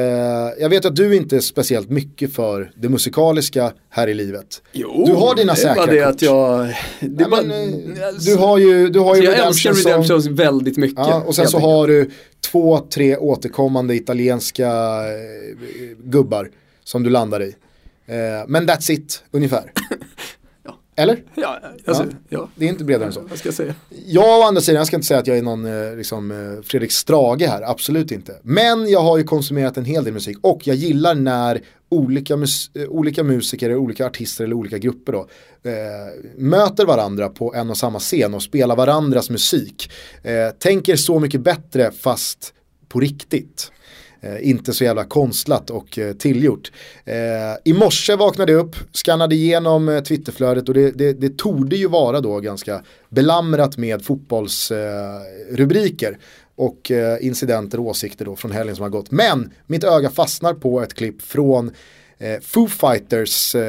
jag 0.60 0.70
vet 0.70 0.86
att 0.86 0.96
du 0.96 1.16
inte 1.16 1.36
är 1.36 1.40
speciellt 1.40 1.90
mycket 1.90 2.34
för 2.34 2.72
det 2.76 2.90
musikaliska 2.90 3.74
här 3.90 4.08
i 4.08 4.14
livet. 4.14 4.62
Jo, 4.72 5.04
du 5.08 5.14
har 5.14 5.36
dina 5.36 5.56
säkra 5.56 5.86
det 5.86 6.04
kort. 6.04 6.16
att 6.16 6.22
jag... 6.22 6.68
Det 7.00 7.06
är 7.06 7.12
Ja, 7.20 7.30
bara, 7.30 7.42
men, 7.42 7.72
eh, 7.98 8.08
du 8.26 8.36
har 8.36 8.58
ju, 8.58 8.90
du 8.90 9.00
har 9.00 9.16
ju 9.16 9.24
jag 9.24 9.48
älskar 9.48 9.70
Redemption 9.70 9.92
Redemption 9.92 10.22
Song. 10.22 10.36
väldigt 10.36 10.78
mycket. 10.78 10.98
Ja, 10.98 11.24
och 11.28 11.36
sen 11.36 11.48
så 11.48 11.60
har 11.60 11.88
du 11.88 12.12
två, 12.52 12.80
tre 12.80 13.18
återkommande 13.18 13.96
italienska 13.96 14.68
eh, 14.68 15.98
gubbar 16.04 16.50
som 16.84 17.04
du 17.04 17.10
landar 17.10 17.44
i. 17.44 17.56
Eh, 18.12 18.46
men 18.48 18.68
that's 18.70 18.92
it, 18.92 19.24
ungefär. 19.32 19.72
Eller? 20.96 21.24
Ja, 21.36 21.60
alltså, 21.88 22.04
Ja. 22.04 22.10
ja. 22.30 22.50
Det 22.56 22.66
är 22.66 22.70
inte 22.70 22.84
bredare 22.84 23.08
än 23.08 23.14
så. 23.14 23.22
Vad 23.22 23.40
ska 23.40 23.48
jag 23.48 23.56
säga? 23.56 23.76
Jag 24.06 24.40
å 24.40 24.44
andra 24.44 24.62
sidan, 24.62 24.78
jag 24.78 24.88
ska 24.88 24.96
inte 24.96 25.08
säga 25.08 25.20
att 25.20 25.28
jag 25.28 25.38
är 25.38 25.42
någon 25.42 25.66
eh, 25.66 25.96
liksom, 25.96 26.32
eh, 26.32 26.64
Fredrik 26.64 26.92
Strage 26.92 27.42
här, 27.42 27.62
absolut 27.62 28.12
inte. 28.12 28.36
Men 28.44 28.90
jag 28.90 29.00
har 29.00 29.18
ju 29.18 29.24
konsumerat 29.24 29.78
en 29.78 29.86
hel 29.86 30.04
del 30.04 30.14
musik 30.14 30.38
och 30.42 30.68
jag 30.68 30.76
gillar 30.76 31.16
när 31.16 31.62
olika, 31.90 32.38
mus 32.38 32.72
olika 32.90 33.24
musiker, 33.24 33.76
olika 33.76 34.06
artister 34.06 34.44
eller 34.44 34.56
olika 34.56 34.78
grupper 34.78 35.12
då, 35.12 35.28
eh, 35.70 35.74
möter 36.38 36.86
varandra 36.86 37.30
på 37.30 37.54
en 37.54 37.70
och 37.70 37.78
samma 37.78 38.00
scen 38.00 38.34
och 38.34 38.44
spelar 38.44 38.76
varandras 38.76 39.30
musik. 39.30 39.92
Eh, 40.24 40.50
tänker 40.60 40.96
så 40.96 41.20
mycket 41.20 41.42
bättre 41.42 41.92
fast 41.92 42.54
på 42.88 43.00
riktigt. 43.00 43.72
Eh, 44.24 44.50
inte 44.50 44.74
så 44.74 44.84
jävla 44.84 45.04
konstlat 45.04 45.70
och 45.70 46.00
eh, 46.00 46.14
tillgjort. 46.14 46.72
Eh, 47.06 47.16
I 47.64 47.74
morse 47.74 48.16
vaknade 48.16 48.52
jag 48.52 48.66
upp, 48.66 48.76
skannade 48.92 49.36
igenom 49.36 49.90
eh, 49.90 50.04
Twitterflödet 50.04 50.68
och 50.68 50.74
det, 50.74 50.92
det, 50.92 51.14
det 51.14 51.38
torde 51.38 51.76
ju 51.76 51.88
vara 51.88 52.22
då 52.22 52.40
ganska 52.40 52.82
belamrat 53.10 53.78
med 53.78 54.06
fotbollsrubriker. 54.06 56.12
Eh, 56.12 56.18
och 56.56 56.92
incidenter 57.22 57.80
och 57.80 57.86
åsikter 57.86 58.26
då 58.26 58.36
från 58.36 58.52
helgen 58.52 58.76
som 58.76 58.84
har 58.84 58.90
gått. 58.90 59.12
Men 59.12 59.54
mitt 59.68 59.84
öga 59.84 60.10
fastnar 60.10 60.54
på 60.54 60.82
ett 60.82 60.94
klipp 60.94 61.22
från 61.22 61.72
eh, 62.22 62.40
Foo 62.42 62.68
Fighters 62.68 63.56
eh, 63.56 63.62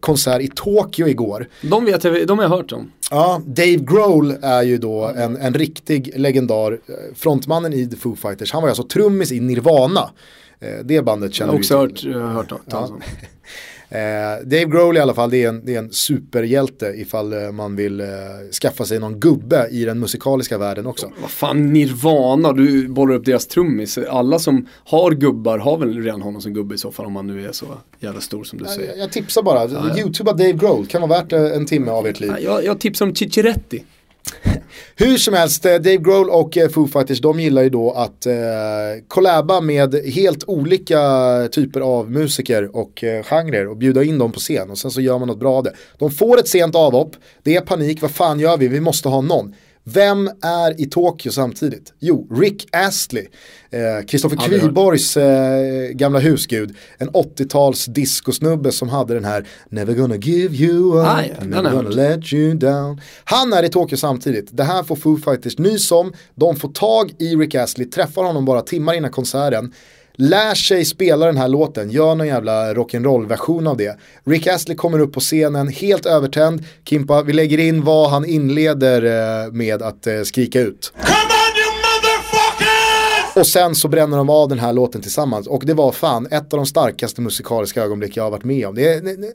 konsert 0.00 0.40
i 0.42 0.48
Tokyo 0.54 1.08
igår. 1.08 1.48
De 1.62 1.84
vet 1.84 2.04
jag, 2.04 2.26
de 2.26 2.38
har 2.38 2.44
jag 2.44 2.50
hört 2.50 2.72
om. 2.72 2.92
Ja, 3.10 3.42
Dave 3.46 3.76
Grohl 3.76 4.34
är 4.42 4.62
ju 4.62 4.78
då 4.78 5.04
en, 5.04 5.36
en 5.36 5.54
riktig 5.54 6.12
legendar, 6.16 6.72
eh, 6.72 6.78
frontmannen 7.14 7.72
i 7.72 7.86
The 7.86 7.96
Foo 7.96 8.16
Fighters. 8.16 8.52
Han 8.52 8.62
var 8.62 8.68
ju 8.68 8.70
alltså 8.70 8.82
trummis 8.88 9.32
i 9.32 9.40
Nirvana. 9.40 10.10
Eh, 10.60 10.68
Det 10.84 11.02
bandet 11.02 11.28
Jag 11.28 11.34
känner 11.34 11.52
har 11.52 11.58
vi 11.58 11.62
också 11.64 11.86
till. 11.96 12.14
hört, 12.14 12.22
uh, 12.22 12.32
hört 12.32 12.52
talas 12.70 12.90
om. 12.90 13.00
Eh, 13.88 13.98
Dave 14.44 14.64
Grohl 14.64 14.96
i 14.96 15.00
alla 15.00 15.14
fall, 15.14 15.30
det 15.30 15.44
är, 15.44 15.48
en, 15.48 15.64
det 15.64 15.74
är 15.74 15.78
en 15.78 15.90
superhjälte 15.92 16.86
ifall 16.86 17.32
eh, 17.32 17.52
man 17.52 17.76
vill 17.76 18.00
eh, 18.00 18.06
skaffa 18.62 18.84
sig 18.84 18.98
någon 19.00 19.20
gubbe 19.20 19.68
i 19.70 19.84
den 19.84 19.98
musikaliska 19.98 20.58
världen 20.58 20.86
också. 20.86 21.12
Vad 21.20 21.30
fan 21.30 21.72
Nirvana, 21.72 22.52
du 22.52 22.88
bollar 22.88 23.14
upp 23.14 23.24
deras 23.24 23.46
trummis. 23.46 23.98
Alla 23.98 24.38
som 24.38 24.66
har 24.84 25.10
gubbar 25.10 25.58
har 25.58 25.78
väl 25.78 26.02
redan 26.02 26.22
honom 26.22 26.40
som 26.42 26.52
gubbe 26.54 26.74
i 26.74 26.78
så 26.78 26.92
fall 26.92 27.06
om 27.06 27.12
man 27.12 27.26
nu 27.26 27.46
är 27.48 27.52
så 27.52 27.66
jävla 28.00 28.20
stor 28.20 28.44
som 28.44 28.58
du 28.58 28.64
Jag, 28.64 28.74
säger. 28.74 28.96
jag 28.96 29.12
tipsar 29.12 29.42
bara, 29.42 29.96
youtuba 29.98 30.32
Dave 30.32 30.52
Grohl, 30.52 30.86
kan 30.86 31.08
vara 31.08 31.20
värt 31.22 31.32
en 31.32 31.66
timme 31.66 31.90
av 31.90 32.06
ert 32.06 32.20
liv. 32.20 32.30
Ja, 32.30 32.38
Jag, 32.40 32.64
jag 32.64 32.80
tipsar 32.80 33.06
om 33.06 33.14
Cicciretti. 33.14 33.84
Hur 34.96 35.16
som 35.16 35.34
helst, 35.34 35.64
eh, 35.64 35.72
Dave 35.72 35.96
Grohl 35.96 36.30
och 36.30 36.56
eh, 36.56 36.68
Foo 36.68 36.86
Fighters 36.86 37.20
de 37.20 37.40
gillar 37.40 37.62
ju 37.62 37.70
då 37.70 37.90
att 37.90 38.26
eh, 38.26 38.34
collaba 39.08 39.60
med 39.60 39.94
helt 39.94 40.44
olika 40.46 40.98
typer 41.52 41.80
av 41.80 42.10
musiker 42.10 42.76
och 42.76 43.04
eh, 43.04 43.22
genrer 43.22 43.68
och 43.68 43.76
bjuda 43.76 44.04
in 44.04 44.18
dem 44.18 44.32
på 44.32 44.40
scen 44.40 44.70
och 44.70 44.78
sen 44.78 44.90
så 44.90 45.00
gör 45.00 45.18
man 45.18 45.28
något 45.28 45.40
bra 45.40 45.54
av 45.54 45.64
det. 45.64 45.72
De 45.98 46.10
får 46.10 46.38
ett 46.38 46.48
sent 46.48 46.74
avhopp, 46.74 47.16
det 47.42 47.56
är 47.56 47.60
panik, 47.60 48.02
vad 48.02 48.10
fan 48.10 48.40
gör 48.40 48.56
vi, 48.56 48.68
vi 48.68 48.80
måste 48.80 49.08
ha 49.08 49.20
någon. 49.20 49.54
Vem 49.88 50.30
är 50.42 50.80
i 50.80 50.86
Tokyo 50.86 51.32
samtidigt? 51.32 51.92
Jo, 51.98 52.28
Rick 52.30 52.66
Astley, 52.72 53.26
Kristoffer 54.06 54.36
hört. 54.36 54.60
Kviborgs 54.60 55.16
eh, 55.16 55.90
gamla 55.90 56.18
husgud, 56.18 56.76
en 56.98 57.10
80-tals 57.10 57.84
discosnubbe 57.86 58.72
som 58.72 58.88
hade 58.88 59.14
den 59.14 59.24
här 59.24 59.46
Never 59.68 59.94
gonna 59.94 60.16
give 60.16 60.54
you 60.56 61.00
up, 61.00 61.06
Ah, 61.06 61.22
ja, 61.22 61.44
never 61.44 61.70
gonna 61.70 61.88
let 61.88 62.32
you 62.32 62.54
down. 62.54 63.00
Han 63.24 63.52
är 63.52 63.62
i 63.62 63.68
Tokyo 63.68 63.96
samtidigt. 63.96 64.48
Det 64.56 64.64
här 64.64 64.82
får 64.82 64.96
Foo 64.96 65.16
Fighters 65.16 65.58
nys 65.58 65.92
om. 65.92 66.12
De 66.34 66.56
får 66.56 66.68
tag 66.68 67.14
i 67.18 67.36
Rick 67.36 67.54
Astley, 67.54 67.86
träffar 67.90 68.22
honom 68.24 68.44
bara 68.44 68.60
timmar 68.62 68.94
innan 68.94 69.10
konserten. 69.10 69.72
Lär 70.16 70.54
sig 70.54 70.84
spela 70.84 71.26
den 71.26 71.36
här 71.36 71.48
låten, 71.48 71.90
gör 71.90 72.14
någon 72.14 72.26
jävla 72.26 72.74
rock'n'roll 72.74 73.28
version 73.28 73.66
av 73.66 73.76
det. 73.76 73.98
Rick 74.24 74.46
Astley 74.46 74.76
kommer 74.76 74.98
upp 74.98 75.12
på 75.12 75.20
scenen 75.20 75.68
helt 75.68 76.06
övertänd. 76.06 76.64
Kimpa, 76.84 77.22
vi 77.22 77.32
lägger 77.32 77.58
in 77.58 77.84
vad 77.84 78.10
han 78.10 78.24
inleder 78.24 79.02
eh, 79.02 79.52
med 79.52 79.82
att 79.82 80.06
eh, 80.06 80.22
skrika 80.22 80.60
ut. 80.60 80.92
Och 83.36 83.46
sen 83.46 83.74
så 83.74 83.88
bränner 83.88 84.16
de 84.16 84.30
av 84.30 84.48
den 84.48 84.58
här 84.58 84.72
låten 84.72 85.02
tillsammans. 85.02 85.46
Och 85.46 85.62
det 85.66 85.74
var 85.74 85.92
fan 85.92 86.26
ett 86.26 86.52
av 86.52 86.56
de 86.56 86.66
starkaste 86.66 87.20
musikaliska 87.20 87.82
ögonblick 87.82 88.16
jag 88.16 88.22
har 88.24 88.30
varit 88.30 88.44
med 88.44 88.66
om. 88.66 88.74
Det 88.74 88.88
är, 88.94 89.00
ne- 89.00 89.16
ne- 89.16 89.32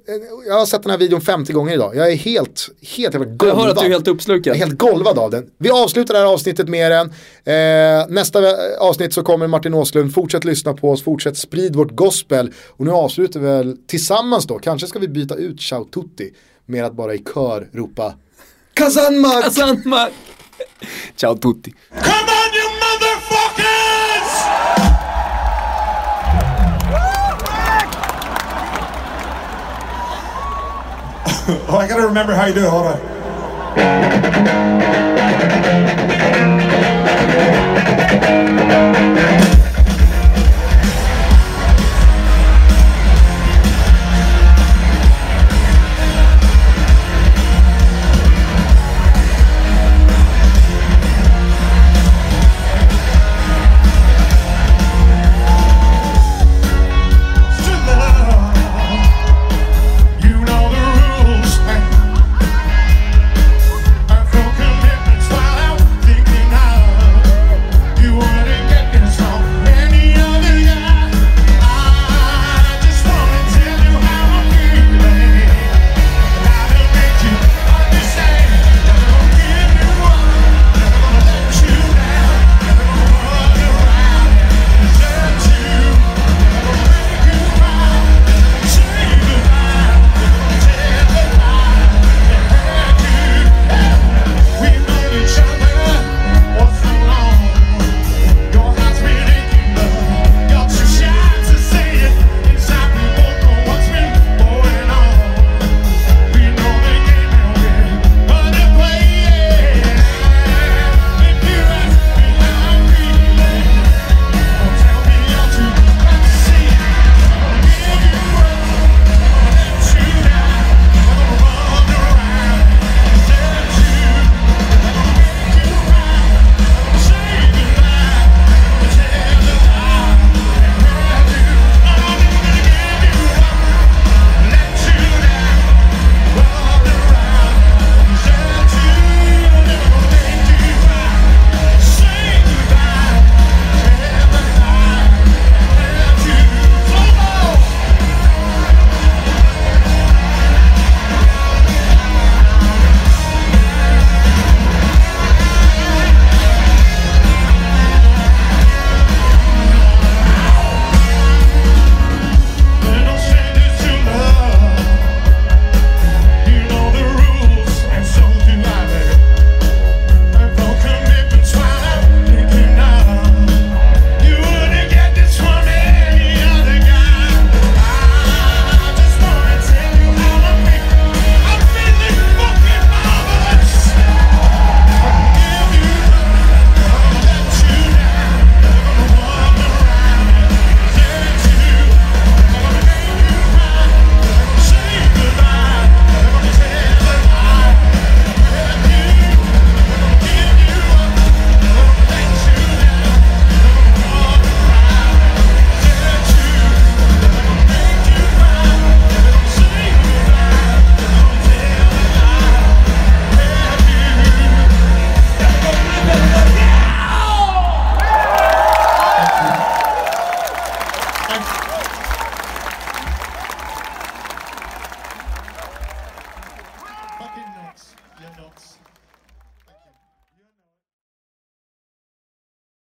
jag 0.48 0.54
har 0.54 0.66
sett 0.66 0.84
den 0.84 0.92
här 0.92 0.98
videon 0.98 1.22
50 1.22 1.54
gånger 1.54 1.74
idag. 1.74 1.96
Jag 1.96 2.12
är 2.12 2.16
helt, 2.16 2.70
helt 2.96 3.14
jävla 3.14 3.26
golvad. 3.26 3.50
Jag 3.50 3.56
hör 3.64 3.70
att 3.70 3.80
du 3.80 3.86
är 3.86 3.90
helt 3.90 4.08
uppslukad. 4.08 4.52
Jag 4.56 4.62
är 4.62 4.66
helt 4.66 4.78
golvad 4.80 5.20
av 5.20 5.32
den. 5.32 5.46
Vi 5.58 5.70
avslutar 5.70 6.14
det 6.14 6.20
här 6.20 6.28
avsnittet 6.28 6.70
med 6.70 6.92
den. 6.92 7.08
Eh, 7.46 8.08
nästa 8.10 8.40
avsnitt 8.80 9.14
så 9.14 9.24
kommer 9.24 9.48
Martin 9.48 9.74
Åslund. 9.74 10.14
Fortsätt 10.14 10.46
lyssna 10.46 10.74
på 10.74 10.92
oss, 10.92 11.04
fortsätt 11.04 11.38
sprid 11.38 11.76
vårt 11.76 11.92
gospel. 11.92 12.54
Och 12.68 12.86
nu 12.86 12.92
avslutar 12.92 13.40
vi 13.40 13.46
väl 13.46 13.78
tillsammans 13.88 14.48
då. 14.48 14.60
Kanske 14.60 14.88
ska 14.88 15.00
vi 15.00 15.08
byta 15.08 15.36
ut 15.36 15.62
Ciao 15.62 15.86
Tutti 15.86 16.34
med 16.66 16.86
att 16.86 16.94
bara 16.94 17.14
i 17.14 17.24
kör 17.34 17.68
ropa 17.74 18.14
Kazanmak! 18.74 19.54
Sandmark. 19.54 20.12
Ciao 21.16 21.38
tutti. 21.38 21.74
oh, 31.68 31.78
I 31.78 31.88
gotta 31.88 32.08
remember 32.08 32.34
how 32.34 32.46
you 32.46 32.54
do 32.54 32.66
it. 32.66 32.70
Hold 32.70 32.88
on. 32.88 33.12